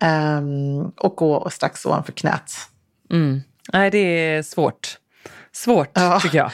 ehm, 0.00 0.84
och 0.96 1.16
gå 1.16 1.50
strax 1.50 1.86
ovanför 1.86 2.12
knät. 2.12 2.52
Mm. 3.10 3.40
Nej, 3.72 3.90
det 3.90 3.98
är 3.98 4.42
svårt. 4.42 4.98
Svårt, 5.56 5.90
Ja. 5.94 6.20
tycker 6.20 6.38
jag. 6.38 6.50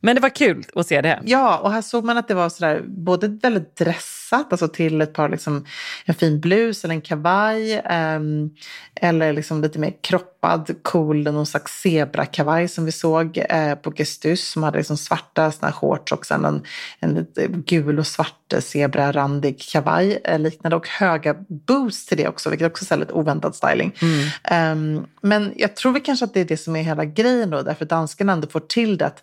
Men 0.00 0.14
det 0.16 0.22
var 0.22 0.28
kul 0.28 0.64
att 0.74 0.86
se 0.86 1.00
det. 1.00 1.20
Ja, 1.24 1.58
och 1.58 1.72
här 1.72 1.82
såg 1.82 2.04
man 2.04 2.18
att 2.18 2.28
det 2.28 2.34
var 2.34 2.48
sådär, 2.48 2.82
både 2.86 3.28
väldigt 3.28 3.76
dressat 3.76 4.21
passat, 4.32 4.52
alltså 4.52 4.68
till 4.68 5.00
ett 5.00 5.12
par, 5.12 5.28
liksom, 5.28 5.64
en 6.04 6.14
fin 6.14 6.40
blus 6.40 6.84
eller 6.84 6.94
en 6.94 7.00
kavaj. 7.00 7.82
ehm, 7.84 8.50
eller 8.94 9.32
liksom 9.32 9.62
lite 9.62 9.78
mer 9.78 9.92
kroppad, 10.00 10.74
cool, 10.82 11.22
någon 11.22 11.46
slags 11.46 11.80
zebrakavaj 11.80 12.68
som 12.68 12.84
vi 12.84 12.92
såg 12.92 13.38
eh, 13.48 13.74
på 13.74 13.92
Gestus 13.92 14.50
som 14.50 14.62
hade 14.62 14.78
liksom 14.78 14.96
svarta 14.96 15.52
såna 15.52 15.72
shorts 15.72 16.12
och 16.12 16.26
sen 16.26 16.44
en, 16.44 16.62
en 17.00 17.14
lite 17.14 17.46
gul 17.48 17.98
och 17.98 18.06
svart 18.06 18.52
eh, 18.52 18.60
zebrarandig 18.60 19.60
kavaj 19.60 20.20
eh, 20.24 20.38
liknande 20.38 20.76
och 20.76 20.88
höga 20.88 21.34
boots 21.48 22.06
till 22.06 22.18
det 22.18 22.28
också, 22.28 22.50
vilket 22.50 22.66
också 22.66 22.94
är 22.94 22.98
lite 22.98 23.12
oväntad 23.12 23.54
styling. 23.54 23.94
Ehm, 24.44 25.06
men 25.22 25.52
jag 25.56 25.76
tror 25.76 25.92
väl 25.92 26.02
kanske 26.02 26.24
att 26.24 26.34
det 26.34 26.40
är 26.40 26.44
det 26.44 26.56
som 26.56 26.76
är 26.76 26.82
hela 26.82 27.04
grejen 27.04 27.50
då, 27.50 27.62
därför 27.62 27.84
danskarna 27.84 28.32
ändå 28.32 28.48
får 28.48 28.60
till 28.60 28.98
det 28.98 29.06
att 29.06 29.22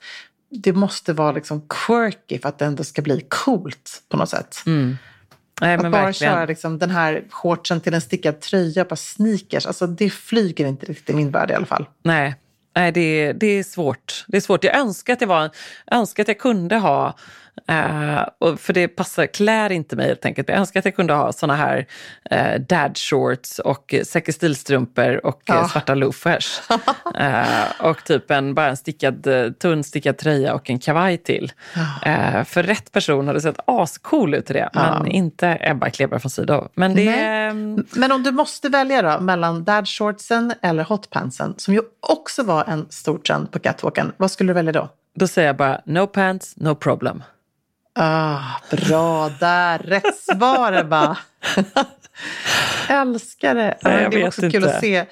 det 0.51 0.73
måste 0.73 1.13
vara 1.13 1.31
liksom 1.31 1.61
quirky 1.69 2.39
för 2.39 2.49
att 2.49 2.59
det 2.59 2.65
ändå 2.65 2.83
ska 2.83 3.01
bli 3.01 3.25
coolt 3.29 4.01
på 4.09 4.17
något 4.17 4.29
sätt. 4.29 4.57
Nej, 5.61 5.75
Att 5.75 5.81
men 5.81 5.91
bara 5.91 6.05
verkligen. 6.05 6.33
köra 6.33 6.45
liksom 6.45 6.79
den 6.79 6.89
här 6.89 7.23
shortsen 7.29 7.81
till 7.81 7.93
en 7.93 8.01
stickad 8.01 8.39
tröja, 8.41 8.85
bara 8.85 8.95
sneakers, 8.95 9.65
alltså 9.65 9.87
det 9.87 10.09
flyger 10.09 10.65
inte 10.65 10.85
riktigt 10.85 11.09
i 11.09 11.13
min 11.13 11.31
värld 11.31 11.51
i 11.51 11.53
alla 11.53 11.65
fall. 11.65 11.85
Nej, 12.03 12.35
Nej 12.75 12.91
det, 12.91 13.33
det 13.33 13.47
är 13.47 13.63
svårt. 13.63 14.25
Det 14.27 14.37
är 14.37 14.41
svårt. 14.41 14.63
Jag 14.63 14.77
önskar 14.77 15.13
att 15.13 15.21
jag, 15.21 15.27
var, 15.27 15.49
jag, 15.85 15.99
önskar 15.99 16.23
att 16.23 16.27
jag 16.27 16.39
kunde 16.39 16.75
ha, 16.77 17.15
eh, 17.67 18.21
och 18.39 18.59
för 18.59 18.73
det 18.73 18.87
passar, 18.87 19.25
klär 19.25 19.71
inte 19.71 19.95
mig 19.95 20.07
helt 20.07 20.25
enkelt. 20.25 20.49
Jag 20.49 20.57
önskar 20.57 20.79
att 20.79 20.85
jag 20.85 20.95
kunde 20.95 21.13
ha 21.13 21.31
såna 21.31 21.55
här 21.55 21.85
eh, 22.31 22.59
dad 22.59 22.97
shorts 22.97 23.59
och 23.59 23.95
stilstrumpor 24.33 25.25
och 25.25 25.49
eh, 25.49 25.55
Ja. 25.55 25.67
svarta 25.69 25.95
loafers. 25.95 26.59
eh, 27.19 27.43
och 27.79 28.03
typ 28.03 28.31
en, 28.31 28.53
bara 28.53 28.67
en 28.67 28.77
stickad, 28.77 29.27
tunn 29.59 29.83
stickad 29.83 30.17
tröja 30.17 30.53
och 30.53 30.69
en 30.69 30.79
kavaj 30.79 31.17
till. 31.17 31.51
Eh, 32.05 32.43
för 32.43 32.63
rätt 32.63 32.91
person 32.91 33.27
hade 33.27 33.41
sett 33.41 33.59
ascool 33.65 34.33
ut 34.33 34.49
i 34.49 34.53
det, 34.53 34.69
men 34.73 35.07
inte 35.07 35.57
Ebba 35.61 35.89
Kleber 35.89 36.19
från 36.19 36.29
Sydow. 36.29 36.67
Men 36.73 36.95
det 36.95 37.07
är... 37.09 37.53
Men 37.99 38.11
om 38.11 38.23
du 38.23 38.31
måste 38.31 38.69
välja 38.69 39.01
då 39.01 39.19
mellan 39.23 39.63
dad 39.63 39.87
shortsen 39.87 40.53
eller 40.61 40.83
hotpantsen, 40.83 41.53
som 41.57 41.73
ju 41.73 41.81
också 41.99 42.43
var 42.43 42.63
en 42.67 42.85
stor 42.89 43.17
trend 43.17 43.51
på 43.51 43.59
catwalken, 43.59 44.11
vad 44.17 44.31
skulle 44.31 44.49
du 44.49 44.53
välja 44.53 44.71
då? 44.71 44.89
Då 45.15 45.27
säger 45.27 45.47
jag 45.47 45.57
bara 45.57 45.81
no 45.85 46.07
pants, 46.07 46.53
no 46.57 46.75
problem. 46.75 47.23
Ah, 48.01 48.61
bra 48.71 49.29
där, 49.29 49.79
rätt 49.79 50.17
svar 50.17 50.73
Ebba. 50.73 51.17
Älskar 52.89 53.55
det. 53.55 53.77
Nej, 53.83 54.07
det 54.11 54.17
vet 54.17 54.27
också 54.27 54.41
kul 54.41 54.55
inte. 54.55 54.75
att 54.75 54.81
se. 54.81 55.05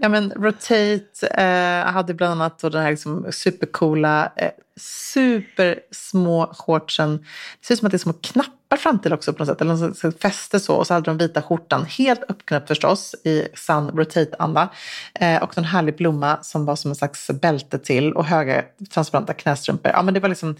Ja, 0.00 0.08
men 0.08 0.30
Rotate 0.30 1.26
eh, 1.30 1.92
hade 1.92 2.14
bland 2.14 2.32
annat 2.32 2.58
då 2.58 2.68
den 2.68 2.82
här 2.82 2.90
liksom 2.90 3.26
supercoola, 3.32 4.32
eh, 4.36 4.50
supersmå 4.80 6.54
shortsen. 6.54 7.18
Det 7.60 7.66
ser 7.66 7.74
ut 7.74 7.78
som 7.78 7.86
att 7.86 7.92
det 7.92 7.96
är 7.96 7.98
små 7.98 8.12
knappar 8.12 8.76
fram 8.76 8.98
till 8.98 9.12
också 9.12 9.32
på 9.32 9.38
något 9.38 9.48
sätt, 9.48 9.60
eller 9.60 9.74
något 9.74 10.22
fäste 10.22 10.60
så. 10.60 10.74
Och 10.74 10.86
så 10.86 10.94
hade 10.94 11.04
de 11.04 11.18
vita 11.18 11.42
skjortan, 11.42 11.84
helt 11.84 12.22
uppknäppt 12.28 12.68
förstås, 12.68 13.14
i 13.24 13.48
sann 13.54 13.90
Rotate-anda. 13.90 14.68
Eh, 15.14 15.42
och 15.42 15.58
en 15.58 15.64
härlig 15.64 15.96
blomma 15.96 16.38
som 16.42 16.64
var 16.64 16.76
som 16.76 16.90
en 16.90 16.96
slags 16.96 17.30
bälte 17.30 17.78
till 17.78 18.12
och 18.12 18.24
höga 18.24 18.64
transparenta 18.94 19.34
knästrumpor. 19.34 19.92
Ja, 19.92 20.02
men 20.02 20.14
det 20.14 20.20
var 20.20 20.28
liksom, 20.28 20.56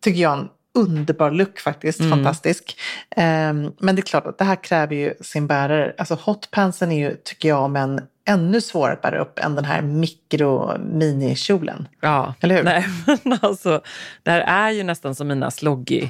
tycker 0.00 0.20
jag, 0.20 0.38
en 0.38 0.48
underbar 0.78 1.30
look 1.30 1.58
faktiskt. 1.58 2.10
Fantastisk. 2.10 2.78
Ehm, 3.16 3.72
men 3.80 3.96
det 3.96 4.00
är 4.00 4.04
klart 4.04 4.26
att 4.26 4.38
det 4.38 4.44
här 4.44 4.64
kräver 4.64 4.96
ju 4.96 5.14
sin 5.20 5.46
bärare. 5.46 5.94
Alltså 5.98 6.14
hotpantsen 6.14 6.92
är 6.92 7.08
ju, 7.08 7.16
tycker 7.24 7.48
jag, 7.48 7.70
men 7.70 8.00
ännu 8.28 8.60
svårare 8.60 8.92
att 8.92 9.02
bära 9.02 9.18
upp 9.18 9.38
än 9.38 9.54
den 9.54 9.64
här 9.64 9.82
mikro-minikjolen. 9.82 11.88
Ja, 12.00 12.34
Eller 12.40 12.56
hur? 12.56 12.62
Nej, 12.62 12.84
men 13.22 13.38
alltså, 13.42 13.80
det 14.22 14.30
här 14.30 14.40
är 14.40 14.70
ju 14.70 14.82
nästan 14.82 15.14
som 15.14 15.28
mina 15.28 15.50
sloggy 15.50 16.08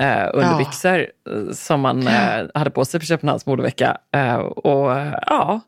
eh, 0.00 0.28
underbyxor 0.32 0.98
eh, 0.98 1.06
som 1.52 1.80
man 1.80 2.06
eh, 2.06 2.44
hade 2.54 2.70
på 2.70 2.84
sig 2.84 3.00
på 3.00 3.06
Köpenhamns 3.06 3.46
modevecka. 3.46 3.96
Eh, 4.14 4.36
och 4.36 4.98
eh, 4.98 5.14
ja, 5.26 5.60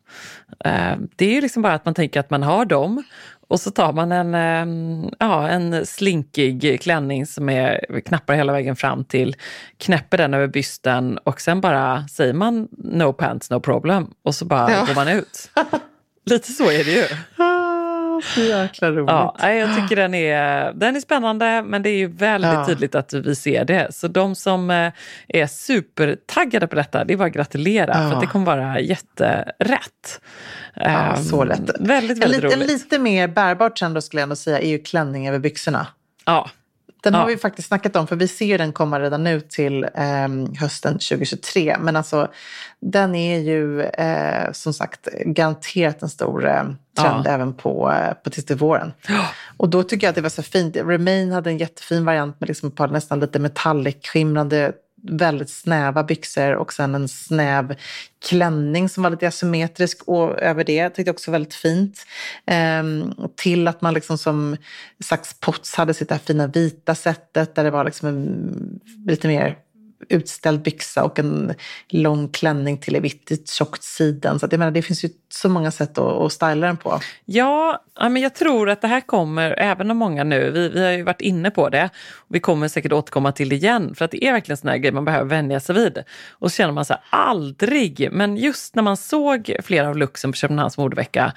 eh, 0.65 0.97
det 1.17 1.25
är 1.25 1.33
ju 1.33 1.41
liksom 1.41 1.63
bara 1.63 1.75
att 1.75 1.85
man 1.85 1.95
tänker 1.95 2.21
att 2.21 2.31
man 2.31 2.43
har 2.43 2.65
dem 2.65 3.03
och 3.49 3.61
så 3.61 3.71
tar 3.71 3.93
man 3.93 4.13
en, 4.13 4.35
eh, 4.35 5.11
ja, 5.19 5.49
en 5.49 5.87
slinkig 5.87 6.81
klänning 6.83 7.27
som 7.27 7.49
är 7.49 8.01
knappar 8.05 8.35
hela 8.35 8.53
vägen 8.53 8.77
fram 8.77 9.05
till, 9.05 9.37
knäpper 9.79 10.19
den 10.19 10.35
över 10.35 10.47
bysten 10.47 11.19
och 11.25 11.41
sen 11.41 11.61
bara 11.61 12.09
säger 12.09 12.33
man 12.33 12.69
no 12.79 13.13
pants, 13.13 13.51
no 13.51 13.61
problem 13.61 14.11
och 14.23 14.35
så 14.35 14.45
bara 14.45 14.71
Ja. 14.73 14.85
går 14.85 14.95
man 14.95 15.09
ut. 15.09 15.51
Lite 16.27 16.53
så 16.53 16.71
är 16.71 16.85
det 16.85 16.91
ju. 16.91 17.05
Så 18.23 18.41
jäkla 18.41 18.91
roligt. 18.91 19.11
Ja, 19.11 19.51
jag 19.53 19.75
tycker 19.77 19.97
den 19.97 20.15
är, 20.15 20.73
den 20.73 20.97
är 20.97 21.01
spännande 21.01 21.63
men 21.63 21.83
det 21.83 21.91
är 21.91 21.97
ju 21.97 22.07
väldigt 22.07 22.53
Ja. 22.53 22.67
tydligt 22.67 22.95
att 22.95 23.13
vi 23.15 23.35
ser 23.37 23.65
det. 23.65 23.95
Så 23.95 24.09
de 24.09 24.35
som 24.35 24.71
eh, 24.71 24.93
är 25.29 25.47
supertaggade 25.47 26.67
på 26.67 26.77
detta, 26.77 27.05
det 27.05 27.13
är 27.13 27.17
bara 27.17 27.29
att 27.29 27.35
gratulera 27.35 27.87
Ja. 27.95 28.09
för 28.09 28.15
att 28.15 28.21
det 28.21 28.27
kommer 28.27 28.47
vara 28.47 28.81
jätterätt. 28.81 30.21
Ja, 30.75 30.83
Ehm, 31.17 31.23
så 31.25 31.45
lätt. 31.45 31.59
Väldigt, 31.81 31.81
En, 31.81 31.87
väldigt 31.87 32.19
lite, 32.19 32.47
en 32.47 32.53
roligt. 32.53 32.69
lite 32.69 32.99
mer 32.99 33.29
bärbar 33.29 33.71
trend 33.71 33.95
då 33.95 34.01
skulle 34.01 34.21
jag 34.21 34.27
ändå 34.27 34.37
säga 34.37 34.59
är 34.61 34.69
ju 34.69 34.79
klänning 34.79 35.29
över 35.29 35.39
byxorna. 35.39 35.87
Ja, 36.27 36.51
Den 37.05 37.15
Ja. 37.15 37.21
har 37.21 37.27
vi 37.27 37.37
faktiskt 37.37 37.69
snackat 37.69 37.97
om, 37.97 38.07
för 38.07 38.17
vi 38.17 38.29
ser 38.29 38.59
den 38.59 38.73
komma 38.73 39.01
redan 39.01 39.25
nu 39.25 39.41
till 39.41 39.87
ehm, 39.95 40.55
hösten 40.61 40.93
2023. 40.93 41.77
Men 41.81 41.97
alltså, 41.97 42.29
den 42.81 43.15
är 43.15 43.39
ju 43.39 43.83
eh, 43.83 44.53
som 44.53 44.73
sagt 44.75 45.09
garanterat 45.27 46.03
en 46.03 46.09
stor 46.09 46.47
eh, 46.47 46.63
trend 46.99 47.27
Ja. 47.27 47.31
även 47.31 47.55
på, 47.55 47.93
eh, 47.93 48.15
på 48.25 48.31
tills 48.31 48.47
till 48.47 48.57
våren. 48.57 48.93
Och 49.57 49.69
då 49.69 49.83
tycker 49.83 50.07
jag 50.07 50.09
att 50.11 50.15
det 50.17 50.21
var 50.21 50.29
så 50.29 50.43
fint. 50.43 50.77
Remain 50.77 51.33
hade 51.33 51.51
en 51.51 51.59
jättefin 51.59 52.05
variant 52.05 52.41
med 52.41 52.49
liksom 52.49 52.69
ett 52.69 52.77
par 52.77 52.89
nästan 52.89 53.21
lite 53.21 53.39
metallic-skimrande 53.39 54.73
väldigt 55.11 55.51
snäva 55.51 56.03
byxor 56.03 56.55
och 56.55 56.73
sen 56.73 56.95
en 56.95 57.09
snäv 57.09 57.77
klänning 58.29 58.89
som 58.89 59.03
var 59.03 59.11
lite 59.11 59.29
asymmetrisk 59.29 60.03
och 60.03 60.39
över 60.39 60.65
det. 60.65 60.75
Jag 60.75 60.95
tyckte 60.95 61.11
också 61.11 61.31
väldigt 61.31 61.55
fint. 61.55 62.07
Ehm, 62.47 63.15
till 63.37 63.69
att 63.69 63.81
man 63.81 63.95
liksom 63.95 64.19
som 64.19 64.57
Sax 65.05 65.35
Potts 65.41 65.75
hade 65.75 65.95
sitt 65.95 66.09
där 66.09 66.19
fina 66.19 66.47
vita 66.47 66.95
sättet 66.95 67.55
där 67.55 67.65
det 67.65 67.71
var 67.71 67.85
liksom 67.85 68.09
en 68.09 68.81
lite 69.07 69.29
mer 69.29 69.59
utställd 70.09 70.63
byxa 70.63 71.05
och 71.05 71.19
en 71.19 71.55
lång 71.89 72.29
klänning 72.29 72.79
till 72.79 72.97
i 72.97 73.01
vitt 73.01 73.31
i 73.31 73.45
tjockt 73.47 73.83
siden. 73.83 74.39
Så 74.39 74.47
att 74.47 74.53
jag 74.53 74.59
menar, 74.59 74.73
det 74.73 74.83
finns 74.83 75.05
ju 75.05 75.09
så 75.29 75.49
många 75.49 75.71
sätt 75.71 75.99
att, 75.99 76.13
att 76.13 76.33
styla 76.33 76.67
den 76.67 76.77
på. 76.77 77.01
Ja, 77.25 77.83
men 78.01 78.17
jag 78.17 78.35
tror 78.35 78.71
att 78.71 78.81
det 78.81 78.89
här 78.89 79.01
kommer, 79.01 79.55
även 79.59 79.91
om 79.91 79.97
många 79.97 80.25
nu, 80.25 80.51
vi, 80.51 80.69
vi 80.69 80.85
har 80.85 80.91
ju 80.91 81.03
varit 81.03 81.21
inne 81.21 81.51
på 81.51 81.69
det, 81.69 81.91
och 82.15 82.35
vi 82.35 82.41
kommer 82.41 82.69
säkert 82.69 82.93
återkomma 82.93 83.33
till 83.33 83.49
det 83.49 83.57
igen, 83.57 83.95
för 83.95 84.05
att 84.05 84.11
det 84.11 84.25
är 84.25 84.33
verkligen 84.33 84.57
sån 84.57 84.71
här 84.71 84.77
grej 84.77 84.93
man 84.93 85.05
behöver 85.05 85.25
vänja 85.25 85.61
sig 85.61 85.75
vid. 85.75 86.03
Och 86.31 86.51
så 86.51 86.57
känner 86.57 86.73
man 86.73 86.85
så 86.85 86.93
här, 86.93 87.03
aldrig, 87.11 88.09
men 88.13 88.37
just 88.37 88.75
när 88.75 88.83
man 88.83 88.97
såg 88.97 89.57
flera 89.63 89.89
av 89.89 89.97
looksen 89.97 90.33
på 90.33 90.37
Köpenhamns 90.37 90.79
modevecka 90.79 91.33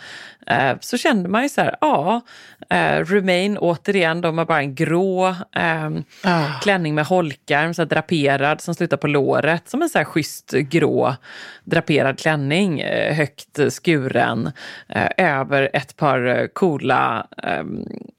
eh, 0.48 0.74
så 0.82 0.98
kände 0.98 1.30
man 1.30 1.44
ju 1.44 1.50
så 1.50 1.62
här, 1.62 1.76
ja, 1.82 2.22
eh, 2.70 3.06
Remain 3.06 3.58
återigen, 3.58 4.22
de 4.22 4.38
har 4.38 4.46
bara 4.46 4.60
en 4.60 4.76
grå 4.76 5.28
eh, 5.56 5.90
Ah. 6.24 6.60
klänning 6.62 6.96
med 6.96 7.06
holkar, 7.06 7.74
så 7.74 7.82
här 7.82 7.90
draperad 7.90 8.57
som 8.62 8.76
slutar 8.76 8.98
på 8.98 9.08
låret, 9.08 9.70
som 9.70 9.82
en 9.82 9.90
så 9.90 9.98
här 9.98 10.06
schysst 10.06 10.52
grå 10.52 11.16
draperad 11.64 12.20
klänning, 12.20 12.80
eh, 12.80 13.16
högt 13.16 13.60
skuren, 13.70 14.52
eh, 14.90 15.08
över 15.18 15.70
ett 15.74 15.98
par 15.98 16.26
eh, 16.26 16.48
coola, 16.48 17.28
eh, 17.44 17.64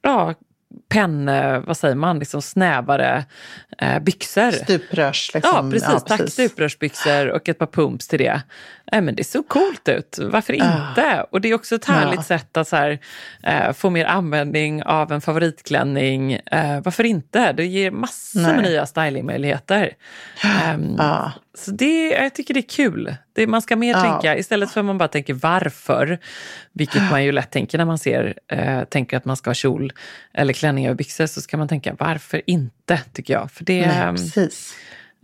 ja, 0.02 0.34
penn, 0.88 1.30
vad 1.66 1.76
säger 1.76 1.94
man, 1.94 2.18
liksom 2.18 2.42
snävare 2.42 3.24
eh, 3.78 3.98
byxor. 3.98 4.50
Stuprörs. 4.50 5.30
Liksom. 5.34 5.70
Ja, 5.70 5.70
precis. 5.70 6.04
Tack, 6.04 6.30
stuprörsbyxor 6.30 7.28
och 7.28 7.48
ett 7.48 7.58
par 7.58 7.66
pumps 7.66 8.08
till 8.08 8.18
det. 8.18 8.42
Nej, 8.92 9.00
men 9.00 9.14
det 9.14 9.24
ser 9.24 9.42
coolt 9.42 9.88
ut. 9.88 10.18
Varför 10.22 10.52
inte? 10.52 11.26
Och 11.30 11.40
det 11.40 11.48
är 11.48 11.54
också 11.54 11.74
ett 11.74 11.84
härligt 11.84 12.14
Ja. 12.16 12.22
sätt 12.22 12.56
att 12.56 12.68
så 12.68 12.76
här, 12.76 12.98
eh, 13.42 13.72
få 13.72 13.90
mer 13.90 14.04
användning 14.04 14.82
av 14.82 15.12
en 15.12 15.20
favoritklänning. 15.20 16.32
Eh, 16.32 16.80
varför 16.84 17.04
inte? 17.04 17.52
Det 17.52 17.66
ger 17.66 17.90
massor 17.90 18.40
med 18.40 18.54
Nej. 18.56 18.70
nya 18.70 18.86
stylingmöjligheter. 18.86 19.92
Ja. 20.98 21.32
Så 21.54 21.70
det, 21.70 22.08
jag 22.10 22.34
tycker 22.34 22.54
det 22.54 22.60
är 22.60 22.68
kul. 22.68 23.14
Det, 23.32 23.46
man 23.46 23.62
ska 23.62 23.76
mer 23.76 23.92
Ja. 23.92 24.02
tänka, 24.02 24.36
istället 24.38 24.70
för 24.70 24.80
att 24.80 24.86
man 24.86 24.98
bara 24.98 25.08
tänker 25.08 25.34
varför, 25.34 26.18
vilket 26.72 27.10
man 27.10 27.24
ju 27.24 27.32
lätt 27.32 27.50
tänker 27.50 27.78
när 27.78 27.84
man 27.84 27.98
ser, 27.98 28.34
eh, 28.52 28.84
tänker 28.84 29.16
att 29.16 29.24
man 29.24 29.36
ska 29.36 29.50
ha 29.50 29.54
kjol 29.54 29.92
eller 30.34 30.52
klänning 30.52 30.86
över 30.86 30.94
byxor, 30.94 31.26
så 31.26 31.40
ska 31.40 31.56
man 31.56 31.68
tänka 31.68 31.96
varför 31.98 32.42
inte, 32.46 33.00
tycker 33.12 33.34
jag. 33.34 33.50
För 33.50 33.64
det, 33.64 33.86
Nej, 33.86 33.96
ehm, 33.98 34.14
precis. 34.16 34.74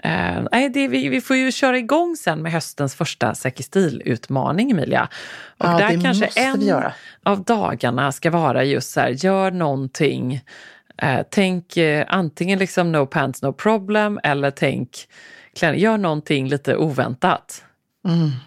Eh, 0.04 0.42
nej, 0.52 0.68
det, 0.68 0.88
vi, 0.88 1.08
vi 1.08 1.20
får 1.20 1.36
ju 1.36 1.52
köra 1.52 1.78
igång 1.78 2.16
sen 2.16 2.42
med 2.42 2.52
höstens 2.52 2.94
första 2.94 3.34
Säker 3.34 3.64
stil-utmaning, 3.64 4.70
Emilia. 4.70 5.08
Och 5.58 5.66
Ja, 5.66 5.78
där 5.78 6.02
kanske 6.02 6.26
en 6.26 6.82
av 7.22 7.44
dagarna 7.44 8.12
ska 8.12 8.30
vara 8.30 8.64
just 8.64 8.90
så 8.90 9.00
här, 9.00 9.08
gör 9.08 9.50
någonting. 9.50 10.40
Eh, 11.02 11.20
tänk 11.30 11.76
eh, 11.76 12.06
antingen 12.08 12.58
liksom 12.58 12.92
no 12.92 13.06
pants, 13.06 13.42
no 13.42 13.52
problem, 13.52 14.20
eller 14.22 14.50
tänk, 14.50 15.08
gör 15.74 15.98
någonting 15.98 16.48
lite 16.48 16.76
oväntat. 16.76 17.64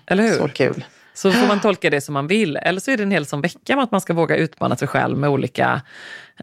Eller 0.06 0.24
hur? 0.24 0.34
Så 0.34 0.48
kul. 0.48 0.86
Så 1.14 1.32
får 1.32 1.48
man 1.48 1.60
tolka 1.60 1.90
det 1.90 2.02
som 2.02 2.14
man 2.14 2.28
vill. 2.28 2.56
Eller 2.56 2.80
så 2.80 2.92
är 2.92 2.98
det 2.98 3.04
en 3.04 3.12
hel 3.12 3.26
som 3.26 3.42
vecka 3.42 3.76
med 3.76 3.84
att 3.84 3.92
man 3.92 4.02
ska 4.02 4.14
våga 4.14 4.36
utmana 4.36 4.76
sig 4.76 4.88
själv 4.88 5.18
med 5.18 5.30
olika 5.30 5.82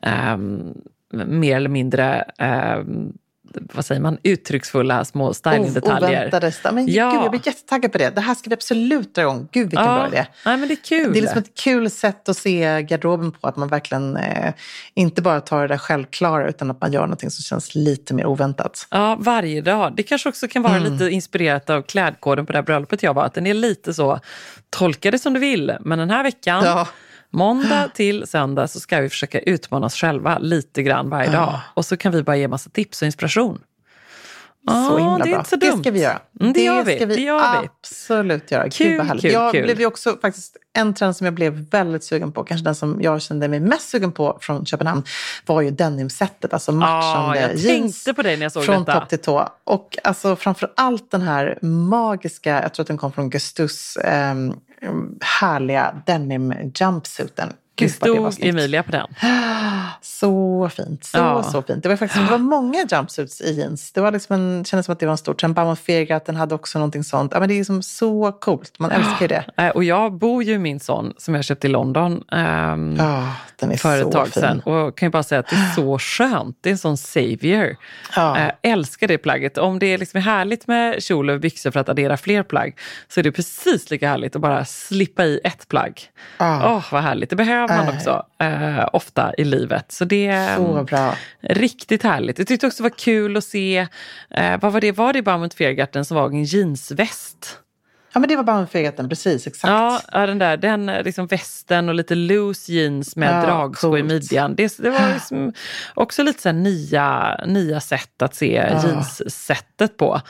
ehm, 0.02 0.74
mer 1.12 1.56
eller 1.56 1.68
mindre 1.68 2.24
ehm, 2.38 3.12
vad 3.74 3.84
säger 3.84 4.00
man, 4.00 4.18
uttrycksfulla 4.22 5.04
små 5.04 5.34
stylingdetaljer. 5.34 6.20
Oväntade 6.28 6.52
Men 6.72 6.86
Ja. 6.88 7.10
gud, 7.10 7.22
jag 7.22 7.30
blir 7.30 7.46
jättetaggad 7.46 7.92
på 7.92 7.98
det. 7.98 8.10
Det 8.14 8.20
här 8.20 8.34
ska 8.34 8.50
vi 8.50 8.54
absolut 8.54 9.14
dra 9.14 9.22
igång. 9.22 9.48
Gud, 9.52 9.70
vilken 9.70 9.84
bra 9.84 10.06
idé. 10.08 10.26
Nej, 10.46 10.56
men 10.56 10.68
det 10.68 10.74
är 10.74 10.84
kul. 10.84 11.12
Det 11.12 11.18
är 11.18 11.20
liksom 11.22 11.38
ett 11.38 11.54
kul 11.54 11.90
sätt 11.90 12.28
att 12.28 12.36
se 12.36 12.82
garderoben 12.82 13.32
på. 13.32 13.48
Att 13.48 13.56
man 13.56 13.68
verkligen 13.68 14.16
eh, 14.16 14.54
inte 14.94 15.22
bara 15.22 15.40
tar 15.40 15.62
det 15.62 15.68
där 15.68 15.78
självklara 15.78 16.48
utan 16.48 16.70
att 16.70 16.80
man 16.80 16.92
gör 16.92 17.00
någonting 17.02 17.30
som 17.30 17.42
känns 17.42 17.74
lite 17.74 18.14
mer 18.14 18.26
oväntat. 18.26 18.86
Ja, 18.90 19.16
varje 19.20 19.60
dag. 19.60 19.92
Det 19.96 20.02
kanske 20.02 20.28
också 20.28 20.48
kan 20.48 20.62
vara 20.62 20.76
Mm. 20.76 20.92
lite 20.92 21.10
inspirerat 21.10 21.70
av 21.70 21.82
klädkoden 21.82 22.46
på 22.46 22.52
det 22.52 22.58
här 22.58 22.62
bröllopet 22.64 23.02
jag 23.02 23.14
var. 23.14 23.24
Att 23.24 23.34
den 23.34 23.46
är 23.46 23.54
lite 23.54 23.94
så, 23.94 24.20
tolka 24.70 25.10
det 25.10 25.18
som 25.18 25.32
du 25.32 25.40
vill. 25.40 25.76
Men 25.80 25.98
den 25.98 26.10
här 26.10 26.22
veckan, 26.22 26.64
Ja. 26.64 26.88
Måndag 27.34 27.88
till 27.94 28.26
söndag, 28.26 28.68
så 28.68 28.80
ska 28.80 29.00
vi 29.00 29.08
försöka 29.08 29.40
utmana 29.40 29.86
oss 29.86 29.94
själva 29.94 30.38
lite 30.38 30.82
grann 30.82 31.10
varje 31.10 31.30
dag. 31.30 31.60
Och 31.74 31.84
så 31.84 31.96
kan 31.96 32.12
vi 32.12 32.22
bara 32.22 32.36
ge 32.36 32.48
massa 32.48 32.70
tips 32.70 33.02
och 33.02 33.06
inspiration. 33.06 33.60
Så 34.68 34.98
himla 34.98 35.18
det 35.18 35.24
är 35.24 35.30
bra. 35.30 35.38
inte 35.38 35.50
så 35.50 35.56
det 35.56 35.70
dumt. 35.70 35.80
ska 35.82 35.90
vi 35.90 36.00
göra. 36.00 36.18
Mm, 36.40 36.52
det 36.52 36.62
gör 36.64 36.84
vi. 36.84 36.96
ska 36.96 37.06
vi 37.06 37.14
Det 37.16 37.22
gör 37.22 37.60
vi. 37.62 37.68
absolut 37.80 38.50
göra. 38.50 38.70
Kul, 38.70 38.88
Gud 38.88 38.98
vad 38.98 39.06
härligt. 39.06 39.22
kul, 39.22 39.32
jag 39.32 39.52
kul. 39.52 39.62
blev 39.64 39.80
ju 39.80 39.86
också 39.86 40.16
faktiskt 40.22 40.56
en 40.72 40.94
trend 40.94 41.16
som 41.16 41.24
jag 41.24 41.34
blev 41.34 41.52
väldigt 41.70 42.04
sugen 42.04 42.32
på, 42.32 42.44
kanske 42.44 42.64
den 42.64 42.74
som 42.74 42.98
jag 43.02 43.22
kände 43.22 43.48
mig 43.48 43.60
mest 43.60 43.88
sugen 43.88 44.12
på 44.12 44.38
från 44.40 44.66
Köpenhamn, 44.66 45.02
var 45.46 45.60
ju 45.62 45.70
denimsättet. 45.70 46.52
Alltså 46.52 46.72
matchande 46.72 47.40
jag 47.40 47.54
jeans. 47.56 48.08
på 48.16 48.22
det 48.22 48.36
när 48.36 48.42
jag 48.42 48.52
såg 48.52 48.64
från 48.64 48.84
detta. 48.84 49.00
topp 49.00 49.08
till 49.08 49.18
tå. 49.18 49.48
Och 49.64 49.98
alltså 50.04 50.36
framför 50.36 50.72
allt 50.76 51.10
den 51.10 51.22
här 51.22 51.58
magiska, 51.62 52.62
jag 52.62 52.74
tror 52.74 52.84
att 52.84 52.88
den 52.88 52.98
kom 52.98 53.12
från 53.12 53.30
Gustus, 53.30 53.96
ehm, 53.96 54.54
härliga 55.20 56.02
denim 56.06 56.54
jumpsuiten. 56.80 57.52
Gud 57.76 57.88
det 57.88 57.92
stod 57.94 58.34
snyggt. 58.34 58.48
Emilia 58.54 58.82
på 58.82 58.92
den. 58.92 59.06
Så 60.00 60.68
fint, 60.68 61.04
så 61.04 61.18
Ja. 61.18 61.42
så 61.42 61.62
fint. 61.62 61.82
Det 61.82 61.88
var 61.88 61.96
faktiskt 61.96 62.24
det 62.24 62.30
var 62.30 62.38
många 62.56 62.84
jumpsuits 62.90 63.40
i 63.40 63.52
jeans. 63.54 63.92
Det 63.92 64.00
var 64.00 64.12
liksom 64.12 64.34
en, 64.34 64.64
kändes 64.64 64.86
som 64.86 64.92
att 64.92 65.00
det 65.00 65.06
var 65.06 65.10
en 65.12 65.18
stor 65.18 65.34
trend. 65.34 65.54
Bauman 65.54 65.76
Fegat, 65.76 66.28
hade 66.36 66.54
också 66.54 66.78
någonting 66.78 67.04
sånt. 67.04 67.32
Ja, 67.34 67.40
men 67.40 67.48
det 67.48 67.54
är 67.54 67.56
liksom 67.58 67.82
så 67.82 68.32
coolt, 68.32 68.78
man 68.78 68.90
älskar 68.90 69.20
ju 69.20 69.26
det. 69.28 69.44
Eh, 69.56 69.68
Och 69.68 69.84
jag 69.84 70.12
bor 70.18 70.42
ju 70.42 70.52
i 70.52 70.58
min 70.58 70.80
sån 70.80 71.12
som 71.16 71.34
jag 71.34 71.44
köpte 71.44 71.66
i 71.66 71.70
London. 71.70 72.22
ehm, 72.32 72.96
Ja, 72.98 73.32
den 73.58 73.72
är 73.72 73.76
för 73.76 74.00
ett 74.06 74.12
tag 74.12 74.28
sedan. 74.28 74.60
Och 74.60 74.98
kan 74.98 75.06
ju 75.06 75.10
bara 75.10 75.22
säga 75.22 75.38
att 75.38 75.48
det 75.48 75.56
är 75.56 75.72
så 75.74 75.98
skönt. 75.98 76.58
Det 76.60 76.68
är 76.68 76.72
en 76.72 76.78
sån 76.78 76.96
savior. 76.96 77.76
Ja. 78.16 78.38
Äh, 78.38 78.50
älskar 78.62 79.08
det 79.08 79.18
plagget. 79.18 79.58
Om 79.58 79.78
det 79.78 79.86
är 79.86 79.98
liksom 79.98 80.20
härligt 80.20 80.66
med 80.66 81.02
kjol 81.02 81.30
och 81.30 81.40
byxor 81.40 81.70
för 81.70 81.80
att 81.80 81.88
addera 81.88 82.16
fler 82.16 82.42
plagg 82.42 82.76
så 83.08 83.20
är 83.20 83.24
det 83.24 83.32
precis 83.32 83.90
lika 83.90 84.08
härligt 84.08 84.36
att 84.36 84.42
bara 84.42 84.64
slippa 84.64 85.24
i 85.24 85.40
ett 85.44 85.68
plagg. 85.68 86.00
Åh, 86.40 86.46
Ja. 86.62 86.82
vad 86.92 87.02
härligt. 87.02 87.30
Det 87.30 87.36
behöver 87.68 87.84
man 87.86 87.94
Äh. 87.94 87.98
också 87.98 88.26
eh, 88.38 88.88
ofta 88.92 89.34
i 89.38 89.44
livet. 89.44 89.92
Så 89.92 90.04
det 90.04 90.26
är 90.26 90.56
Så 90.56 90.66
mm, 90.72 90.84
bra. 90.84 91.14
riktigt 91.40 92.02
härligt. 92.02 92.38
Jag 92.38 92.48
tyckte 92.48 92.66
också 92.66 92.82
det 92.82 92.88
var 92.90 92.96
kul 92.98 93.36
att 93.36 93.44
se, 93.44 93.86
eh, 94.30 94.60
vad 94.60 94.72
var 94.72 94.80
det, 94.80 94.92
var 94.92 95.12
det 95.12 95.22
Baumut 95.22 95.54
Feargarten 95.54 96.04
som 96.04 96.14
var 96.16 96.26
en 96.28 96.44
jeansväst? 96.44 97.58
Ja, 98.16 98.20
men 98.20 98.28
det 98.28 98.36
var 98.36 98.44
Bauman 98.44 98.66
Fegaten, 98.68 99.08
precis, 99.08 99.46
exakt. 99.46 99.68
Ja, 99.70 100.00
ja, 100.12 100.26
den 100.26 100.38
där 100.38 100.56
den 100.56 100.88
eh, 100.88 101.02
liksom 101.02 101.26
västen 101.26 101.88
och 101.88 101.94
lite 101.94 102.14
loose 102.14 102.72
jeans 102.72 103.16
med 103.16 103.28
Ja, 103.42 103.46
dragskå 103.46 103.98
i 103.98 104.00
coolt. 104.00 104.12
midjan. 104.12 104.54
Det, 104.54 104.76
det 104.78 104.90
var 104.90 105.12
liksom 105.14 105.52
också 105.94 106.22
lite 106.22 106.42
så 106.42 106.52
nya, 106.52 107.36
nya 107.46 107.80
sätt 107.80 108.22
att 108.22 108.34
se 108.34 108.46
jeanssättet 108.84 109.96
på. 109.96 110.20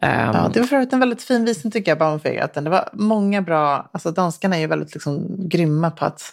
Ehm, 0.00 0.34
Ja, 0.34 0.50
det 0.54 0.60
var 0.60 0.66
för 0.66 0.76
övrigt 0.76 0.92
en 0.92 1.00
väldigt 1.00 1.22
fin 1.22 1.44
visning 1.44 1.70
tycker 1.70 1.90
jag, 1.90 1.98
Bauman 1.98 2.20
Fegaten. 2.20 2.64
Det 2.64 2.70
var 2.70 2.88
många 2.92 3.42
bra, 3.42 3.90
alltså 3.92 4.10
danskarna 4.10 4.56
är 4.56 4.60
ju 4.60 4.66
väldigt 4.66 4.94
liksom 4.94 5.26
grymma 5.48 5.90
på 5.90 6.04
att 6.04 6.32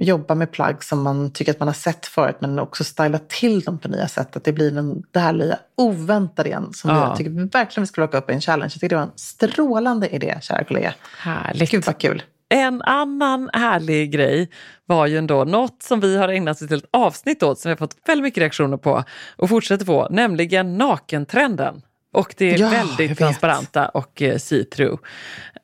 jobba 0.00 0.34
med 0.34 0.52
plagg 0.52 0.84
som 0.84 1.02
man 1.02 1.32
tycker 1.32 1.52
att 1.52 1.58
man 1.58 1.68
har 1.68 1.74
sett 1.74 2.06
förut 2.06 2.36
men 2.40 2.58
också 2.58 2.84
styla 2.84 3.18
till 3.18 3.60
dem 3.60 3.78
på 3.78 3.88
nya 3.88 4.08
sätt. 4.08 4.36
Att 4.36 4.44
det 4.44 4.52
blir 4.52 4.70
den, 4.70 5.02
det 5.10 5.20
här 5.20 5.32
lilla 5.32 5.58
oväntade 5.76 6.48
igen 6.48 6.70
som 6.72 6.90
Ja. 6.90 7.08
jag 7.08 7.16
tycker 7.16 7.30
verkligen 7.30 7.82
vi 7.82 7.86
ska 7.86 8.00
locka 8.00 8.18
upp 8.18 8.30
i 8.30 8.32
en 8.32 8.40
challenge. 8.40 8.64
Jag 8.64 8.72
tycker 8.72 8.88
det 8.88 8.94
var 8.94 9.02
en 9.02 9.12
strålande 9.16 10.08
idé, 10.08 10.38
kära 10.42 10.64
kollega. 10.64 10.94
Härligt. 11.18 11.70
Gud 11.70 11.84
vad 11.86 11.98
kul. 11.98 12.22
En 12.48 12.82
annan 12.82 13.50
härlig 13.52 14.10
grej 14.12 14.50
var 14.86 15.06
ju 15.06 15.18
ändå 15.18 15.44
något 15.44 15.82
som 15.82 16.00
vi 16.00 16.16
har 16.16 16.28
ägnat 16.28 16.60
ett 16.60 16.70
helt 16.70 16.88
avsnitt 16.92 17.42
åt 17.42 17.58
som 17.58 17.68
vi 17.68 17.72
har 17.72 17.76
fått 17.76 17.96
väldigt 18.06 18.22
mycket 18.22 18.40
reaktioner 18.40 18.76
på 18.76 19.04
och 19.36 19.48
fortsätter 19.48 19.84
få, 19.84 20.08
nämligen 20.10 20.78
nakentrenden. 20.78 21.82
Och 22.18 22.34
det 22.36 22.54
är 22.54 22.58
Ja, 22.58 22.68
väldigt 22.68 23.18
transparenta 23.18 23.88
och 23.88 24.22
eh, 24.22 24.34
see-through. 24.34 24.98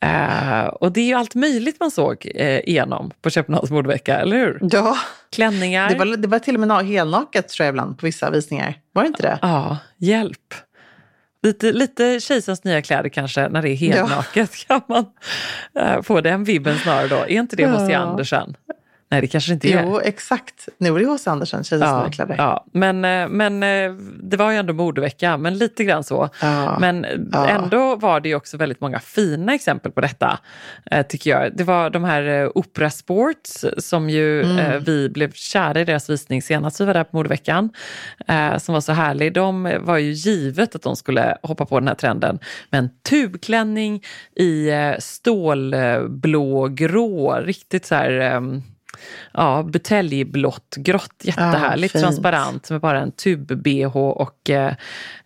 Eh, 0.01 0.65
och 0.67 0.93
det 0.93 1.01
är 1.01 1.05
ju 1.07 1.15
allt 1.15 1.35
möjligt 1.35 1.81
man 1.81 1.91
såg 1.91 2.31
eh, 2.35 2.59
igenom 2.59 3.11
på 3.23 3.31
Köpenhamns 3.31 3.71
modevecka, 3.71 4.17
eller 4.21 4.37
hur? 4.37 4.59
Ja, 4.73 4.97
Klänningar. 5.33 5.89
det 5.91 5.99
var, 5.99 6.07
det 6.17 6.29
var 6.29 6.39
till 6.39 6.55
och 6.55 6.61
med 6.61 6.69
na- 6.69 6.85
helnaket 6.85 7.49
tror 7.49 7.65
jag 7.65 7.73
ibland 7.73 7.99
på 7.99 8.07
vissa 8.07 8.31
visningar. 8.31 8.75
Var 8.93 9.03
det 9.03 9.07
inte 9.07 9.23
det? 9.23 9.39
Ja, 9.43 9.79
hjälp. 9.99 10.55
Lite, 11.43 11.73
lite 11.73 12.21
kejsarens 12.21 12.65
nya 12.65 12.83
kläder 12.83 13.09
kanske, 13.09 13.49
när 13.49 13.63
det 13.63 13.69
är 13.71 13.77
helnaket 13.77 14.57
kan 14.67 14.81
man 14.89 15.07
eh, 15.79 16.03
få 16.03 16.21
den 16.21 16.45
vibben 16.45 16.79
snarare 16.79 17.09
då. 17.09 17.17
Är 17.17 17.29
inte 17.31 17.57
det 17.57 17.67
H.C. 17.67 17.93
Ja. 17.93 17.99
Andersen? 17.99 18.57
Nej, 19.09 19.21
det 19.21 19.27
kanske 19.27 19.53
inte 19.53 19.69
är. 19.69 19.83
Jo, 19.85 20.01
exakt. 20.01 20.69
Nu 20.79 20.95
är 20.95 20.99
det 20.99 21.05
H.C. 21.07 21.31
Andersen, 21.31 21.65
Ja, 21.71 22.11
ja. 22.39 22.65
Men, 22.73 23.05
eh, 23.05 23.29
men 23.29 23.63
eh, 23.63 23.93
det 24.23 24.37
var 24.37 24.51
ju 24.51 24.57
ändå 24.57 24.73
modevecka, 24.73 25.37
men 25.37 25.59
lite 25.59 25.85
grann 25.85 26.05
så. 26.05 26.29
Ja, 26.41 26.77
Men 26.81 27.05
eh, 27.05 27.11
ja. 27.33 27.49
ändå 27.49 27.97
var 27.97 28.21
det 28.21 28.29
ju 28.29 28.35
också 28.35 28.57
väldigt 28.57 28.81
många 28.81 29.01
fina 29.01 29.55
exempel 29.55 29.93
på 29.93 30.01
detta, 30.01 30.39
eh, 30.91 31.07
tycker 31.07 31.31
jag. 31.31 31.57
Det 31.57 31.65
var 31.65 31.91
de 31.91 32.05
här 32.05 32.43
eh, 32.43 32.49
Opera 32.55 32.91
Sports 32.91 33.65
som 33.79 34.11
ju 34.11 34.35
Mm. 34.43 34.59
eh, 34.59 34.77
vi 34.81 35.09
blev 35.09 35.33
kära 35.33 35.81
i 35.81 35.85
deras 35.85 36.11
visning 36.11 36.43
senast 36.43 36.81
vi 36.81 36.85
var 36.85 36.95
där 36.95 37.05
på 37.05 37.17
modeveckan, 37.17 37.71
eh, 38.29 38.57
som 38.59 38.73
var 38.73 38.81
så 38.81 38.93
härlig. 38.93 39.33
De 39.35 39.67
eh, 39.67 39.81
var 39.81 39.99
ju 39.99 40.13
givet 40.13 40.75
att 40.75 40.83
de 40.83 40.97
skulle 40.97 41.37
hoppa 41.43 41.67
på 41.67 41.79
den 41.81 41.89
här 41.89 41.95
trenden 41.95 42.39
med 42.71 42.79
en 42.79 42.91
tubklänning 43.11 44.03
i 44.37 44.69
eh, 44.71 44.95
stålblågrå, 44.99 47.35
riktigt 47.41 47.87
så 47.87 47.95
här 47.95 48.11
ehm, 48.21 48.63
Ja, 49.33 49.63
buteljblått, 49.63 50.77
grått, 50.77 51.15
jättehärligt, 51.23 51.93
fint. 51.93 52.05
transparent 52.05 52.71
med 52.71 52.81
bara 52.81 53.01
en 53.01 53.13
tub-bh 53.13 53.97
och 53.97 54.51
eh, 54.51 54.75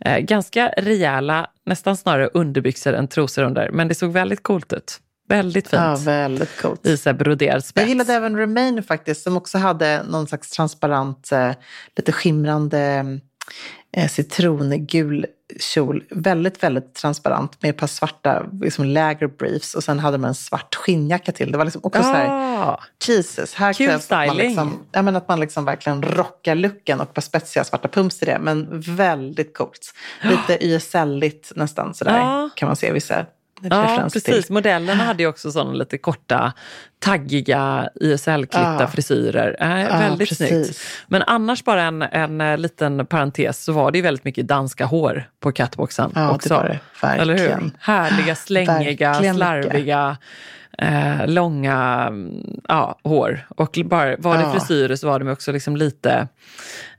eh, 0.00 0.18
ganska 0.18 0.68
rejäla, 0.76 1.46
nästan 1.66 1.96
snarare 1.96 2.26
underbyxor 2.26 2.92
än 2.92 3.08
trosor 3.08 3.42
under. 3.42 3.70
Men 3.70 3.88
det 3.88 3.94
såg 3.94 4.12
väldigt 4.12 4.42
coolt 4.42 4.72
ut. 4.72 5.00
Väldigt 5.28 5.68
fint. 5.68 5.82
Ja, 5.82 5.96
väldigt 6.04 6.62
coolt. 6.62 6.86
I 6.86 6.96
så 6.96 7.12
broderad 7.12 7.64
spets. 7.64 7.82
Jag 7.82 7.88
gillade 7.88 8.12
även 8.12 8.36
Remain 8.36 8.82
faktiskt, 8.82 9.22
som 9.22 9.36
också 9.36 9.58
hade 9.58 10.02
någon 10.02 10.26
slags 10.26 10.50
transparent, 10.50 11.32
eh, 11.32 11.52
lite 11.96 12.12
skimrande 12.12 13.04
citrongul 14.10 15.26
kjol. 15.60 16.04
Väldigt, 16.10 16.62
väldigt 16.62 16.94
transparent 16.94 17.62
med 17.62 17.70
ett 17.70 17.76
par 17.76 17.86
svarta 17.86 18.46
liksom 18.62 18.84
läger 18.84 19.26
briefs 19.26 19.74
och 19.74 19.84
sen 19.84 19.98
hade 19.98 20.18
man 20.18 20.28
en 20.28 20.34
svart 20.34 20.74
skinnjacka 20.74 21.32
till. 21.32 21.52
Det 21.52 21.58
var 21.58 21.64
liksom 21.64 21.80
också 21.84 22.02
så 22.02 22.08
här, 22.08 22.28
Ah, 22.60 22.80
Jesus, 23.06 23.54
här 23.54 23.72
Kul 23.72 23.86
krävs 23.86 24.04
att 24.12 24.26
man, 24.26 24.28
styling. 24.28 24.46
liksom, 24.48 24.78
ja, 24.92 25.02
men 25.02 25.16
att 25.16 25.28
man 25.28 25.40
liksom 25.40 25.64
verkligen 25.64 26.02
rockar 26.02 26.54
looken 26.54 27.00
och 27.00 27.06
ett 27.08 27.14
par 27.14 27.22
spetsiga 27.22 27.64
svarta 27.64 27.88
pumps 27.88 28.18
till 28.18 28.26
det. 28.26 28.38
Men 28.40 28.80
väldigt 28.80 29.56
coolt. 29.56 29.94
Lite 30.22 30.58
YSL-igt 30.66 31.52
nästan 31.56 31.94
sådär 31.94 32.18
Ja. 32.18 32.50
kan 32.54 32.66
man 32.66 32.76
se 32.76 32.92
vissa 32.92 33.26
ja, 33.62 34.00
precis. 34.12 34.24
till. 34.24 34.52
Modellerna 34.54 35.04
hade 35.04 35.22
ju 35.22 35.28
också 35.28 35.52
sådana 35.52 35.72
lite 35.72 35.98
korta, 35.98 36.52
taggiga 36.98 37.88
ISL-klippta 38.00 38.76
Ja. 38.80 38.86
frisyrer. 38.86 39.56
Äh, 39.60 39.82
Ja, 39.82 39.98
väldigt 39.98 40.28
precis. 40.28 40.48
snyggt. 40.48 40.80
Men 41.08 41.22
annars 41.22 41.64
bara 41.64 41.82
en, 41.82 42.02
en 42.02 42.40
eh, 42.40 42.58
liten 42.58 43.06
parentes 43.06 43.64
så 43.64 43.72
var 43.72 43.90
det 43.90 43.98
ju 43.98 44.02
väldigt 44.02 44.24
mycket 44.24 44.46
danska 44.48 44.84
hår 44.86 45.24
på 45.40 45.52
catwalksen 45.52 46.12
Ja, 46.14 46.20
det 46.20 46.28
också. 46.30 46.54
var 46.54 46.62
det. 46.64 46.78
Verkligen. 47.02 47.20
Eller 47.30 47.38
hur? 47.60 47.70
Härliga, 47.80 48.34
slängiga, 48.34 49.10
Verkligen 49.12 49.34
slarviga, 49.36 50.16
eh, 50.78 51.26
långa 51.26 52.04
mm, 52.08 52.60
ja, 52.68 52.98
hår. 53.04 53.46
Och 53.56 53.78
bara, 53.84 54.16
var 54.16 54.36
det 54.36 54.42
Ja. 54.42 54.52
frisyrer 54.52 54.96
så 54.96 55.06
var 55.06 55.18
de 55.18 55.28
också 55.28 55.52
liksom 55.52 55.76
lite 55.76 56.28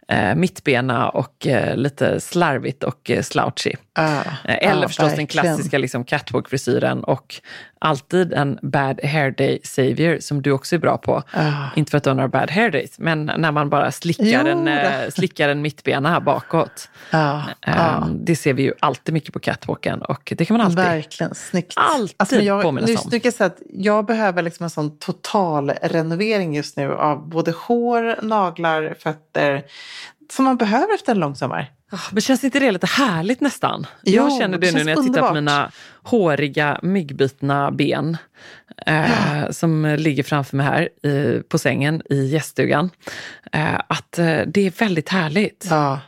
eh, 0.07 0.35
mittbena 0.35 1.09
och 1.09 1.47
eh, 1.47 1.75
lite 1.75 2.19
slarvigt 2.19 2.83
och 2.83 3.09
eh, 3.11 3.21
slouchy. 3.21 3.73
Ja, 4.01 4.23
Eh, 4.43 4.69
Eller 4.69 4.81
ja, 4.81 4.87
förstås 4.87 5.05
den 5.09 5.17
verkligen. 5.17 5.27
klassiska 5.27 5.77
liksom, 5.77 6.03
catwalk-frisyren 6.03 7.03
och 7.03 7.35
alltid 7.79 8.33
en 8.33 8.59
bad 8.61 9.05
hair 9.05 9.31
day 9.31 9.59
savior 9.63 10.17
som 10.19 10.41
du 10.41 10.51
också 10.51 10.75
är 10.75 10.79
bra 10.79 10.97
på. 10.97 11.23
Ja. 11.33 11.69
Inte 11.75 11.91
för 11.91 11.97
att 11.97 12.03
du 12.03 12.09
har 12.09 12.15
några 12.15 12.27
bad 12.27 12.51
hair 12.51 12.71
days, 12.71 12.99
men 12.99 13.31
när 13.37 13.51
man 13.51 13.69
bara 13.69 13.91
slickar, 13.91 14.23
Jo 14.25 14.47
en, 14.47 14.67
eh, 14.67 15.09
slickar 15.09 15.49
en 15.49 15.61
mittbena 15.61 16.09
här 16.09 16.19
bakåt. 16.19 16.89
Ja. 17.11 17.43
Det 18.15 18.35
ser 18.35 18.53
vi 18.53 18.63
ju 18.63 18.73
alltid 18.79 19.13
mycket 19.13 19.33
på 19.33 19.39
catwalken 19.39 20.01
och 20.01 20.33
det 20.37 20.45
kan 20.45 20.57
man 20.57 20.65
alltid. 20.65 20.77
Verkligen, 20.79 21.35
snyggt. 21.35 21.73
Alltid 21.75 22.37
men 22.37 22.45
jag, 22.45 22.63
påminnas 22.63 22.89
nu, 22.89 22.95
om. 22.95 23.21
nu 23.23 23.31
säga 23.31 23.47
att 23.47 23.61
jag 23.69 24.05
behöver 24.05 24.41
liksom 24.41 24.63
en 24.63 24.69
sån 24.69 24.97
total 24.99 25.69
renovering 25.81 26.55
just 26.55 26.77
nu 26.77 26.93
av 26.93 27.29
både 27.29 27.51
hår, 27.51 28.19
naglar, 28.21 28.95
fötter. 28.99 29.63
Som 30.31 30.45
man 30.45 30.57
behöver 30.57 30.95
efter 30.95 31.11
en 31.11 31.19
lång 31.19 31.35
sommar. 31.35 31.71
Ah, 31.91 31.97
Men 32.11 32.21
känns 32.21 32.43
inte 32.43 32.59
det 32.59 32.71
lite 32.71 32.87
härligt 32.87 33.41
nästan? 33.41 33.85
Jo, 34.03 34.23
jag 34.23 34.37
känner 34.37 34.57
det 34.57 34.71
det, 34.71 34.77
nu 34.77 34.83
när 34.83 34.91
jag 34.91 35.03
tittar 35.03 35.21
på 35.21 35.27
underbart. 35.27 35.33
mina 35.33 35.71
håriga, 36.03 36.79
myggbitna 36.83 37.71
ben 37.71 38.17
eh, 38.85 39.49
som 39.51 39.95
ligger 39.99 40.23
framför 40.23 40.57
mig 40.57 40.65
här 40.65 41.07
i, 41.07 41.43
på 41.49 41.57
sängen 41.57 42.01
i 42.09 42.25
gäststugan. 42.25 42.89
Eh, 43.51 43.79
att 43.87 44.19
eh, 44.19 44.39
det 44.47 44.67
är 44.67 44.79
väldigt 44.79 45.09
härligt. 45.09 45.67
Ja. 45.69 45.99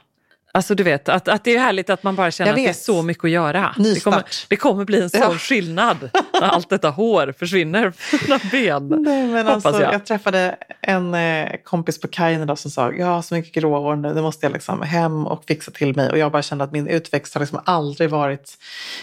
Alltså 0.53 0.75
du 0.75 0.83
vet, 0.83 1.09
att, 1.09 1.27
att 1.27 1.43
det 1.43 1.55
är 1.55 1.59
härligt 1.59 1.89
att 1.89 2.03
man 2.03 2.15
bara 2.15 2.31
känner 2.31 2.51
att 2.51 2.57
det 2.57 2.67
är 2.67 2.73
så 2.73 3.01
mycket 3.01 3.23
att 3.23 3.29
göra. 3.29 3.75
Det 3.77 4.03
kommer, 4.03 4.23
det 4.49 4.55
kommer 4.55 4.85
bli 4.85 5.01
en 5.01 5.09
sån 5.09 5.21
Ja. 5.21 5.37
skillnad 5.37 6.09
när 6.33 6.41
allt 6.47 6.69
detta 6.69 6.89
hår 6.89 7.33
försvinner 7.39 7.91
från 7.91 8.19
dina 8.19 8.39
ben. 8.51 9.03
Nej, 9.03 9.27
men 9.27 9.45
Hoppas 9.47 9.65
alltså, 9.65 9.81
jag. 9.81 9.93
jag. 9.93 10.05
träffade 10.05 10.55
en 10.81 11.13
eh, 11.13 11.49
kompis 11.63 12.01
på 12.01 12.07
kajen 12.07 12.41
idag 12.41 12.59
som 12.59 12.71
sa 12.71 12.91
jag 12.91 13.05
har 13.05 13.21
så 13.21 13.35
mycket 13.35 13.53
gråa 13.53 13.79
hår 13.79 13.95
nu, 13.95 14.13
det 14.13 14.21
måste 14.21 14.45
jag 14.45 14.53
liksom 14.53 14.81
hem 14.81 15.27
och 15.27 15.43
fixa 15.47 15.71
till 15.71 15.95
mig. 15.95 16.09
Och 16.11 16.17
jag 16.17 16.31
bara 16.31 16.41
kände 16.41 16.63
att 16.63 16.71
min 16.71 16.87
utväxt 16.87 17.33
har 17.33 17.41
liksom 17.41 17.59
aldrig 17.65 18.09
varit 18.09 18.57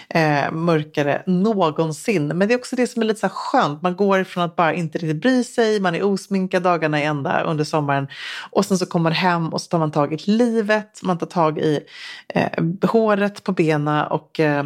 eh, 0.09 0.51
mörkare 0.53 1.23
någonsin. 1.27 2.27
Men 2.29 2.49
det 2.49 2.55
är 2.55 2.59
också 2.59 2.77
det 2.77 2.87
som 2.87 3.03
är 3.03 3.07
lite 3.07 3.21
så 3.21 3.29
skönt. 3.29 3.83
Man 3.83 3.97
går 3.97 4.21
ifrån 4.21 4.45
att 4.45 4.57
bara 4.57 4.75
inte 4.75 4.99
riktigt 4.99 5.23
bry 5.23 5.45
sig, 5.45 5.81
man 5.81 5.95
är 5.95 6.03
osminkad 6.03 6.63
dagarna 6.63 7.01
i 7.01 7.05
ända 7.05 7.43
under 7.43 7.65
sommaren. 7.65 8.09
Och 8.51 8.65
sen 8.65 8.79
så 8.79 8.87
kommer 8.87 9.03
man 9.03 9.13
hem 9.13 9.49
och 9.49 9.61
så 9.61 9.69
tar 9.69 9.79
man 9.79 9.91
tag 9.91 10.13
i 10.13 10.17
livet, 10.31 11.01
man 11.03 11.19
tar 11.19 11.27
tag 11.39 11.59
i 11.59 11.81
eh, 12.35 12.49
håret 12.91 13.45
på 13.45 13.53
benen 13.53 14.07
och 14.07 14.41
eh, 14.41 14.65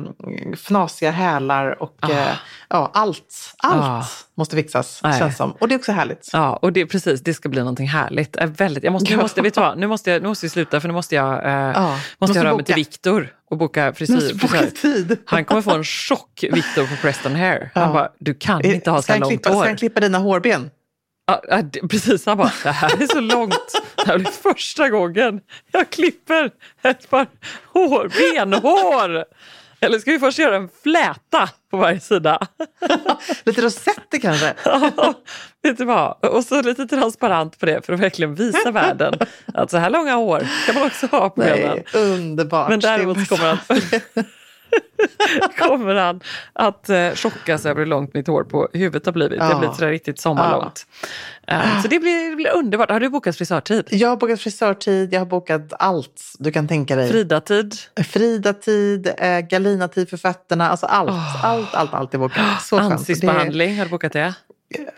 fnasiga 0.56 1.10
hälar 1.10 1.82
och 1.82 2.10
eh, 2.10 2.34
ja, 2.68 2.90
allt. 2.94 3.54
Allt 3.58 3.82
Ah. 3.82 4.04
måste 4.34 4.56
fixas, 4.56 5.00
Nej. 5.02 5.18
känns 5.18 5.36
som. 5.36 5.52
Och 5.52 5.68
det 5.68 5.74
är 5.74 5.78
också 5.78 5.92
härligt. 5.92 6.30
Ja, 6.32 6.56
och 6.56 6.72
det, 6.72 6.86
precis, 6.86 7.20
det 7.20 7.34
ska 7.34 7.48
bli 7.48 7.60
någonting 7.60 7.88
härligt. 7.88 8.36
Äh, 8.36 8.46
väldigt, 8.46 8.84
jag 8.84 8.92
måste, 8.92 9.10
nu, 9.10 9.16
Ja. 9.16 9.22
måste, 9.22 9.40
vet 9.42 9.54
du 9.54 9.60
vad, 9.60 9.78
nu, 9.78 9.86
måste 9.86 10.10
jag, 10.10 10.22
nu 10.22 10.28
måste 10.28 10.46
vi 10.46 10.50
sluta 10.50 10.80
för 10.80 10.88
nu 10.88 10.94
måste 10.94 11.14
jag, 11.14 11.32
eh, 11.46 11.66
måste 11.68 12.00
måste 12.20 12.38
jag 12.38 12.42
höra 12.42 12.50
av 12.50 12.56
mig 12.56 12.64
till. 12.66 12.74
Viktor 12.74 13.34
och 13.50 13.56
boka 13.58 13.92
frisyr. 13.92 14.34
boka 14.42 14.58
tid. 14.82 15.16
Han 15.26 15.44
kommer 15.44 15.62
få 15.62 15.70
en 15.74 15.84
chock, 15.84 16.44
Viktor 16.52 16.86
på 16.86 16.96
Preston 17.02 17.34
Hair. 17.36 17.70
Han 17.74 17.82
Ja. 17.86 17.92
bara, 17.92 18.08
du 18.18 18.34
kan 18.34 18.64
inte 18.64 18.90
ha 18.90 19.02
så 19.02 19.12
här 19.12 19.20
långt 19.20 19.30
klippa, 19.30 19.48
Ska 19.48 19.58
hår. 19.58 19.64
han 19.66 19.76
klippa 19.76 20.00
dina 20.00 20.18
hårben? 20.18 20.70
Ja, 21.48 21.62
precis, 21.90 22.26
han 22.26 22.38
bara, 22.38 22.52
det 22.62 22.70
här 22.70 23.02
är 23.02 23.06
så 23.06 23.20
långt. 23.20 23.82
Det 23.96 24.06
här 24.06 24.18
blir 24.18 24.30
första 24.30 24.88
gången 24.88 25.40
jag 25.72 25.90
klipper 25.90 26.50
ett 26.82 27.10
par 27.10 27.26
hår, 27.72 28.10
benhår. 28.34 29.24
Eller 29.80 29.98
ska 29.98 30.10
vi 30.10 30.18
först 30.18 30.38
göra 30.38 30.56
en 30.56 30.68
fläta 30.82 31.48
på 31.70 31.76
varje 31.76 32.00
sida? 32.00 32.46
Lite 33.44 33.60
rosetter 33.60 34.18
kanske? 34.18 34.54
Ja, 34.64 35.14
vet 35.62 35.78
du 35.78 35.84
vad? 35.84 36.24
Och 36.24 36.44
så 36.44 36.62
lite 36.62 36.86
transparent 36.86 37.58
på 37.58 37.66
det 37.66 37.86
för 37.86 37.92
att 37.92 38.00
verkligen 38.00 38.34
visa 38.34 38.70
världen 38.70 39.14
att 39.54 39.70
så 39.70 39.76
här 39.76 39.90
långa 39.90 40.14
hår 40.14 40.46
kan 40.66 40.74
man 40.74 40.86
också 40.86 41.06
ha 41.06 41.30
på 41.30 41.40
benen. 41.40 41.82
Underbart. 41.94 42.68
Men 42.68 42.80
däremot 42.80 43.28
kommer 43.28 43.44
han, 43.48 43.58
kommer 45.58 45.94
han 45.94 46.20
att 46.52 46.88
eh, 46.88 47.12
chocka 47.14 47.58
sig 47.58 47.70
över 47.70 47.80
hur 47.80 47.86
långt 47.86 48.14
mitt 48.14 48.26
hår 48.26 48.44
på 48.44 48.68
huvudet 48.72 49.06
har 49.06 49.12
blivit. 49.12 49.38
Det 49.40 49.46
Ja. 49.46 49.58
blivit 49.58 49.76
sådär 49.76 49.90
riktigt 49.90 50.20
sommarlångt. 50.20 50.86
Eh, 51.48 51.82
så 51.82 51.88
det 51.88 51.98
blir, 51.98 52.30
det 52.30 52.36
blir 52.36 52.50
underbart. 52.56 52.90
Har 52.90 53.00
du 53.00 53.08
bokat 53.08 53.36
frisörtid? 53.36 53.84
Jag 53.90 54.08
har 54.08 54.16
bokat 54.16 54.40
frisörtid, 54.40 55.12
jag 55.14 55.20
har 55.20 55.26
bokat 55.26 55.72
allt 55.78 56.22
du 56.38 56.52
kan 56.52 56.68
tänka 56.68 56.96
dig. 56.96 57.10
Frida-tid? 57.10 57.74
Frida-tid, 58.04 59.12
eh, 59.18 59.38
Galina-tid 59.40 60.08
för 60.10 60.16
fötterna, 60.16 60.68
alltså 60.70 60.86
allt. 60.86 61.10
Åh. 61.10 61.44
Allt, 61.46 61.74
allt, 61.74 61.94
allt 61.94 62.14
är 62.14 62.18
bokat. 62.18 62.62
Så. 62.62 62.78
Ansiktsbehandling, 62.78 63.78
har 63.78 63.84
du 63.84 63.90
bokat 63.90 64.12
det? 64.12 64.34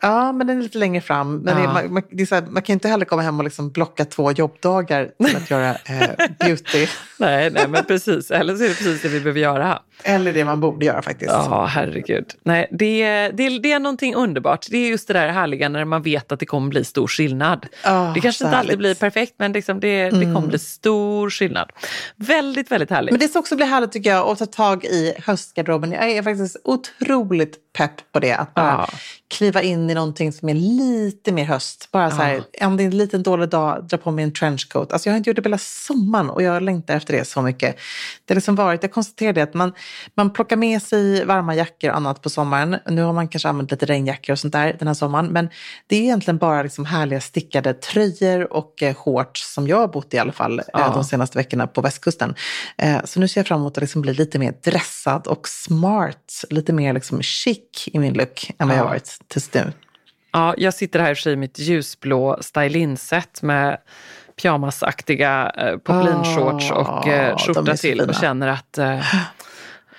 Ja, 0.01 0.33
men 0.33 0.47
den 0.47 0.59
är 0.59 0.63
lite 0.63 0.79
längre 0.79 1.01
fram. 1.01 1.37
Men 1.37 1.57
det, 1.57 1.63
Ja. 1.63 1.73
man, 1.73 1.93
man, 1.93 2.03
det 2.11 2.23
är 2.23 2.27
så 2.27 2.35
här, 2.35 2.43
man 2.43 2.63
kan 2.63 2.73
ju 2.73 2.75
inte 2.75 2.89
heller 2.89 3.05
komma 3.05 3.23
hem 3.23 3.39
och 3.39 3.45
liksom 3.45 3.71
blocka 3.71 4.05
två 4.05 4.33
jobbdagar 4.33 5.11
till 5.27 5.37
att 5.37 5.51
göra 5.51 5.71
eh, 5.71 6.27
beauty. 6.41 6.87
Nej, 7.19 7.51
nej, 7.51 7.69
men 7.69 7.85
precis. 7.85 8.31
Eller 8.31 8.57
så 8.57 8.65
är 8.65 8.69
det 8.69 8.75
precis 8.75 9.03
det 9.03 9.09
vi 9.09 9.21
behöver 9.21 9.41
göra. 9.41 9.79
Eller 10.03 10.33
det 10.33 10.45
man 10.45 10.61
borde 10.61 10.87
göra 10.87 11.03
faktiskt. 11.03 11.31
Ja, 11.33 11.65
herregud. 11.71 12.25
Nej, 12.43 12.69
det, 12.71 13.29
det, 13.29 13.59
det 13.59 13.73
är 13.73 13.79
någonting 13.79 14.15
underbart. 14.15 14.67
Det 14.71 14.77
är 14.79 14.89
just 14.89 15.09
det 15.09 15.15
där 15.15 15.29
härliga 15.29 15.69
när 15.69 15.85
man 15.85 16.03
vet 16.03 16.33
att 16.33 16.41
det 16.41 16.47
kommer 16.47 16.69
bli 16.69 16.85
stor 16.85 17.07
skillnad. 17.07 17.67
Ah, 17.85 18.13
det 18.15 18.21
kanske 18.21 18.45
inte 18.45 18.57
alltid 18.57 18.79
blir 18.79 18.95
perfekt, 18.95 19.35
men 19.39 19.53
liksom 19.53 19.81
det, 19.81 20.11
det 20.11 20.25
kommer 20.35 20.47
bli 20.49 20.59
stor 20.59 21.31
skillnad. 21.31 21.71
Väldigt, 22.17 22.71
väldigt 22.71 22.91
härligt. 22.91 23.11
Men 23.13 23.21
det 23.21 23.29
ska 23.29 23.39
också 23.39 23.57
bli 23.57 23.65
härligt 23.67 23.93
tycker 23.93 24.11
jag 24.11 24.29
att 24.29 24.39
ta 24.39 24.47
tag 24.47 24.85
i 24.85 25.15
höstgarderoben. 25.25 25.93
Jag 25.93 26.11
är 26.11 26.23
faktiskt 26.23 26.57
otroligt 26.65 27.57
pepp 27.79 28.13
på 28.13 28.21
det. 28.21 28.33
Att 28.33 28.55
bara 28.55 28.87
Ja. 28.91 28.99
kliva 29.37 29.63
in 29.65 29.91
i 29.91 29.95
någonting 29.95 30.33
som 30.33 30.49
är 30.49 30.55
lite 30.55 31.33
mer 31.33 31.45
höst. 31.45 31.89
Bara 31.93 32.11
så 32.11 32.17
här, 32.17 32.45
om 32.61 32.77
det 32.77 32.83
är 32.83 32.87
en 32.87 32.99
liten 32.99 33.23
dålig 33.23 33.49
dag, 33.49 33.85
dra 33.89 33.97
på 33.97 34.11
mig 34.11 34.25
en 34.25 34.33
trenchcoat. 34.33 34.93
Alltså 34.93 35.09
jag 35.09 35.13
har 35.13 35.17
inte 35.17 35.31
gjort 35.31 35.37
det 35.37 35.43
på 35.43 35.49
hela 35.49 35.59
sommaren 35.59 36.31
och 36.31 36.43
jag 36.43 36.63
längtar 36.63 36.97
efter 36.97 37.17
det 37.17 37.25
så 37.25 37.43
mycket. 37.43 37.77
Det 38.25 38.35
har 38.35 38.37
liksom 38.37 38.55
varit, 38.55 38.83
jag 38.83 38.93
konstaterade 38.93 39.43
att 39.43 39.55
man, 39.55 39.73
man 40.15 40.33
plockar 40.33 40.57
med 40.57 40.83
sig 40.83 41.25
varma 41.25 41.55
jackor 41.55 41.91
och 41.91 41.97
annat 41.97 42.23
på 42.23 42.31
sommaren. 42.31 42.77
Nu 42.91 43.03
har 43.03 43.13
man 43.13 43.29
kanske 43.29 43.49
använt 43.49 43.71
lite 43.71 43.87
regnjackor 43.87 44.33
och 44.33 44.39
sånt 44.39 44.53
där 44.53 44.77
den 44.79 44.89
här 44.89 44.95
sommaren. 44.95 45.27
Men 45.27 45.49
det 45.87 45.97
är 45.97 46.01
egentligen 46.01 46.39
bara 46.39 46.63
liksom 46.63 46.85
härliga 46.85 47.21
stickade 47.21 47.75
tröjor 47.75 48.53
och 48.53 48.83
eh, 48.83 48.95
shorts 48.95 49.55
som 49.55 49.69
jag 49.69 49.77
har 49.77 49.89
bott 49.89 50.15
i 50.15 50.19
alla 50.19 50.33
fall 50.33 50.59
eh, 50.59 50.65
Ja. 50.73 50.91
de 50.95 51.05
senaste 51.05 51.39
veckorna 51.39 51.67
på 51.67 51.81
västkusten. 51.81 52.35
Eh, 52.79 53.05
så 53.05 53.21
nu 53.21 53.29
ser 53.29 53.41
jag 53.41 53.47
fram 53.47 53.61
emot 53.61 53.77
att 53.79 53.83
liksom 53.83 54.03
bli 54.03 54.15
lite 54.15 54.39
mer 54.39 54.55
dressad 54.65 55.27
och 55.27 55.49
smart. 55.49 56.45
Lite 56.51 56.73
mer 56.73 56.93
liksom 56.93 57.23
chic 57.23 57.59
i 57.87 57.99
min 57.99 58.15
look 58.15 58.51
än 58.59 58.69
vad 58.69 58.77
jag 58.77 58.83
har 58.83 58.89
varit 58.89 59.19
tills 59.29 59.49
nu. 59.55 59.73
Ja, 60.33 60.55
jag 60.59 60.75
sitter 60.75 61.01
här 61.01 61.11
i 61.11 61.13
och 61.13 61.17
för 61.17 61.23
sig 61.23 61.33
i 61.33 61.37
mitt 61.37 61.59
ljusblå 61.59 62.39
stylinset 62.41 63.43
med 63.43 63.79
pyjamasaktiga 64.43 65.53
eh, 65.57 65.77
poplinshorts 65.77 66.71
och 66.71 67.09
eh, 67.09 67.37
skjorta 67.39 67.77
till 67.77 68.01
och 68.01 68.15
känner 68.15 68.49
att 68.49 68.79
eh, 68.79 69.01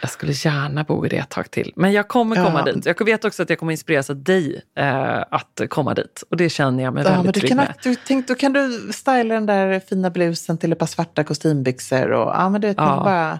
jag 0.01 0.09
skulle 0.11 0.31
gärna 0.31 0.83
bo 0.83 1.05
i 1.05 1.09
det 1.09 1.17
ett 1.17 1.29
tag 1.29 1.51
till. 1.51 1.73
Men 1.75 1.91
jag 1.91 2.07
kommer 2.07 2.35
komma 2.35 2.63
Ja. 2.65 2.71
dit. 2.73 2.85
Jag 2.85 3.05
vet 3.05 3.25
också 3.25 3.43
att 3.43 3.49
jag 3.49 3.59
kommer 3.59 3.71
inspireras 3.71 4.09
av 4.09 4.23
dig 4.23 4.61
eh, 4.77 5.17
att 5.31 5.61
komma 5.69 5.93
dit. 5.93 6.23
Och 6.29 6.37
det 6.37 6.49
känner 6.49 6.83
jag 6.83 6.93
mig 6.93 7.03
Ja, 7.03 7.09
väldigt 7.11 7.35
trygg 7.35 7.47
kan, 7.49 7.57
med. 7.57 7.73
du, 7.83 7.95
tänk, 7.95 8.27
då 8.27 8.35
kan 8.35 8.53
du 8.53 8.89
styla 8.93 9.33
den 9.35 9.45
där 9.45 9.79
fina 9.79 10.09
blusen 10.09 10.57
till 10.57 10.71
ett 10.71 10.79
par 10.79 10.85
svarta 10.85 11.23
kostymbyxor. 11.23 12.11
Och, 12.11 12.31
ja, 12.35 12.49
men 12.49 12.61
du 12.61 12.67
vet, 12.67 12.77
Ja. 12.77 13.01
bara 13.05 13.39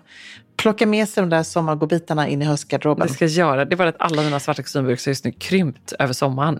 plocka 0.66 0.86
med 0.86 1.09
sig 1.09 1.22
de 1.22 1.30
där 1.30 1.43
sommargodbitarna 1.43 2.28
in 2.28 2.41
i 2.41 2.45
höstgarderoben. 2.45 3.07
Det 3.07 3.13
ska 3.13 3.26
jag 3.26 3.32
göra. 3.32 3.66
Det 3.66 3.74
är 3.74 3.78
bara 3.78 3.89
att 3.89 3.95
alla 3.99 4.22
mina 4.22 4.39
svarta 4.39 4.61
kostymbyxor 4.63 5.11
just 5.11 5.26
nu 5.26 5.32
krympt 5.32 5.93
över 5.99 6.13
sommaren. 6.13 6.59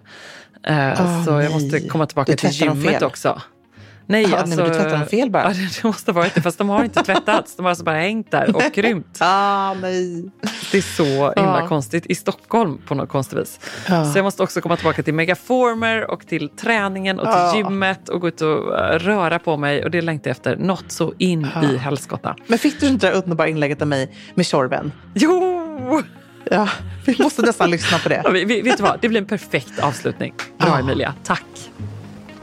Eh, 0.68 1.02
Åh, 1.02 1.26
så 1.26 1.32
jag 1.32 1.52
måste 1.52 1.80
komma 1.80 2.06
tillbaka 2.06 2.36
till 2.36 2.50
gymmet 2.50 3.02
också. 3.02 3.42
Nej, 4.08 4.22
Ja, 4.22 4.28
nej, 4.30 4.38
alltså, 4.38 4.56
men 4.58 4.66
du 4.70 4.74
tvättar 4.74 4.98
dem 4.98 5.06
fel 5.08 5.30
bara. 5.32 5.44
Ja, 5.54 5.54
det- 5.82 5.84
måste 5.84 6.12
ha 6.12 6.22
varit 6.22 6.36
det, 6.36 6.42
fast 6.42 6.58
de 6.58 6.70
har 6.70 6.84
inte 6.84 7.04
tvättats. 7.04 7.56
De 7.56 7.62
har 7.66 7.70
alltså 7.70 7.84
bara 7.84 7.96
hängt 8.00 8.32
där 8.32 8.56
och 8.56 8.74
krympt. 8.74 9.18
Ah, 9.20 9.74
nej. 9.74 10.30
Det 10.72 10.78
är 10.78 10.82
så 10.82 11.04
himla 11.36 11.60
Ja. 11.62 11.68
konstigt 11.68 12.06
i 12.06 12.16
Stockholm 12.16 12.78
på 12.88 12.96
något 12.96 13.10
konstigt 13.10 13.40
vis. 13.40 13.60
Ja. 13.90 14.06
Så 14.06 14.18
jag 14.18 14.24
måste 14.24 14.44
också 14.44 14.62
komma 14.62 14.76
tillbaka 14.76 15.04
till 15.04 15.14
Megaformer 15.14 16.12
och 16.12 16.28
till 16.28 16.50
träningen 16.50 17.20
och 17.20 17.26
till 17.26 17.32
Ja. 17.34 17.56
gymmet 17.58 18.10
och 18.10 18.22
gå 18.22 18.28
ut 18.28 18.42
och 18.42 18.80
eh, 18.80 19.00
röra 19.00 19.40
på 19.40 19.58
mig. 19.58 19.84
Och 19.84 19.92
det 19.92 20.02
längtar 20.02 20.30
jag 20.30 20.36
efter 20.36 20.56
något 20.56 20.92
så 20.92 21.14
in 21.18 21.48
i 21.74 21.78
helskotta. 21.78 22.36
Men 22.48 22.60
fick 22.60 22.80
du 22.80 22.88
inte 22.88 23.08
det 23.08 23.14
där 23.14 23.22
underbara 23.24 23.48
inlägget 23.48 23.82
av 23.82 23.88
mig 23.88 24.16
med 24.36 24.46
Tjorven? 24.46 24.92
Jo! 25.14 26.02
Ja, 26.52 26.70
vi 27.06 27.16
måste 27.20 27.42
nästan 27.42 27.70
lyssna 27.72 27.98
på 27.98 28.10
det. 28.10 28.22
Ja, 28.24 28.30
vi, 28.30 28.46
vi, 28.46 28.62
vet 28.62 28.78
du 28.78 28.84
vad? 28.84 29.02
Det 29.02 29.10
blir 29.10 29.22
en 29.22 29.28
perfekt 29.28 29.80
avslutning. 29.80 30.34
Bra. 30.58 30.78
Emilia, 30.80 31.14
tack. 31.24 31.44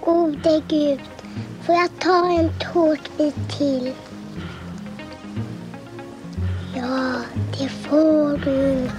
Gode 0.05 0.63
Gud, 0.69 1.01
får 1.63 1.75
jag 1.75 1.91
ta 2.01 2.31
en 2.31 2.51
tårtbit 2.59 3.35
till? 3.59 3.93
Ja, 6.75 7.15
det 7.59 7.69
får 7.69 8.37
du. 8.37 8.91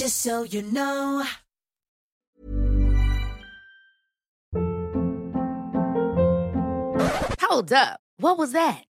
Just 0.00 0.20
so 0.20 0.44
you 0.44 0.62
know. 0.62 1.24
Hold 7.40 7.72
up. 7.72 8.00
What 8.18 8.38
was 8.38 8.52
that? 8.52 8.93